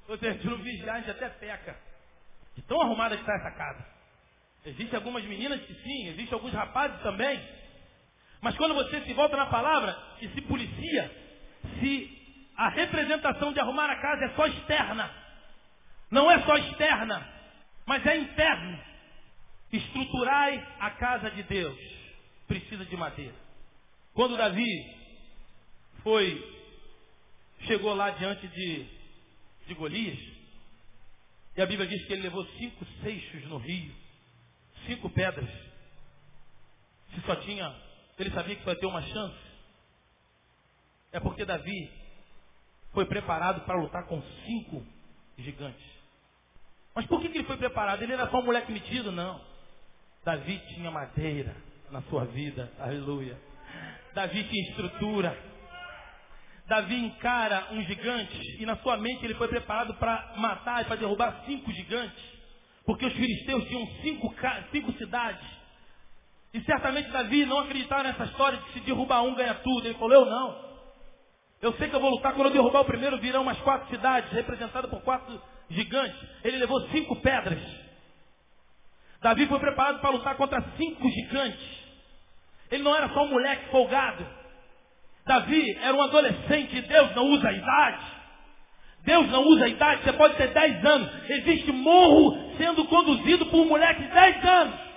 ou 0.09 0.17
se 0.19 0.27
a 0.27 0.33
gente 0.33 0.47
não 0.47 0.57
vigiar, 0.59 0.97
a 0.97 0.99
gente 1.01 1.11
até 1.11 1.29
peca. 1.29 1.79
De 2.57 2.63
tão 2.63 2.81
arrumada 2.81 3.17
que 3.17 3.23
está 3.23 3.35
essa 3.35 3.51
casa. 3.53 3.87
Existem 4.65 4.97
algumas 4.97 5.25
meninas 5.25 5.61
que 5.63 5.75
sim, 5.75 6.09
existem 6.09 6.35
alguns 6.35 6.53
rapazes 6.53 7.01
também. 7.03 7.41
Mas 8.41 8.57
quando 8.57 8.75
você 8.75 9.01
se 9.03 9.13
volta 9.15 9.37
na 9.37 9.47
palavra 9.47 9.97
e 10.21 10.29
se 10.29 10.41
policia, 10.43 11.11
se 11.81 12.19
a 12.57 12.69
representação 12.71 13.53
de 13.53 13.61
arrumar 13.61 13.91
a 13.91 14.01
casa 14.01 14.25
é 14.25 14.29
só 14.31 14.47
externa, 14.47 15.11
não 16.11 16.31
é 16.31 16.43
só 16.45 16.57
externa, 16.57 17.27
mas 17.87 18.05
é 18.07 18.17
interna. 18.17 18.85
Estruturai 19.73 20.77
a 20.81 20.91
casa 20.93 21.31
de 21.31 21.43
Deus. 21.43 21.79
Precisa 22.47 22.85
de 22.85 22.97
madeira. 22.97 23.35
Quando 24.15 24.37
Davi 24.37 24.97
foi, 26.03 26.43
chegou 27.67 27.95
lá 27.95 28.11
diante 28.11 28.49
de, 28.49 28.87
de 29.67 29.75
Golias, 29.75 30.19
e 31.57 31.61
a 31.61 31.67
Bíblia 31.67 31.89
diz 31.89 32.07
que 32.07 32.13
ele 32.13 32.23
levou 32.23 32.47
cinco 32.57 32.85
seixos 33.03 33.45
no 33.45 33.59
rio, 33.59 33.95
cinco 34.87 35.11
pedras. 35.11 35.51
Se 37.15 37.21
só 37.23 37.37
tinha, 37.37 37.75
ele 38.19 38.31
sabia 38.31 38.57
que 38.57 38.65
só 38.65 38.71
ia 38.71 38.79
ter 38.79 38.87
uma 38.87 39.03
chance. 39.03 39.39
É 41.13 41.21
porque 41.21 41.45
Davi 41.45 41.91
foi 42.93 43.07
preparado 43.07 43.61
para 43.63 43.81
lutar 43.81 44.07
com 44.07 44.23
cinco 44.47 44.87
gigantes. 45.37 45.98
Mas 46.95 47.07
por 47.07 47.21
que, 47.21 47.29
que 47.29 47.39
ele 47.39 47.47
foi 47.47 47.57
preparado? 47.57 48.03
Ele 48.03 48.13
era 48.13 48.29
só 48.29 48.39
um 48.39 48.45
moleque 48.45 48.73
metido? 48.73 49.13
Não. 49.13 49.41
Davi 50.25 50.59
tinha 50.75 50.91
madeira 50.91 51.55
na 51.91 52.03
sua 52.03 52.25
vida. 52.25 52.71
Aleluia. 52.79 53.39
Davi 54.15 54.45
tinha 54.45 54.71
estrutura. 54.71 55.37
Davi 56.67 56.97
encara 56.97 57.69
um 57.73 57.83
gigante 57.83 58.63
e 58.63 58.67
na 58.67 58.77
sua 58.79 58.97
mente 58.99 59.25
ele 59.25 59.35
foi 59.35 59.49
preparado 59.49 59.95
para 59.95 60.35
matar 60.37 60.83
e 60.83 60.85
para 60.85 60.97
derrubar 60.97 61.45
cinco 61.47 61.73
gigantes. 61.73 62.23
Porque 62.85 63.07
os 63.07 63.13
filisteus 63.13 63.65
tinham 63.69 63.87
cinco, 64.03 64.35
cinco 64.71 64.93
cidades. 64.93 65.47
E 66.53 66.61
certamente 66.63 67.11
Davi 67.11 67.45
não 67.47 67.61
acreditava 67.61 68.03
nessa 68.03 68.25
história 68.25 68.59
de 68.59 68.73
se 68.73 68.81
derrubar 68.81 69.23
um 69.23 69.35
ganha 69.35 69.55
tudo. 69.55 69.87
Ele 69.87 69.99
falou, 69.99 70.13
eu 70.13 70.25
não. 70.27 70.69
Eu 71.61 71.73
sei 71.75 71.89
que 71.89 71.97
eu 71.97 72.01
vou 72.01 72.11
lutar 72.11 72.35
quando 72.35 72.47
eu 72.49 72.53
derrubar 72.53 72.81
o 72.81 72.85
primeiro, 72.85 73.19
virão 73.19 73.43
umas 73.43 73.59
quatro 73.61 73.89
cidades, 73.89 74.31
representadas 74.33 74.91
por 74.91 75.03
quatro 75.03 75.41
gigante, 75.71 76.17
ele 76.45 76.59
levou 76.59 76.81
cinco 76.89 77.17
pedras. 77.17 77.61
Davi 79.21 79.47
foi 79.47 79.59
preparado 79.59 80.01
para 80.01 80.11
lutar 80.11 80.37
contra 80.37 80.63
cinco 80.77 81.09
gigantes. 81.09 81.79
Ele 82.71 82.83
não 82.83 82.95
era 82.95 83.09
só 83.09 83.25
um 83.25 83.31
moleque 83.31 83.71
folgado. 83.71 84.27
Davi 85.27 85.79
era 85.83 85.95
um 85.95 86.03
adolescente. 86.03 86.81
Deus 86.83 87.15
não 87.15 87.25
usa 87.27 87.49
a 87.49 87.53
idade. 87.53 88.05
Deus 89.05 89.29
não 89.31 89.43
usa 89.43 89.65
a 89.65 89.69
idade. 89.69 90.05
Você 90.05 90.13
pode 90.13 90.37
ter 90.37 90.49
dez 90.49 90.85
anos. 90.85 91.11
Existe 91.29 91.73
morro 91.73 92.57
sendo 92.57 92.85
conduzido 92.87 93.47
por 93.47 93.61
um 93.61 93.69
moleque 93.69 94.03
de 94.03 94.09
dez 94.09 94.45
anos. 94.45 94.89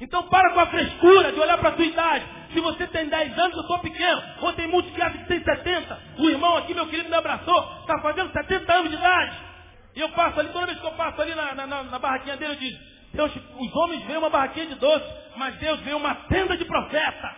Então 0.00 0.24
para 0.24 0.52
com 0.52 0.60
a 0.60 0.66
frescura 0.66 1.32
de 1.32 1.40
olhar 1.40 1.58
para 1.58 1.70
a 1.70 1.72
tua 1.72 1.84
idade. 1.84 2.26
Se 2.52 2.60
você 2.60 2.86
tem 2.88 3.08
10 3.08 3.38
anos, 3.38 3.56
eu 3.56 3.62
sou 3.64 3.78
pequeno. 3.78 4.22
Ou 4.40 4.52
tem 4.52 4.66
muitos 4.66 4.92
que 4.92 5.24
têm 5.26 5.42
70. 5.42 6.00
O 6.18 6.28
irmão 6.28 6.56
aqui, 6.56 6.74
meu 6.74 6.86
querido, 6.86 7.08
me 7.08 7.16
abraçou. 7.16 7.78
Está 7.80 7.98
fazendo 8.02 8.32
70 8.32 8.72
anos 8.72 8.90
de 8.90 8.96
idade. 8.96 9.51
E 9.94 10.00
eu 10.00 10.08
passo 10.10 10.40
ali, 10.40 10.48
toda 10.50 10.66
vez 10.66 10.78
que 10.78 10.86
eu 10.86 10.92
passo 10.92 11.20
ali 11.20 11.34
na, 11.34 11.54
na, 11.54 11.82
na 11.82 11.98
barraquinha 11.98 12.36
dele, 12.36 12.52
eu 12.52 12.56
digo, 12.56 12.78
Deus, 13.12 13.32
os 13.58 13.76
homens 13.76 14.04
veem 14.04 14.18
uma 14.18 14.30
barraquinha 14.30 14.66
de 14.66 14.74
doce, 14.76 15.06
mas 15.36 15.54
Deus 15.56 15.80
vê 15.80 15.92
uma 15.92 16.14
tenda 16.14 16.56
de 16.56 16.64
profeta. 16.64 17.36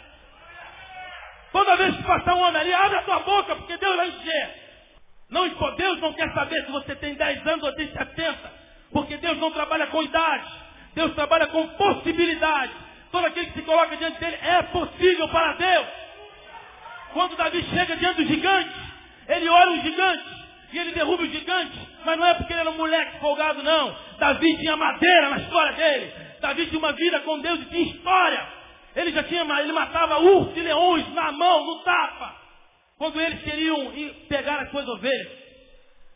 Toda 1.53 1.77
vez 1.77 1.97
que 1.97 2.03
passar 2.03 2.35
um 2.35 2.43
homem 2.43 2.61
ali, 2.61 2.73
abre 2.73 2.99
a 2.99 3.03
tua 3.03 3.21
boca, 3.21 3.57
porque 3.57 3.77
Deus 3.77 3.97
vai 3.97 4.09
encher. 4.09 4.65
Não, 5.31 5.49
Deus 5.49 6.01
não 6.01 6.13
quer 6.13 6.33
saber 6.33 6.65
se 6.65 6.73
você 6.73 6.97
tem 6.97 7.15
10 7.15 7.47
anos 7.47 7.65
ou 7.65 7.73
tem 7.75 7.93
70. 7.93 8.53
Porque 8.93 9.17
Deus 9.17 9.39
não 9.39 9.51
trabalha 9.51 9.87
com 9.89 10.03
idade. 10.03 10.53
Deus 10.95 11.15
trabalha 11.15 11.47
com 11.49 11.67
possibilidade. 11.69 12.73
Todo 13.11 13.27
aquele 13.27 13.47
que 13.47 13.59
se 13.59 13.63
coloca 13.63 13.97
diante 13.97 14.19
dele 14.19 14.37
é 14.43 14.63
possível 14.63 15.29
para 15.29 15.53
Deus. 15.55 15.87
Quando 17.13 17.37
Davi 17.37 17.63
chega 17.65 17.97
diante 17.97 18.23
do 18.23 18.29
gigante, 18.29 18.75
ele 19.29 19.49
olha 19.49 19.71
o 19.73 19.83
gigante 19.83 20.25
e 20.73 20.79
ele 20.79 20.93
derruba 20.93 21.23
o 21.23 21.31
gigante. 21.31 21.89
Mas 22.05 22.19
não 22.19 22.24
folgado, 23.25 23.63
não. 23.63 23.97
Davi 24.19 24.59
tinha 24.59 24.77
madeira 24.77 25.31
na 25.31 25.39
história 25.39 25.73
dele. 25.73 26.13
Davi 26.43 26.67
tinha 26.67 26.79
uma 26.79 26.93
vida 26.93 27.21
com 27.21 27.41
Deus 27.41 27.59
e 27.61 27.65
tinha 27.65 27.95
história. 27.95 28.47
Ele 28.95 29.13
já 29.13 29.23
tinha, 29.23 29.43
ele 29.61 29.73
matava 29.73 30.21
ursos 30.21 30.55
e 30.55 30.61
leões 30.61 31.09
na 31.15 31.33
mão, 31.33 31.65
no 31.65 31.83
tapa. 31.83 32.37
Quando 32.99 33.19
eles 33.19 33.43
queriam 33.43 33.93
pegar 34.29 34.61
as 34.61 34.71
suas 34.71 34.87
ovelhas. 34.87 35.33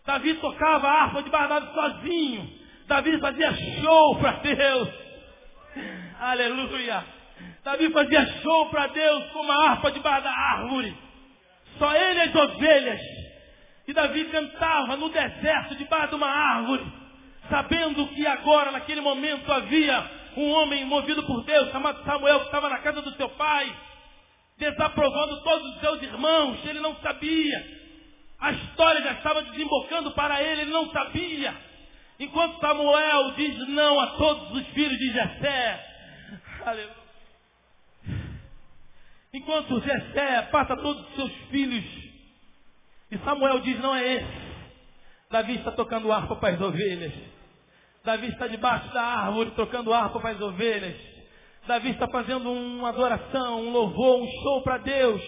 Davi 0.05 0.35
tocava 0.35 0.87
a 0.87 1.03
harpa 1.03 1.23
de 1.23 1.31
Barnabé 1.31 1.73
sozinho. 1.73 2.51
Davi 2.87 3.19
fazia 3.19 3.55
show 3.81 4.17
para 4.17 4.33
Deus. 4.33 4.89
Aleluia. 6.21 7.05
Davi 7.65 7.91
fazia 7.91 8.27
show 8.43 8.67
para 8.71 8.87
Deus 8.89 9.25
com 9.33 9.41
uma 9.41 9.65
harpa 9.67 9.91
debaixo 9.91 10.25
da 10.25 10.31
árvore. 10.31 10.95
Só 11.79 11.95
ele 11.95 12.19
e 12.19 12.23
as 12.23 12.35
ovelhas. 12.35 13.01
E 13.89 13.93
Davi 13.95 14.23
cantava 14.27 14.99
no 14.99 15.09
deserto 15.09 15.75
debaixo 15.75 16.11
de 16.11 16.15
uma 16.17 16.29
árvore. 16.29 16.85
Sabendo 17.49 18.07
que 18.09 18.27
agora, 18.27 18.71
naquele 18.71 19.01
momento, 19.01 19.51
havia 19.51 20.11
um 20.37 20.51
homem 20.51 20.85
movido 20.85 21.23
por 21.23 21.43
Deus, 21.45 21.73
chamado 21.73 22.05
Samuel, 22.05 22.41
que 22.41 22.47
estava 22.47 22.69
na 22.69 22.81
casa 22.81 23.01
do 23.01 23.15
seu 23.15 23.31
pai, 23.31 23.75
desaprovando 24.59 25.43
todos 25.43 25.75
os 25.75 25.81
seus 25.81 26.03
irmãos, 26.03 26.59
ele 26.67 26.81
não 26.81 26.97
sabia. 26.97 27.79
A 28.39 28.53
história 28.53 29.01
já 29.01 29.13
estava 29.13 29.41
desembocando 29.41 30.11
para 30.11 30.43
ele, 30.43 30.63
ele 30.63 30.71
não 30.71 30.91
sabia. 30.91 31.57
Enquanto 32.21 32.61
Samuel 32.61 33.31
diz 33.37 33.69
não 33.69 34.01
a 34.01 34.07
todos 34.19 34.51
os 34.51 34.67
filhos 34.75 34.99
de 34.99 35.13
Jessé, 35.13 35.87
aleluia. 36.67 36.99
Enquanto 39.33 39.81
Jessé 39.81 40.43
passa 40.53 40.77
todos 40.77 41.09
os 41.09 41.15
seus 41.15 41.33
filhos, 41.51 42.08
e 43.11 43.19
Samuel 43.19 43.61
diz 43.61 43.79
não 43.81 43.95
é 43.95 44.15
esse. 44.15 44.49
Davi 45.31 45.57
está 45.57 45.73
tocando 45.73 46.11
harpa 46.11 46.37
para 46.37 46.55
as 46.55 46.61
ovelhas. 46.61 47.13
Davi 48.05 48.29
está 48.29 48.47
debaixo 48.47 48.93
da 48.93 49.03
árvore 49.03 49.51
tocando 49.53 49.93
harpa 49.93 50.21
para 50.21 50.31
as 50.31 50.41
ovelhas. 50.41 50.97
Davi 51.67 51.91
está 51.91 52.09
fazendo 52.09 52.51
uma 52.51 52.89
adoração, 52.89 53.61
um 53.61 53.71
louvor, 53.71 54.23
um 54.23 54.27
show 54.43 54.63
para 54.63 54.79
Deus. 54.79 55.23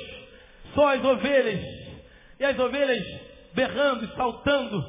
Só 0.74 0.94
as 0.94 1.04
ovelhas. 1.04 1.60
E 2.38 2.44
as 2.44 2.58
ovelhas 2.58 3.04
berrando 3.52 4.06
saltando, 4.14 4.82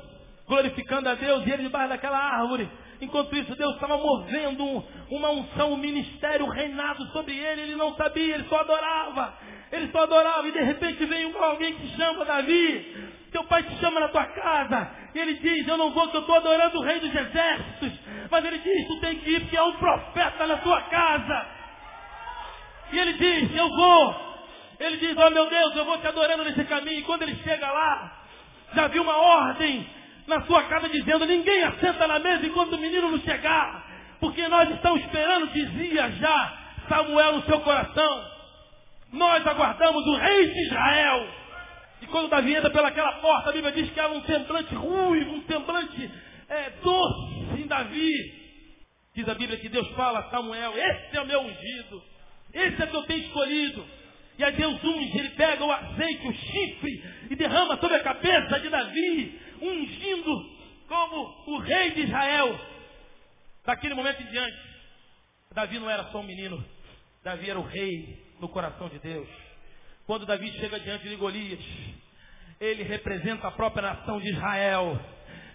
glorificando 0.47 1.09
a 1.09 1.15
Deus. 1.15 1.45
E 1.45 1.51
ele 1.51 1.63
debaixo 1.63 1.89
daquela 1.89 2.17
árvore. 2.17 2.69
Enquanto 3.01 3.35
isso, 3.35 3.55
Deus 3.55 3.73
estava 3.73 3.97
movendo 3.97 4.63
uma 5.09 5.31
unção, 5.31 5.73
um 5.73 5.77
ministério, 5.77 6.45
um 6.45 6.49
reinado 6.49 7.03
sobre 7.07 7.35
ele. 7.37 7.63
Ele 7.63 7.75
não 7.75 7.95
sabia, 7.95 8.35
ele 8.35 8.47
só 8.47 8.59
adorava. 8.59 9.33
Ele 9.71 9.91
só 9.91 10.03
adorava. 10.03 10.47
E 10.47 10.51
de 10.51 10.61
repente 10.61 11.05
vem 11.05 11.33
alguém 11.33 11.73
que 11.73 11.95
chama 11.95 12.25
Davi. 12.25 13.11
Teu 13.31 13.43
pai 13.45 13.63
te 13.63 13.75
chama 13.79 13.99
na 13.99 14.09
tua 14.09 14.25
casa. 14.25 14.91
E 15.15 15.19
ele 15.19 15.35
diz, 15.35 15.67
eu 15.67 15.77
não 15.77 15.91
vou 15.91 16.09
que 16.09 16.17
eu 16.17 16.21
estou 16.21 16.35
adorando 16.35 16.79
o 16.79 16.83
rei 16.83 16.99
dos 16.99 17.13
exércitos. 17.13 17.91
Mas 18.29 18.45
ele 18.45 18.57
diz, 18.59 18.87
tu 18.87 18.99
tem 18.99 19.15
que 19.19 19.29
ir 19.29 19.39
porque 19.41 19.57
há 19.57 19.65
um 19.65 19.73
profeta 19.73 20.47
na 20.47 20.57
tua 20.57 20.81
casa. 20.81 21.45
E 22.91 22.99
ele 22.99 23.13
diz, 23.13 23.55
eu 23.55 23.69
vou. 23.69 24.31
Ele 24.79 24.97
diz, 24.97 25.15
oh 25.15 25.29
meu 25.29 25.49
Deus, 25.49 25.75
eu 25.75 25.85
vou 25.85 25.97
te 25.99 26.07
adorando 26.07 26.43
nesse 26.43 26.63
caminho. 26.65 26.99
E 26.99 27.03
quando 27.03 27.21
ele 27.21 27.35
chega 27.43 27.71
lá, 27.71 28.23
já 28.73 28.87
viu 28.87 29.03
uma 29.03 29.15
ordem 29.15 29.87
na 30.27 30.41
sua 30.41 30.63
casa 30.63 30.89
dizendo, 30.89 31.25
ninguém 31.25 31.63
assenta 31.63 32.07
na 32.07 32.19
mesa 32.19 32.45
enquanto 32.45 32.73
o 32.73 32.79
menino 32.79 33.11
não 33.11 33.19
chegar. 33.19 33.85
Porque 34.19 34.47
nós 34.47 34.69
estamos 34.69 35.01
esperando, 35.01 35.47
dizia 35.47 36.11
já 36.11 36.57
Samuel 36.89 37.33
no 37.33 37.43
seu 37.43 37.59
coração. 37.61 38.40
Nós 39.11 39.45
aguardamos 39.45 40.05
o 40.07 40.15
rei 40.15 40.47
de 40.47 40.65
Israel. 40.67 41.27
E 42.01 42.07
quando 42.07 42.29
Davi 42.29 42.55
entra 42.55 42.69
pelaquela 42.69 43.13
porta, 43.13 43.49
a 43.49 43.53
Bíblia 43.53 43.73
diz 43.73 43.91
que 43.91 43.99
há 43.99 44.07
um 44.07 44.23
semblante 44.23 44.73
ruim, 44.73 45.23
um 45.25 45.43
semblante 45.43 46.09
é, 46.49 46.69
doce 46.81 47.61
em 47.61 47.67
Davi. 47.67 48.41
Diz 49.13 49.27
a 49.27 49.35
Bíblia 49.35 49.59
que 49.59 49.69
Deus 49.69 49.87
fala 49.89 50.19
a 50.19 50.29
Samuel, 50.29 50.73
esse 50.75 51.17
é 51.17 51.21
o 51.21 51.27
meu 51.27 51.41
ungido, 51.41 52.01
esse 52.53 52.81
é 52.81 52.85
o 52.85 52.87
que 52.87 52.95
eu 52.95 53.03
tenho 53.03 53.25
escolhido. 53.25 53.85
E 54.37 54.43
aí 54.43 54.53
Deus 54.53 54.81
unge, 54.83 55.19
ele 55.19 55.29
pega 55.31 55.63
o 55.63 55.71
azeite, 55.71 56.27
o 56.27 56.33
chifre, 56.33 57.03
e 57.29 57.35
derrama 57.35 57.77
sobre 57.77 57.97
a 57.97 58.03
cabeça 58.03 58.59
de 58.59 58.69
Davi, 58.69 59.39
ungindo 59.61 60.49
como 60.87 61.43
o 61.47 61.59
rei 61.59 61.91
de 61.91 62.01
Israel. 62.03 62.59
Daquele 63.65 63.93
momento 63.93 64.23
em 64.23 64.27
diante, 64.27 64.57
Davi 65.53 65.77
não 65.77 65.89
era 65.89 66.05
só 66.05 66.21
um 66.21 66.23
menino, 66.23 66.63
Davi 67.23 67.49
era 67.49 67.59
o 67.59 67.63
rei 67.63 68.30
no 68.41 68.49
coração 68.49 68.89
de 68.89 68.99
Deus. 68.99 69.29
Quando 70.05 70.25
Davi 70.25 70.51
chega 70.53 70.79
diante 70.79 71.07
de 71.07 71.15
Golias, 71.15 71.59
ele 72.59 72.83
representa 72.83 73.47
a 73.47 73.51
própria 73.51 73.93
nação 73.93 74.19
de 74.19 74.29
Israel. 74.29 74.99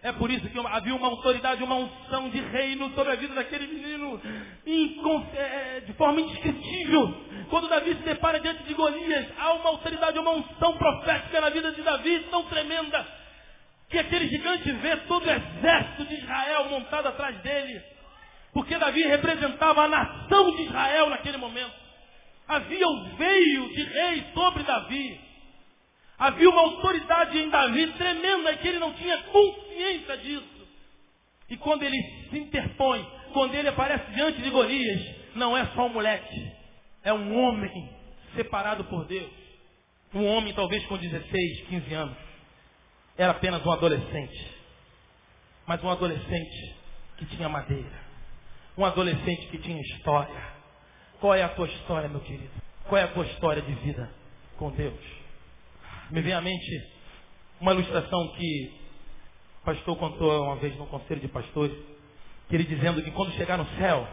É 0.03 0.13
por 0.13 0.31
isso 0.31 0.49
que 0.49 0.59
havia 0.59 0.95
uma 0.95 1.09
autoridade, 1.09 1.65
uma 1.65 1.75
unção 1.75 2.31
de 2.31 2.41
reino 2.41 2.95
sobre 2.95 3.13
a 3.13 3.17
vida 3.17 3.35
daquele 3.35 3.67
menino 3.67 4.21
é, 5.35 5.81
de 5.81 5.93
forma 5.95 6.21
indescritível. 6.21 7.25
Quando 7.51 7.69
Davi 7.69 7.97
se 7.97 8.03
depara 8.03 8.39
diante 8.39 8.63
de 8.63 8.75
Golias, 8.75 9.27
há 9.37 9.53
uma 9.55 9.71
autoridade, 9.71 10.19
uma 10.19 10.31
unção 10.31 10.77
profética 10.77 11.41
na 11.41 11.51
vida 11.51 11.73
de 11.73 11.83
Davi 11.83 12.21
tão 12.31 12.45
tremenda 12.45 13.05
que 13.91 13.99
aquele 13.99 14.29
gigante 14.29 14.71
vê 14.73 14.97
todo 15.09 15.27
o 15.27 15.31
exército 15.31 16.05
de 16.07 16.15
Israel 16.15 16.69
montado 16.71 17.09
atrás 17.09 17.37
dele. 17.39 17.83
Porque 18.53 18.79
Davi 18.79 19.03
representava 19.03 19.85
a 19.85 19.89
nação 19.89 20.55
de 20.55 20.63
Israel 20.63 21.11
naquele 21.11 21.37
momento. 21.37 21.86
Havia 22.49 22.87
o 22.87 23.17
veio 23.17 23.69
de 23.75 23.83
rei 23.83 24.25
sobre 24.33 24.63
Davi. 24.63 25.21
Havia 26.19 26.49
uma 26.49 26.61
autoridade 26.61 27.39
em 27.39 27.51
Davi 27.51 27.87
tremenda 27.93 28.57
que 28.57 28.69
ele 28.69 28.79
não 28.79 28.93
tinha 28.95 29.19
consciência 29.25 30.17
disso. 30.19 30.69
E 31.51 31.57
quando 31.57 31.83
ele 31.83 32.01
se 32.31 32.39
interpõe, 32.39 33.05
quando 33.33 33.55
ele 33.55 33.69
aparece 33.69 34.11
diante 34.13 34.41
de 34.41 34.51
Golias, 34.51 35.17
não 35.35 35.57
é 35.57 35.67
só 35.75 35.87
um 35.87 35.93
moleque, 35.93 36.53
é 37.03 37.13
um 37.13 37.37
homem 37.39 37.91
separado 38.35 38.85
por 38.85 39.05
Deus. 39.07 39.31
Um 40.15 40.25
homem 40.27 40.55
talvez 40.55 40.85
com 40.87 40.97
16, 40.97 41.61
15 41.69 41.95
anos. 41.95 42.17
Era 43.19 43.33
apenas 43.33 43.65
um 43.65 43.71
adolescente. 43.73 44.55
Mas 45.67 45.83
um 45.83 45.91
adolescente 45.91 46.77
que 47.19 47.27
tinha 47.27 47.49
madeira. 47.49 48.07
Um 48.79 48.85
adolescente 48.85 49.49
que 49.49 49.59
tinha 49.59 49.81
história 49.81 50.56
qual 51.27 51.35
é 51.35 51.43
a 51.43 51.49
tua 51.49 51.67
história, 51.67 52.09
meu 52.09 52.21
querido? 52.21 52.53
Qual 52.89 53.01
é 53.01 53.03
a 53.03 53.09
tua 53.09 53.27
história 53.27 53.61
de 53.61 53.73
vida 53.75 54.09
com 54.57 54.71
Deus? 54.71 55.01
Me 56.09 56.23
vem 56.23 56.33
à 56.33 56.41
mente 56.41 56.89
uma 57.61 57.73
ilustração 57.73 58.29
que 58.37 58.81
o 59.61 59.65
pastor 59.65 59.99
contou 59.99 60.45
uma 60.45 60.55
vez 60.55 60.77
no 60.77 60.87
conselho 60.87 61.21
de 61.21 61.27
pastores, 61.27 61.77
que 62.49 62.55
ele 62.55 62.63
dizendo 62.63 63.03
que 63.03 63.11
quando 63.11 63.33
chegar 63.33 63.59
no 63.59 63.67
céu, 63.77 64.07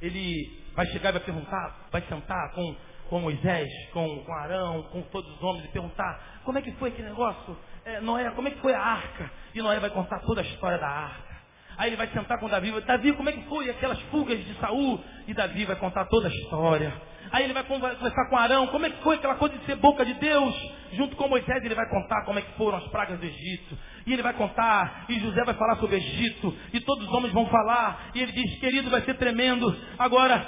ele 0.00 0.62
vai 0.76 0.86
chegar 0.92 1.08
e 1.08 1.14
vai 1.14 1.22
perguntar, 1.22 1.88
vai 1.90 2.02
sentar 2.02 2.52
com, 2.52 2.76
com 3.08 3.18
Moisés, 3.18 3.68
com, 3.92 4.24
com 4.24 4.32
Arão, 4.32 4.84
com 4.92 5.02
todos 5.02 5.28
os 5.28 5.42
homens 5.42 5.64
e 5.64 5.72
perguntar 5.72 6.40
como 6.44 6.56
é 6.56 6.62
que 6.62 6.70
foi 6.74 6.90
aquele 6.90 7.08
negócio, 7.08 7.58
é, 7.84 8.00
Noé, 8.00 8.30
como 8.30 8.46
é 8.46 8.52
que 8.52 8.60
foi 8.60 8.74
a 8.74 8.80
arca? 8.80 9.28
E 9.52 9.60
Noé 9.60 9.80
vai 9.80 9.90
contar 9.90 10.20
toda 10.20 10.40
a 10.40 10.44
história 10.44 10.78
da 10.78 10.88
arca. 10.88 11.33
Aí 11.76 11.90
ele 11.90 11.96
vai 11.96 12.08
sentar 12.08 12.38
com 12.38 12.48
Davi. 12.48 12.72
Davi, 12.82 13.12
como 13.12 13.28
é 13.28 13.32
que 13.32 13.44
foi 13.48 13.68
aquelas 13.70 14.00
fugas 14.02 14.38
de 14.38 14.54
Saul? 14.60 15.02
E 15.26 15.34
Davi 15.34 15.64
vai 15.64 15.76
contar 15.76 16.04
toda 16.06 16.28
a 16.28 16.30
história. 16.30 16.92
Aí 17.32 17.44
ele 17.44 17.52
vai 17.52 17.64
conversar 17.64 18.28
com 18.28 18.36
Arão, 18.36 18.66
como 18.68 18.86
é 18.86 18.90
que 18.90 19.02
foi 19.02 19.16
aquela 19.16 19.34
coisa 19.34 19.58
de 19.58 19.64
ser 19.64 19.76
boca 19.76 20.04
de 20.04 20.14
Deus? 20.14 20.54
Junto 20.92 21.16
com 21.16 21.28
Moisés 21.28 21.64
ele 21.64 21.74
vai 21.74 21.88
contar 21.88 22.24
como 22.24 22.38
é 22.38 22.42
que 22.42 22.52
foram 22.52 22.78
as 22.78 22.86
pragas 22.88 23.18
do 23.18 23.26
Egito. 23.26 23.76
E 24.06 24.12
ele 24.12 24.22
vai 24.22 24.34
contar, 24.34 25.06
e 25.08 25.18
José 25.18 25.42
vai 25.44 25.54
falar 25.54 25.76
sobre 25.76 25.96
o 25.96 25.98
Egito, 25.98 26.56
e 26.72 26.80
todos 26.80 27.08
os 27.08 27.12
homens 27.12 27.32
vão 27.32 27.46
falar, 27.46 28.10
e 28.14 28.20
ele 28.20 28.30
diz, 28.30 28.60
querido, 28.60 28.90
vai 28.90 29.00
ser 29.02 29.14
tremendo. 29.14 29.74
Agora, 29.98 30.46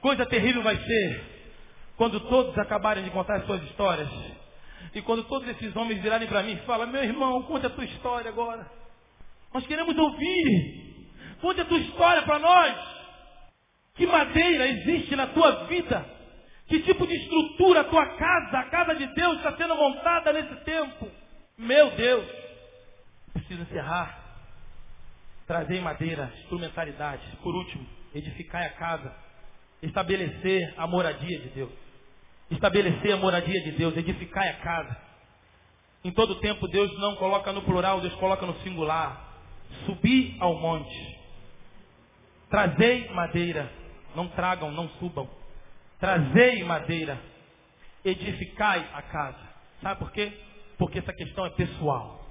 coisa 0.00 0.24
terrível 0.24 0.62
vai 0.62 0.76
ser, 0.76 1.24
quando 1.96 2.20
todos 2.20 2.56
acabarem 2.58 3.04
de 3.04 3.10
contar 3.10 3.36
as 3.36 3.44
suas 3.44 3.62
histórias. 3.64 4.08
E 4.94 5.02
quando 5.02 5.24
todos 5.24 5.48
esses 5.48 5.74
homens 5.74 6.00
virarem 6.00 6.28
para 6.28 6.42
mim 6.42 6.52
e 6.52 6.66
falam, 6.66 6.86
meu 6.86 7.02
irmão, 7.02 7.42
conte 7.42 7.66
a 7.66 7.70
tua 7.70 7.84
história 7.84 8.30
agora. 8.30 8.81
Nós 9.52 9.66
queremos 9.66 9.96
ouvir. 9.96 10.82
Conte 11.40 11.60
a 11.60 11.64
tua 11.64 11.78
história 11.78 12.22
para 12.22 12.38
nós. 12.38 12.76
Que 13.94 14.06
madeira 14.06 14.66
existe 14.68 15.14
na 15.16 15.26
tua 15.28 15.66
vida? 15.66 16.04
Que 16.66 16.80
tipo 16.80 17.06
de 17.06 17.14
estrutura 17.14 17.80
a 17.80 17.84
tua 17.84 18.06
casa, 18.16 18.58
a 18.58 18.64
casa 18.70 18.94
de 18.94 19.06
Deus 19.14 19.36
está 19.36 19.56
sendo 19.56 19.74
montada 19.76 20.32
nesse 20.32 20.54
tempo? 20.64 21.10
Meu 21.58 21.90
Deus! 21.90 22.26
Preciso 23.32 23.62
encerrar. 23.62 24.18
Trazer 25.46 25.80
madeira, 25.82 26.32
instrumentalidade. 26.38 27.22
Por 27.42 27.54
último, 27.54 27.86
edificar 28.14 28.62
a 28.62 28.70
casa. 28.70 29.14
Estabelecer 29.82 30.74
a 30.78 30.86
moradia 30.86 31.38
de 31.40 31.48
Deus. 31.48 31.72
estabelecer 32.50 33.12
a 33.12 33.16
moradia 33.16 33.62
de 33.62 33.72
Deus, 33.72 33.96
edificar 33.96 34.46
a 34.46 34.52
casa. 34.54 34.96
Em 36.04 36.12
todo 36.12 36.40
tempo 36.40 36.68
Deus 36.68 36.92
não 36.98 37.16
coloca 37.16 37.52
no 37.52 37.62
plural, 37.62 38.00
Deus 38.00 38.14
coloca 38.14 38.44
no 38.44 38.54
singular. 38.60 39.31
Subir 39.86 40.36
ao 40.40 40.58
monte. 40.58 41.18
Trazei 42.50 43.08
madeira. 43.10 43.70
Não 44.14 44.28
tragam, 44.28 44.70
não 44.70 44.88
subam. 44.98 45.28
Trazei 45.98 46.62
madeira. 46.64 47.18
Edificai 48.04 48.88
a 48.92 49.02
casa. 49.02 49.48
Sabe 49.80 49.98
por 49.98 50.12
quê? 50.12 50.32
Porque 50.78 50.98
essa 50.98 51.12
questão 51.12 51.46
é 51.46 51.50
pessoal. 51.50 52.26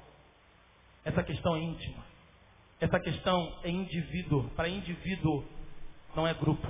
Essa 1.03 1.23
questão 1.23 1.55
é 1.55 1.59
íntima. 1.59 2.05
Essa 2.79 2.99
questão 2.99 3.59
é 3.63 3.69
indivíduo. 3.69 4.49
Para 4.55 4.69
indivíduo, 4.69 5.45
não 6.15 6.27
é 6.27 6.33
grupo. 6.33 6.67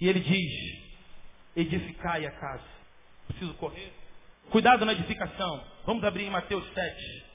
E 0.00 0.08
ele 0.08 0.20
diz: 0.20 0.82
edificai 1.56 2.26
a 2.26 2.30
casa. 2.32 2.64
Preciso 3.28 3.54
correr. 3.54 3.92
Cuidado 4.50 4.84
na 4.84 4.92
edificação. 4.92 5.64
Vamos 5.86 6.02
abrir 6.02 6.24
em 6.24 6.30
Mateus 6.30 6.64
7. 6.72 7.29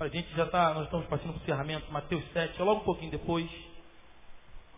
A 0.00 0.08
gente 0.08 0.34
já 0.34 0.44
está, 0.44 0.72
nós 0.72 0.84
estamos 0.84 1.06
passando 1.08 1.34
para 1.34 1.40
o 1.40 1.42
encerramento. 1.42 1.92
Mateus 1.92 2.24
7, 2.32 2.58
é 2.58 2.64
logo 2.64 2.80
um 2.80 2.84
pouquinho 2.84 3.10
depois. 3.10 3.46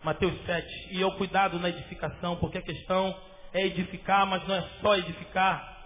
Mateus 0.03 0.33
7. 0.45 0.67
E 0.91 1.01
é 1.01 1.05
o 1.05 1.15
cuidado 1.15 1.57
na 1.59 1.69
edificação, 1.69 2.35
porque 2.35 2.57
a 2.57 2.61
questão 2.61 3.17
é 3.53 3.67
edificar, 3.67 4.27
mas 4.27 4.45
não 4.45 4.55
é 4.55 4.61
só 4.81 4.97
edificar. 4.97 5.85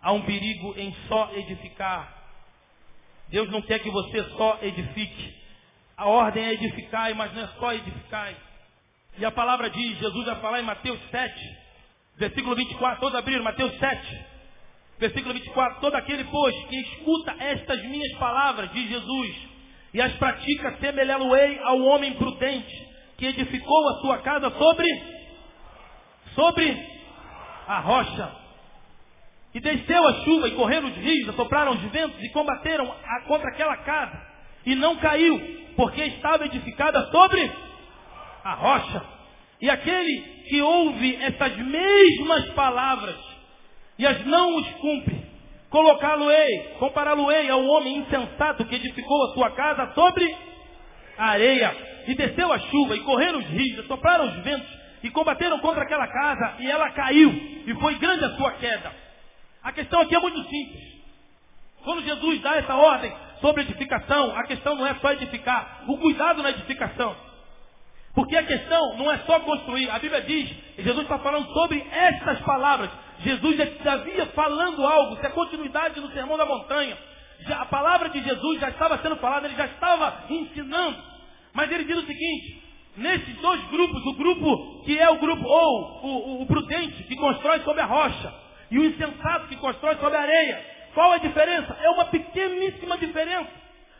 Há 0.00 0.12
um 0.12 0.22
perigo 0.22 0.74
em 0.78 0.90
só 1.06 1.30
edificar. 1.34 2.16
Deus 3.28 3.50
não 3.50 3.60
quer 3.60 3.78
que 3.80 3.90
você 3.90 4.24
só 4.38 4.58
edifique. 4.62 5.36
A 5.94 6.08
ordem 6.08 6.42
é 6.42 6.54
edificar, 6.54 7.14
mas 7.14 7.30
não 7.34 7.42
é 7.42 7.48
só 7.48 7.74
edificar. 7.74 8.32
E 9.18 9.24
a 9.26 9.30
palavra 9.30 9.68
diz, 9.68 9.98
Jesus 9.98 10.24
vai 10.24 10.36
falar 10.36 10.60
em 10.60 10.64
Mateus 10.64 10.98
7, 11.10 11.58
versículo 12.16 12.56
24, 12.56 13.00
todos 13.00 13.18
abriram, 13.18 13.44
Mateus 13.44 13.78
7, 13.78 14.31
versículo 15.02 15.34
24, 15.34 15.80
todo 15.80 15.94
aquele, 15.96 16.24
pois, 16.24 16.54
que 16.66 16.76
escuta 16.76 17.34
estas 17.40 17.82
minhas 17.82 18.12
palavras, 18.18 18.70
diz 18.72 18.88
Jesus, 18.88 19.36
e 19.92 20.00
as 20.00 20.12
pratica, 20.14 20.76
semelhá-lo-ei 20.78 21.58
ao 21.58 21.80
homem 21.82 22.14
prudente, 22.14 22.88
que 23.18 23.26
edificou 23.26 23.88
a 23.88 23.94
sua 24.00 24.18
casa 24.18 24.48
sobre, 24.50 25.02
sobre 26.34 26.86
a 27.66 27.80
rocha. 27.80 28.32
E 29.54 29.60
desceu 29.60 30.08
a 30.08 30.14
chuva, 30.24 30.48
e 30.48 30.52
correram 30.52 30.88
os 30.88 30.96
rios, 30.96 31.34
sopraram 31.34 31.72
os 31.72 31.82
ventos, 31.90 32.22
e 32.22 32.28
combateram 32.30 32.90
a, 32.90 33.20
contra 33.26 33.48
aquela 33.48 33.76
casa. 33.78 34.18
E 34.64 34.74
não 34.76 34.96
caiu, 34.96 35.38
porque 35.76 36.00
estava 36.04 36.46
edificada 36.46 37.10
sobre 37.10 37.50
a 38.44 38.54
rocha. 38.54 39.02
E 39.60 39.68
aquele 39.68 40.20
que 40.48 40.62
ouve 40.62 41.16
essas 41.16 41.56
mesmas 41.56 42.50
palavras 42.50 43.31
e 44.02 44.06
as 44.06 44.26
não 44.26 44.56
os 44.56 44.68
cumpre, 44.80 45.24
colocá-lo-ei, 45.70 46.74
compará-lo-ei 46.80 47.48
ao 47.48 47.64
homem 47.64 47.98
insensato 47.98 48.64
que 48.64 48.74
edificou 48.74 49.26
a 49.26 49.34
sua 49.34 49.50
casa 49.52 49.92
sobre 49.94 50.36
a 51.16 51.26
areia. 51.26 51.92
E 52.08 52.14
desceu 52.16 52.52
a 52.52 52.58
chuva, 52.58 52.96
e 52.96 53.00
correram 53.04 53.38
os 53.38 53.46
rios, 53.46 53.86
sopraram 53.86 54.26
os 54.26 54.42
ventos, 54.42 54.68
e 55.04 55.10
combateram 55.10 55.60
contra 55.60 55.84
aquela 55.84 56.08
casa, 56.08 56.56
e 56.58 56.68
ela 56.68 56.90
caiu, 56.90 57.30
e 57.64 57.74
foi 57.80 57.94
grande 57.94 58.24
a 58.24 58.30
sua 58.30 58.50
queda. 58.54 58.92
A 59.62 59.70
questão 59.70 60.00
aqui 60.00 60.16
é 60.16 60.18
muito 60.18 60.42
simples. 60.48 60.82
Quando 61.84 62.02
Jesus 62.02 62.40
dá 62.40 62.56
essa 62.56 62.74
ordem 62.74 63.14
sobre 63.40 63.62
edificação, 63.62 64.36
a 64.36 64.42
questão 64.48 64.74
não 64.74 64.84
é 64.84 64.96
só 64.96 65.12
edificar, 65.12 65.84
o 65.86 65.96
cuidado 65.98 66.42
na 66.42 66.50
edificação. 66.50 67.14
Porque 68.14 68.36
a 68.36 68.42
questão 68.42 68.96
não 68.98 69.10
é 69.10 69.18
só 69.18 69.40
construir. 69.40 69.88
A 69.90 69.98
Bíblia 69.98 70.20
diz, 70.22 70.50
Jesus 70.78 71.02
está 71.02 71.18
falando 71.18 71.50
sobre 71.52 71.84
estas 71.90 72.40
palavras. 72.40 72.90
Jesus 73.20 73.56
já 73.56 73.92
havia 73.92 74.26
falando 74.26 74.84
algo, 74.84 75.14
isso 75.14 75.26
é 75.26 75.30
continuidade 75.30 76.00
no 76.00 76.10
Sermão 76.12 76.36
da 76.36 76.44
Montanha. 76.44 76.96
Já, 77.46 77.62
a 77.62 77.66
palavra 77.66 78.08
de 78.10 78.22
Jesus 78.22 78.60
já 78.60 78.68
estava 78.68 78.98
sendo 78.98 79.16
falada, 79.16 79.46
ele 79.46 79.56
já 79.56 79.66
estava 79.66 80.24
ensinando. 80.28 80.98
Mas 81.54 81.70
ele 81.70 81.84
diz 81.84 81.96
o 81.96 82.06
seguinte, 82.06 82.62
nesses 82.96 83.34
dois 83.36 83.62
grupos, 83.68 84.04
o 84.06 84.14
grupo 84.14 84.82
que 84.84 84.98
é 84.98 85.08
o 85.08 85.18
grupo, 85.18 85.44
ou 85.44 86.00
o, 86.02 86.08
o, 86.08 86.42
o 86.42 86.46
prudente, 86.46 87.02
que 87.04 87.16
constrói 87.16 87.60
sobre 87.60 87.80
a 87.80 87.86
rocha, 87.86 88.34
e 88.70 88.78
o 88.78 88.84
insensato 88.84 89.48
que 89.48 89.56
constrói 89.56 89.96
sobre 89.96 90.16
a 90.16 90.20
areia. 90.20 90.66
Qual 90.94 91.12
a 91.12 91.18
diferença? 91.18 91.76
É 91.80 91.90
uma 91.90 92.06
pequeníssima 92.06 92.98
diferença. 92.98 93.50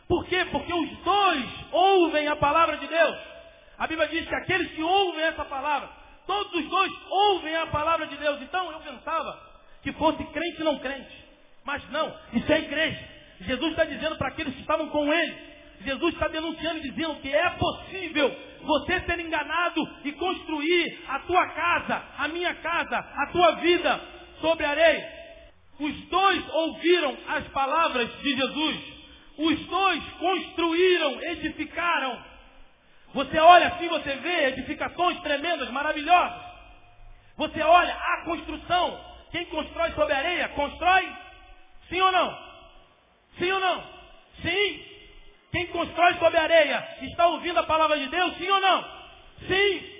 Por 0.06 0.26
quê? 0.26 0.44
Porque 0.50 0.72
os 0.72 0.90
dois 0.98 1.44
ouvem 1.70 2.28
a 2.28 2.36
palavra 2.36 2.76
de 2.76 2.86
Deus. 2.86 3.31
A 3.82 3.86
Bíblia 3.88 4.06
diz 4.06 4.28
que 4.28 4.34
aqueles 4.36 4.70
que 4.70 4.80
ouvem 4.80 5.24
essa 5.24 5.44
palavra, 5.44 5.90
todos 6.24 6.54
os 6.54 6.70
dois 6.70 6.92
ouvem 7.10 7.52
a 7.56 7.66
palavra 7.66 8.06
de 8.06 8.16
Deus. 8.16 8.40
Então 8.40 8.70
eu 8.70 8.78
pensava 8.78 9.36
que 9.82 9.92
fosse 9.94 10.22
crente 10.26 10.62
não 10.62 10.78
crente. 10.78 11.12
Mas 11.64 11.82
não, 11.90 12.16
isso 12.32 12.52
é 12.52 12.60
igreja. 12.60 13.08
Jesus 13.40 13.72
está 13.72 13.84
dizendo 13.84 14.14
para 14.14 14.28
aqueles 14.28 14.54
que 14.54 14.60
estavam 14.60 14.88
com 14.88 15.12
ele. 15.12 15.36
Jesus 15.80 16.14
está 16.14 16.28
denunciando 16.28 16.78
e 16.78 16.90
dizendo 16.92 17.16
que 17.16 17.34
é 17.34 17.50
possível 17.50 18.32
você 18.60 19.00
ser 19.00 19.18
enganado 19.18 19.88
e 20.04 20.12
construir 20.12 21.00
a 21.08 21.18
tua 21.18 21.44
casa, 21.48 22.04
a 22.18 22.28
minha 22.28 22.54
casa, 22.54 22.96
a 22.96 23.26
tua 23.32 23.50
vida 23.56 24.00
sobre 24.40 24.64
areia. 24.64 25.12
Os 25.80 25.92
dois 26.06 26.54
ouviram 26.54 27.16
as 27.30 27.48
palavras 27.48 28.08
de 28.20 28.32
Jesus. 28.32 28.76
Os 29.38 29.58
dois 29.66 30.04
construíram, 30.20 31.20
edificaram 31.20 32.31
você 33.14 33.38
olha 33.38 33.68
assim, 33.68 33.88
você 33.88 34.16
vê 34.16 34.48
edificações 34.48 35.20
tremendas, 35.20 35.70
maravilhosas. 35.70 36.42
Você 37.36 37.60
olha 37.62 37.94
a 37.94 38.24
construção. 38.24 39.12
Quem 39.30 39.46
constrói 39.46 39.90
sobre 39.92 40.14
areia, 40.14 40.48
constrói? 40.50 41.12
Sim 41.88 42.00
ou 42.00 42.12
não? 42.12 42.38
Sim 43.38 43.50
ou 43.50 43.60
não? 43.60 43.82
Sim. 44.42 44.84
Quem 45.50 45.66
constrói 45.66 46.14
sobre 46.14 46.38
areia 46.38 46.86
está 47.02 47.26
ouvindo 47.26 47.58
a 47.58 47.64
palavra 47.64 47.98
de 47.98 48.06
Deus? 48.08 48.36
Sim 48.36 48.48
ou 48.48 48.60
não? 48.60 48.84
Sim. 49.46 49.92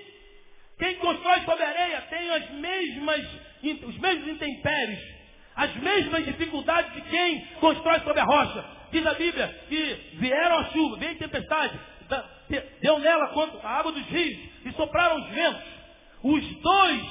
Quem 0.79 0.97
constrói 0.97 1.41
sobre 1.41 1.65
areia 1.65 2.01
tem 2.03 2.31
as 2.31 2.51
mesmas, 2.51 3.27
os 3.87 3.99
mesmos 3.99 4.29
intempéries, 4.29 4.99
as 5.55 5.75
mesmas 5.77 6.25
dificuldades 6.25 6.93
de 6.95 7.03
quem 7.03 7.45
constrói 7.61 8.01
sobre 8.01 8.21
a 8.21 8.25
rocha. 8.25 8.65
Diz 8.91 9.07
a 9.07 9.15
Bíblia 9.15 9.49
que 9.69 10.11
vieram 10.15 10.59
a 10.59 10.65
chuva, 10.65 10.97
veio 10.97 11.17
tempestade, 11.17 11.79
deu 12.81 12.99
nela 12.99 13.29
quanto 13.29 13.59
a 13.67 13.71
água 13.71 13.93
dos 13.93 14.07
rios 14.07 14.39
e 14.65 14.73
sopraram 14.73 15.21
os 15.21 15.29
ventos. 15.29 15.63
Os 16.23 16.45
dois 16.61 17.03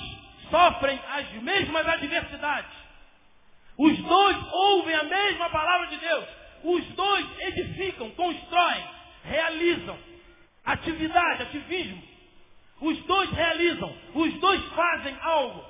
sofrem 0.49 0.99
as 1.09 1.31
mesmas 1.41 1.87
adversidades. 1.87 2.71
Os 3.77 3.97
dois 3.97 4.37
ouvem 4.51 4.95
a 4.95 5.03
mesma 5.03 5.49
palavra 5.49 5.87
de 5.87 5.97
Deus. 5.97 6.25
Os 6.63 6.85
dois 6.89 7.25
edificam, 7.39 8.11
constroem, 8.11 8.83
realizam. 9.23 9.97
Atividade, 10.63 11.43
ativismo. 11.43 12.03
Os 12.81 12.97
dois 13.05 13.29
realizam, 13.31 13.95
os 14.13 14.33
dois 14.39 14.63
fazem 14.73 15.15
algo. 15.21 15.63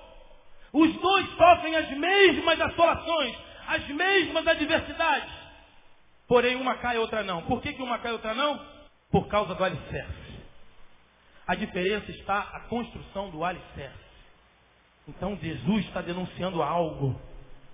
Os 0.74 0.94
dois 0.94 1.30
sofrem 1.36 1.76
as 1.76 1.90
mesmas 1.92 2.60
assolações, 2.62 3.36
as 3.68 3.88
mesmas 3.88 4.48
adversidades. 4.48 5.32
Porém, 6.28 6.56
uma 6.56 6.76
cai 6.76 6.96
e 6.96 7.00
outra 7.00 7.24
não. 7.24 7.42
Por 7.44 7.62
que, 7.62 7.74
que 7.74 7.82
uma 7.82 8.00
cai 8.00 8.12
e 8.12 8.14
outra 8.14 8.34
não? 8.34 8.81
Por 9.12 9.28
causa 9.28 9.54
do 9.54 9.64
alicerce. 9.64 10.42
A 11.46 11.56
diferença 11.56 12.10
está 12.12 12.40
a 12.40 12.62
construção 12.62 13.30
do 13.30 13.44
alicerce. 13.44 14.00
Então 15.08 15.38
Jesus 15.42 15.86
está 15.86 16.02
denunciando 16.02 16.62
algo. 16.64 17.20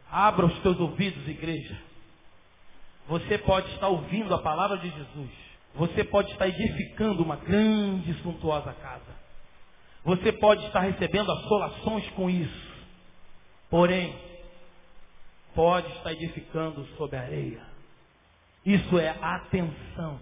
Abra 0.09 0.45
os 0.45 0.59
teus 0.59 0.79
ouvidos, 0.79 1.27
igreja. 1.27 1.77
Você 3.07 3.37
pode 3.37 3.69
estar 3.73 3.87
ouvindo 3.87 4.33
a 4.33 4.41
palavra 4.41 4.77
de 4.77 4.89
Jesus. 4.89 5.31
Você 5.75 6.03
pode 6.03 6.31
estar 6.31 6.47
edificando 6.47 7.23
uma 7.23 7.35
grande 7.35 8.11
e 8.11 8.21
suntuosa 8.21 8.73
casa. 8.73 9.15
Você 10.03 10.31
pode 10.31 10.65
estar 10.65 10.79
recebendo 10.79 11.31
assolações 11.31 12.09
com 12.11 12.29
isso. 12.29 12.67
Porém, 13.69 14.17
pode 15.53 15.91
estar 15.93 16.13
edificando 16.13 16.85
sobre 16.97 17.17
a 17.17 17.21
areia. 17.21 17.61
Isso 18.65 18.97
é 18.97 19.09
atenção. 19.21 20.19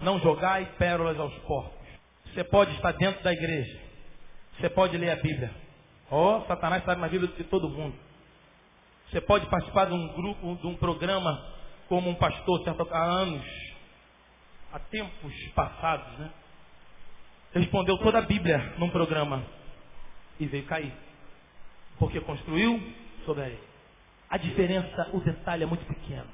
Não 0.00 0.18
jogai 0.20 0.66
pérolas 0.78 1.18
aos 1.18 1.34
porcos. 1.40 1.84
Você 2.32 2.44
pode 2.44 2.74
estar 2.74 2.92
dentro 2.92 3.22
da 3.22 3.32
igreja. 3.32 3.80
Você 4.58 4.68
pode 4.68 4.96
ler 4.96 5.10
a 5.10 5.16
Bíblia. 5.16 5.54
Oh, 6.10 6.42
Satanás 6.46 6.84
sabe 6.84 7.00
na 7.00 7.08
Bíblia 7.08 7.30
de 7.36 7.44
todo 7.44 7.68
mundo. 7.68 7.94
Você 9.10 9.20
pode 9.20 9.46
participar 9.46 9.86
de 9.86 9.92
um 9.92 10.08
grupo, 10.14 10.56
de 10.56 10.66
um 10.66 10.76
programa 10.76 11.54
como 11.88 12.10
um 12.10 12.14
pastor 12.14 12.64
certo, 12.64 12.88
há 12.90 13.02
anos, 13.02 13.44
há 14.72 14.78
tempos 14.78 15.32
passados, 15.54 16.18
né? 16.18 16.30
Respondeu 17.52 17.96
toda 17.98 18.18
a 18.18 18.22
Bíblia 18.22 18.74
num 18.78 18.90
programa 18.90 19.44
e 20.40 20.46
veio 20.46 20.64
cair. 20.64 20.92
Porque 21.98 22.20
construiu 22.20 22.82
sobre 23.24 23.44
areia. 23.44 23.74
A 24.28 24.36
diferença, 24.36 25.10
o 25.12 25.20
detalhe 25.20 25.62
é 25.62 25.66
muito 25.66 25.86
pequeno. 25.86 26.26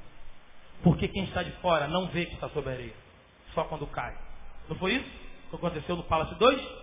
Porque 0.82 1.08
quem 1.08 1.24
está 1.24 1.42
de 1.42 1.50
fora 1.60 1.86
não 1.88 2.06
vê 2.06 2.24
que 2.24 2.34
está 2.34 2.48
sobre 2.48 2.70
a 2.70 2.72
areia 2.72 3.09
só 3.54 3.64
quando 3.64 3.86
cai. 3.88 4.16
Não 4.68 4.76
foi 4.76 4.94
isso 4.94 5.10
que 5.50 5.56
aconteceu 5.56 5.96
no 5.96 6.04
Palace 6.04 6.34
2? 6.36 6.80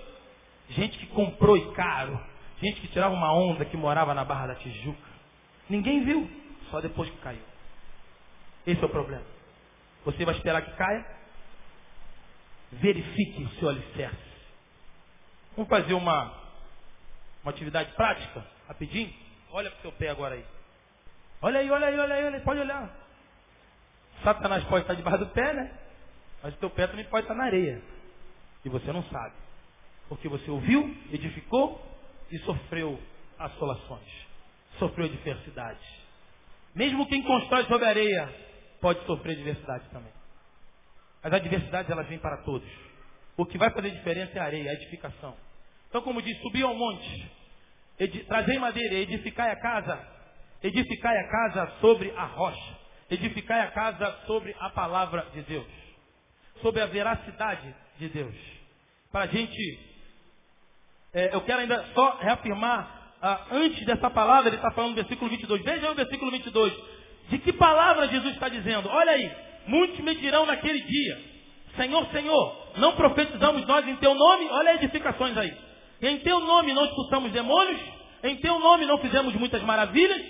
Gente 0.69 0.97
que 0.97 1.07
comprou 1.07 1.55
e 1.55 1.73
caro, 1.73 2.19
Gente 2.61 2.81
que 2.81 2.87
tirava 2.87 3.13
uma 3.13 3.31
onda 3.33 3.65
que 3.65 3.77
morava 3.77 4.13
na 4.13 4.25
Barra 4.25 4.47
da 4.47 4.55
Tijuca. 4.55 5.09
Ninguém 5.69 6.03
viu, 6.03 6.29
só 6.71 6.81
depois 6.81 7.09
que 7.09 7.17
caiu. 7.17 7.41
Esse 8.65 8.81
é 8.81 8.85
o 8.85 8.89
problema. 8.89 9.23
Você 10.05 10.25
vai 10.25 10.35
esperar 10.35 10.63
que 10.63 10.71
caia? 10.71 11.05
Verifique 12.71 13.43
o 13.43 13.49
seu 13.59 13.69
alicerce. 13.69 14.17
Vamos 15.55 15.69
fazer 15.69 15.93
uma, 15.93 16.33
uma 17.43 17.51
atividade 17.51 17.91
prática, 17.93 18.45
rapidinho? 18.67 19.13
Olha 19.51 19.69
para 19.69 19.79
o 19.79 19.81
seu 19.83 19.91
pé 19.91 20.09
agora 20.09 20.35
aí. 20.35 20.45
Olha 21.41 21.59
aí, 21.59 21.69
olha 21.69 21.87
aí, 21.87 21.99
olha 21.99 22.15
aí, 22.15 22.25
olha 22.25 22.37
aí, 22.37 22.43
pode 22.43 22.59
olhar. 22.59 22.89
Satanás 24.23 24.63
pode 24.65 24.81
estar 24.81 24.95
debaixo 24.95 25.19
do 25.19 25.27
pé, 25.27 25.53
né? 25.53 25.71
Mas 26.41 26.53
o 26.53 26.57
teu 26.57 26.69
pé 26.69 26.87
também 26.87 27.05
pode 27.05 27.23
estar 27.23 27.35
na 27.35 27.45
areia. 27.45 27.81
E 28.63 28.69
você 28.69 28.91
não 28.91 29.03
sabe. 29.03 29.33
Porque 30.09 30.27
você 30.27 30.49
ouviu, 30.49 30.95
edificou 31.11 31.81
e 32.31 32.37
sofreu 32.39 32.99
assolações. 33.37 34.27
Sofreu 34.79 35.05
adversidade. 35.05 35.79
Mesmo 36.75 37.07
quem 37.07 37.23
constrói 37.23 37.65
sobre 37.65 37.85
a 37.85 37.89
areia 37.89 38.33
pode 38.79 39.03
sofrer 39.05 39.33
adversidade 39.33 39.89
também. 39.89 40.11
As 41.23 41.33
adversidades 41.33 41.89
elas 41.89 42.07
vêm 42.07 42.19
para 42.19 42.37
todos. 42.43 42.69
O 43.35 43.45
que 43.45 43.57
vai 43.57 43.69
fazer 43.71 43.91
diferença 43.91 44.37
é 44.37 44.39
a 44.39 44.45
areia, 44.45 44.71
a 44.71 44.73
edificação. 44.73 45.35
Então, 45.89 46.01
como 46.01 46.21
diz, 46.21 46.37
subir 46.41 46.63
ao 46.63 46.75
monte, 46.75 47.31
trazei 48.27 48.59
madeira, 48.59 48.95
edificai 48.95 49.51
a 49.51 49.59
casa, 49.59 50.07
edificai 50.61 51.17
a 51.17 51.27
casa 51.29 51.71
sobre 51.79 52.11
a 52.11 52.25
rocha, 52.25 52.77
edificai 53.09 53.61
a 53.61 53.71
casa 53.71 54.11
sobre 54.25 54.55
a 54.59 54.69
palavra 54.69 55.25
de 55.33 55.41
Deus, 55.43 55.65
sobre 56.61 56.81
a 56.81 56.85
veracidade 56.85 57.73
de 57.99 58.09
Deus. 58.09 58.35
Para 59.11 59.23
a 59.23 59.27
gente, 59.27 59.79
é, 61.13 61.35
eu 61.35 61.41
quero 61.41 61.59
ainda 61.59 61.85
só 61.93 62.17
reafirmar, 62.17 63.15
ah, 63.21 63.47
antes 63.51 63.85
dessa 63.85 64.09
palavra, 64.09 64.49
ele 64.49 64.57
está 64.57 64.71
falando 64.71 64.91
no 64.91 64.95
versículo 64.95 65.29
22. 65.29 65.63
Veja 65.63 65.91
o 65.91 65.95
versículo 65.95 66.31
22. 66.31 66.73
De 67.29 67.39
que 67.39 67.53
palavra 67.53 68.07
Jesus 68.07 68.33
está 68.33 68.47
dizendo? 68.47 68.89
Olha 68.89 69.11
aí, 69.11 69.31
muitos 69.67 69.99
me 69.99 70.15
dirão 70.15 70.45
naquele 70.45 70.81
dia, 70.81 71.37
Senhor, 71.77 72.05
Senhor, 72.11 72.73
não 72.77 72.95
profetizamos 72.95 73.65
nós 73.65 73.87
em 73.87 73.95
teu 73.97 74.13
nome? 74.13 74.45
Olha 74.49 74.71
as 74.71 74.77
edificações 74.77 75.37
aí. 75.37 75.53
Em 76.01 76.19
teu 76.19 76.39
nome 76.39 76.73
não 76.73 76.85
expulsamos 76.85 77.31
demônios? 77.31 77.79
Em 78.23 78.35
teu 78.37 78.59
nome 78.59 78.85
não 78.85 78.97
fizemos 78.97 79.33
muitas 79.35 79.61
maravilhas? 79.61 80.21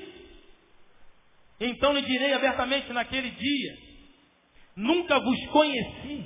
Então 1.60 1.94
lhe 1.94 2.02
direi 2.02 2.34
abertamente 2.34 2.92
naquele 2.92 3.32
dia: 3.32 3.78
Nunca 4.78 5.20
vos 5.20 5.48
conheci, 5.48 6.24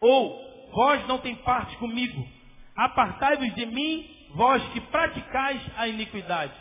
ou 0.00 0.68
vós 0.72 1.06
não 1.06 1.18
tem 1.18 1.36
parte 1.36 1.76
comigo. 1.76 2.26
Apartai-vos 2.74 3.54
de 3.54 3.64
mim, 3.64 4.28
vós 4.34 4.60
que 4.72 4.80
praticais 4.80 5.62
a 5.76 5.86
iniquidade. 5.86 6.52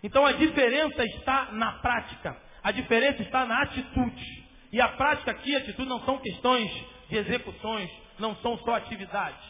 Então 0.00 0.24
a 0.24 0.32
diferença 0.32 1.04
está 1.16 1.50
na 1.52 1.72
prática, 1.80 2.40
a 2.62 2.70
diferença 2.70 3.20
está 3.22 3.44
na 3.44 3.62
atitude. 3.62 4.44
E 4.70 4.80
a 4.80 4.88
prática 4.88 5.32
aqui 5.32 5.56
a 5.56 5.58
atitude 5.58 5.88
não 5.88 6.00
são 6.04 6.18
questões 6.18 6.70
de 7.08 7.16
execuções, 7.16 7.90
não 8.20 8.36
são 8.36 8.56
só 8.58 8.76
atividades. 8.76 9.44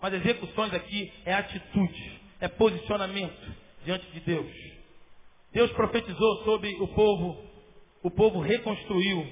Mas 0.00 0.14
execuções 0.14 0.72
aqui 0.72 1.12
é 1.26 1.34
atitude, 1.34 2.20
é 2.40 2.48
posicionamento 2.48 3.54
diante 3.84 4.06
de 4.12 4.20
Deus. 4.20 4.52
Deus 5.52 5.70
profetizou 5.72 6.44
sobre 6.44 6.74
o 6.80 6.88
povo, 6.88 7.44
o 8.02 8.10
povo 8.10 8.40
reconstruiu. 8.40 9.30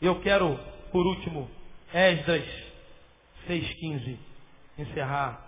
Eu 0.00 0.20
quero, 0.20 0.58
por 0.92 1.06
último, 1.06 1.50
Esdras 1.92 2.44
6,15, 3.48 4.18
encerrar. 4.78 5.42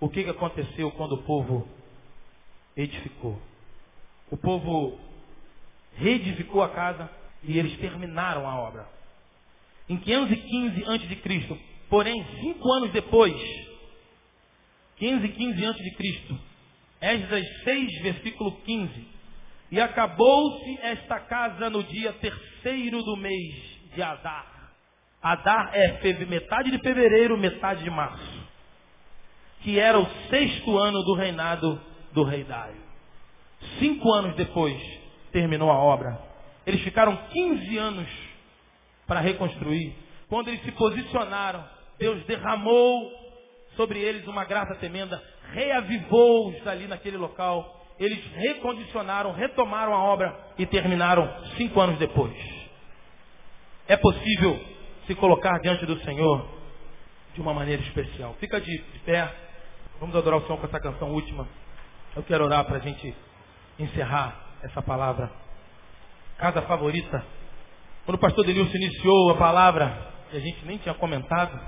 O 0.00 0.08
que, 0.08 0.20
aconteceu 0.28 0.90
quando 0.92 1.16
o 1.16 1.22
povo 1.24 1.68
edificou? 2.74 3.38
O 4.30 4.36
povo 4.38 4.98
reedificou 5.96 6.62
a 6.62 6.70
casa 6.70 7.10
e 7.42 7.58
eles 7.58 7.78
terminaram 7.78 8.48
a 8.48 8.58
obra. 8.58 8.88
Em 9.86 9.98
515 9.98 10.84
a.C., 10.84 11.60
porém, 11.90 12.24
cinco 12.40 12.72
anos 12.72 12.90
depois, 12.90 13.36
515 14.96 15.66
a.C., 15.66 16.38
Esdras 17.02 17.46
6, 17.64 18.02
versículo 18.02 18.52
15, 18.62 19.08
e 19.72 19.78
acabou-se 19.78 20.78
esta 20.80 21.20
casa 21.20 21.68
no 21.68 21.82
dia 21.84 22.14
terceiro 22.14 23.02
do 23.02 23.16
mês 23.18 23.73
de 23.94 24.02
Adar. 24.02 24.46
Adar 25.22 25.70
é 25.72 26.00
metade 26.26 26.70
de 26.70 26.78
fevereiro, 26.78 27.36
metade 27.38 27.82
de 27.82 27.90
março. 27.90 28.44
Que 29.62 29.78
era 29.78 29.98
o 29.98 30.06
sexto 30.28 30.76
ano 30.76 31.02
do 31.02 31.14
reinado 31.14 31.80
do 32.12 32.24
rei 32.24 32.44
Dário. 32.44 32.82
Cinco 33.78 34.12
anos 34.12 34.36
depois, 34.36 34.78
terminou 35.32 35.70
a 35.70 35.78
obra. 35.78 36.20
Eles 36.66 36.82
ficaram 36.82 37.16
15 37.16 37.78
anos 37.78 38.08
para 39.06 39.20
reconstruir. 39.20 39.94
Quando 40.28 40.48
eles 40.48 40.62
se 40.62 40.72
posicionaram, 40.72 41.64
Deus 41.98 42.22
derramou 42.26 43.10
sobre 43.76 43.98
eles 43.98 44.26
uma 44.26 44.44
graça 44.44 44.74
tremenda, 44.76 45.22
reavivou-os 45.52 46.66
ali 46.66 46.86
naquele 46.86 47.16
local 47.16 47.84
eles 47.98 48.18
recondicionaram, 48.34 49.32
retomaram 49.32 49.94
a 49.94 50.02
obra 50.02 50.36
e 50.58 50.66
terminaram 50.66 51.28
cinco 51.56 51.80
anos 51.80 51.98
depois. 51.98 52.34
É 53.86 53.96
possível 53.96 54.58
se 55.06 55.14
colocar 55.14 55.58
diante 55.60 55.84
do 55.84 55.98
Senhor 56.00 56.48
de 57.34 57.40
uma 57.40 57.52
maneira 57.52 57.82
especial. 57.82 58.34
Fica 58.40 58.60
de 58.60 58.78
pé. 59.04 59.30
Vamos 60.00 60.16
adorar 60.16 60.38
o 60.40 60.46
Senhor 60.46 60.58
com 60.58 60.66
essa 60.66 60.80
canção 60.80 61.10
última. 61.10 61.46
Eu 62.16 62.22
quero 62.22 62.44
orar 62.44 62.64
para 62.64 62.76
a 62.76 62.80
gente 62.80 63.14
encerrar 63.78 64.56
essa 64.62 64.80
palavra. 64.80 65.30
Casa 66.38 66.62
favorita. 66.62 67.24
Quando 68.04 68.16
o 68.16 68.20
pastor 68.20 68.44
Denilson 68.44 68.76
iniciou 68.76 69.30
a 69.30 69.36
palavra, 69.36 70.12
e 70.32 70.36
a 70.36 70.40
gente 70.40 70.64
nem 70.64 70.78
tinha 70.78 70.94
comentado, 70.94 71.58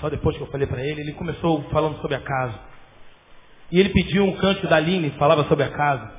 só 0.00 0.08
depois 0.08 0.36
que 0.36 0.42
eu 0.42 0.48
falei 0.48 0.66
para 0.66 0.82
ele, 0.82 1.00
ele 1.00 1.12
começou 1.14 1.62
falando 1.70 2.00
sobre 2.00 2.16
a 2.16 2.20
casa. 2.20 2.58
E 3.70 3.80
ele 3.80 3.88
pediu 3.90 4.24
um 4.24 4.36
cântico 4.36 4.68
da 4.68 4.76
Aline, 4.76 5.10
falava 5.12 5.44
sobre 5.44 5.64
a 5.64 5.70
casa. 5.70 6.12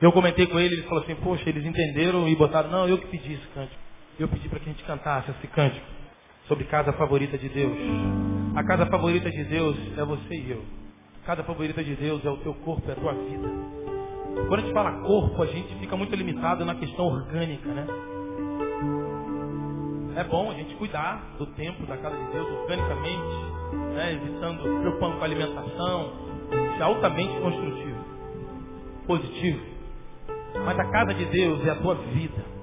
Eu 0.00 0.12
comentei 0.12 0.46
com 0.46 0.60
ele, 0.60 0.74
ele 0.74 0.82
falou 0.84 1.02
assim, 1.02 1.16
poxa, 1.16 1.48
eles 1.48 1.64
entenderam 1.64 2.28
e 2.28 2.36
botaram, 2.36 2.70
não, 2.70 2.88
eu 2.88 2.98
que 2.98 3.08
pedi 3.08 3.34
esse 3.34 3.46
cântico. 3.48 3.87
Eu 4.18 4.26
pedi 4.26 4.48
para 4.48 4.58
que 4.58 4.68
a 4.68 4.72
gente 4.72 4.82
cantasse 4.82 5.30
esse 5.30 5.46
cântico 5.46 5.86
sobre 6.48 6.64
casa 6.64 6.92
favorita 6.94 7.38
de 7.38 7.48
Deus. 7.48 7.78
A 8.56 8.64
casa 8.64 8.86
favorita 8.86 9.30
de 9.30 9.44
Deus 9.44 9.76
é 9.96 10.04
você 10.04 10.34
e 10.34 10.50
eu. 10.50 10.64
A 11.22 11.26
casa 11.26 11.44
favorita 11.44 11.84
de 11.84 11.94
Deus 11.94 12.24
é 12.24 12.28
o 12.28 12.36
teu 12.38 12.52
corpo, 12.54 12.82
é 12.88 12.94
a 12.94 12.96
tua 12.96 13.12
vida. 13.12 13.48
Quando 14.48 14.54
a 14.54 14.60
gente 14.62 14.72
fala 14.72 14.90
corpo, 15.02 15.40
a 15.40 15.46
gente 15.46 15.72
fica 15.76 15.96
muito 15.96 16.16
limitado 16.16 16.64
na 16.64 16.74
questão 16.74 17.06
orgânica, 17.06 17.68
né? 17.68 17.86
É 20.16 20.24
bom 20.24 20.50
a 20.50 20.54
gente 20.54 20.74
cuidar 20.74 21.36
do 21.38 21.46
templo 21.54 21.86
da 21.86 21.96
casa 21.96 22.16
de 22.16 22.32
Deus 22.32 22.48
organicamente, 22.62 23.36
né? 23.94 24.14
evitando, 24.14 24.62
preocupando 24.80 25.16
com 25.16 25.22
a 25.22 25.26
alimentação, 25.26 26.12
isso 26.72 26.82
é 26.82 26.82
altamente 26.82 27.40
construtivo, 27.40 28.04
positivo. 29.06 29.60
Mas 30.64 30.76
a 30.76 30.90
casa 30.90 31.14
de 31.14 31.24
Deus 31.26 31.64
é 31.64 31.70
a 31.70 31.76
tua 31.76 31.94
vida. 31.94 32.57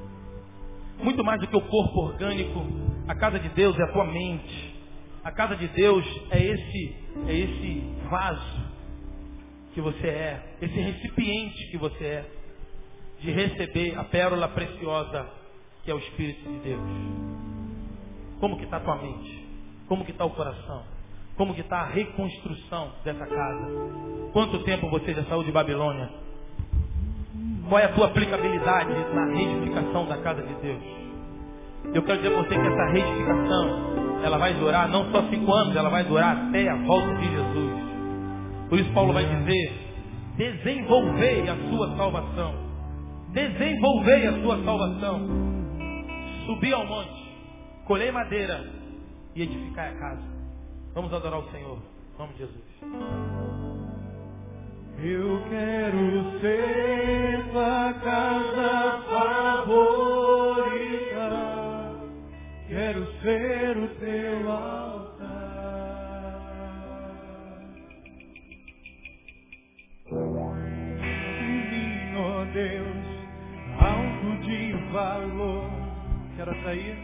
Muito 1.02 1.24
mais 1.24 1.40
do 1.40 1.48
que 1.48 1.56
o 1.56 1.62
corpo 1.62 2.00
orgânico, 2.00 2.66
a 3.08 3.16
casa 3.16 3.40
de 3.40 3.50
Deus 3.50 3.78
é 3.78 3.84
a 3.84 3.92
tua 3.92 4.06
mente. 4.06 4.76
A 5.24 5.32
casa 5.32 5.56
de 5.56 5.68
Deus 5.70 6.06
é 6.32 6.44
esse, 6.44 6.96
é 7.28 7.34
esse 7.34 7.84
vaso 8.10 8.66
que 9.74 9.82
você 9.82 10.08
é, 10.08 10.58
esse 10.62 10.80
recipiente 10.80 11.72
que 11.72 11.78
você 11.78 12.04
é, 12.04 12.32
de 13.20 13.32
receber 13.32 13.98
a 13.98 14.04
pérola 14.04 14.48
preciosa 14.48 15.30
que 15.84 15.92
é 15.92 15.94
o 15.94 16.00
Espírito 16.00 16.50
de 16.50 16.60
Deus. 16.60 16.82
Como 18.40 18.58
que 18.58 18.64
está 18.64 18.78
a 18.78 18.80
tua 18.80 18.96
mente? 18.98 19.46
Como 19.88 20.04
que 20.04 20.12
está 20.12 20.26
o 20.26 20.32
coração? 20.32 20.84
Como 21.36 21.54
que 21.54 21.62
está 21.62 21.82
a 21.82 21.86
reconstrução 21.88 22.94
dessa 23.04 23.26
casa? 23.26 23.68
Quanto 24.34 24.64
tempo 24.64 24.90
você 24.90 25.14
já 25.14 25.24
saiu 25.26 25.44
de 25.44 25.52
Babilônia? 25.52 26.10
Qual 27.68 27.80
é 27.80 27.86
a 27.86 27.94
tua 27.94 28.08
aplicabilidade 28.08 28.94
na 29.14 29.26
reedificação 29.26 30.06
da 30.08 30.18
casa 30.18 30.42
de 30.44 30.54
Deus? 30.56 30.82
Eu 31.94 32.04
quero 32.04 32.22
dizer 32.22 32.36
a 32.36 32.42
você 32.42 32.50
que 32.50 32.68
essa 32.68 32.86
reedificação, 32.92 34.22
ela 34.24 34.38
vai 34.38 34.54
durar 34.54 34.88
não 34.90 35.12
só 35.12 35.24
cinco 35.30 35.52
anos, 35.54 35.76
ela 35.76 35.90
vai 35.90 36.04
durar 36.04 36.48
até 36.48 36.70
a 36.70 36.76
volta 36.76 37.16
de 37.16 37.30
Jesus. 37.30 37.86
Por 38.70 38.80
isso 38.80 38.92
Paulo 38.94 39.14
vai 39.14 39.26
dizer, 39.26 39.74
desenvolvei 40.38 41.48
a 41.48 41.56
sua 41.70 41.96
salvação. 41.96 42.54
Desenvolvei 43.32 44.28
a 44.28 44.42
sua 44.42 44.64
salvação. 44.64 45.28
Subi 46.46 46.74
ao 46.74 46.86
monte, 46.86 47.36
colhei 47.86 48.12
madeira 48.12 48.64
e 49.36 49.42
edificai 49.42 49.90
a 49.90 50.00
casa. 50.00 50.24
Vamos 50.94 51.14
adorar 51.14 51.40
o 51.40 51.52
Senhor. 51.52 51.78
Em 52.16 52.20
nome 52.20 52.34
de 52.34 52.40
Jesus. 52.40 52.64
Eu 54.98 55.42
quero 55.50 56.40
ser 56.40 56.95
casa 57.94 59.04
favorita, 59.10 59.82
quero 62.68 63.08
ser 63.22 63.78
o 63.78 63.88
teu 64.00 64.52
altar. 64.52 65.16
Em 71.02 71.70
mim, 71.72 72.16
ó 72.18 72.42
oh 72.42 72.46
Deus, 72.54 73.06
algo 73.80 74.30
de 74.44 74.74
valor. 74.92 75.70
Quero 76.36 76.54
sair, 76.64 76.98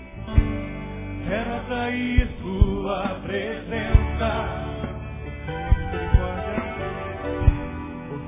quero 1.27 1.67
sair 1.67 2.27
tua 2.41 3.19
presença. 3.23 4.32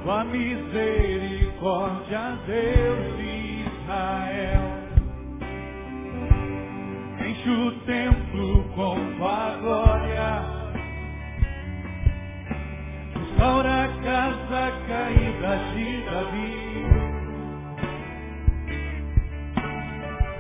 Tua 0.03 0.23
misericórdia 0.25 1.32
misericórdia, 1.64 2.38
Deus 2.45 3.18
de 3.18 3.64
Israel. 3.64 4.64
Enche 7.26 7.49
o 7.49 7.72
templo 7.86 8.64
com 8.76 8.95
tua 9.18 9.57
glória. 9.61 10.43
Restaura 13.16 13.84
a 13.84 13.88
casa 14.03 14.72
caída 14.88 15.57
de 15.74 16.01
Davi. 16.11 16.86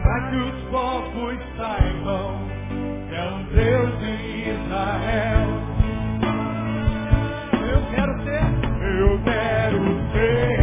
Para 0.01 0.29
que 0.29 0.35
os 0.35 0.63
povos 0.71 1.39
saibam 1.57 2.47
que 3.07 3.15
é 3.15 3.23
um 3.23 3.43
Deus 3.55 3.99
de 3.99 4.13
Israel. 4.49 5.47
Eu 7.71 7.95
quero 7.95 8.23
ser, 8.23 8.43
eu 8.99 9.23
quero 9.23 10.11
ser. 10.11 10.62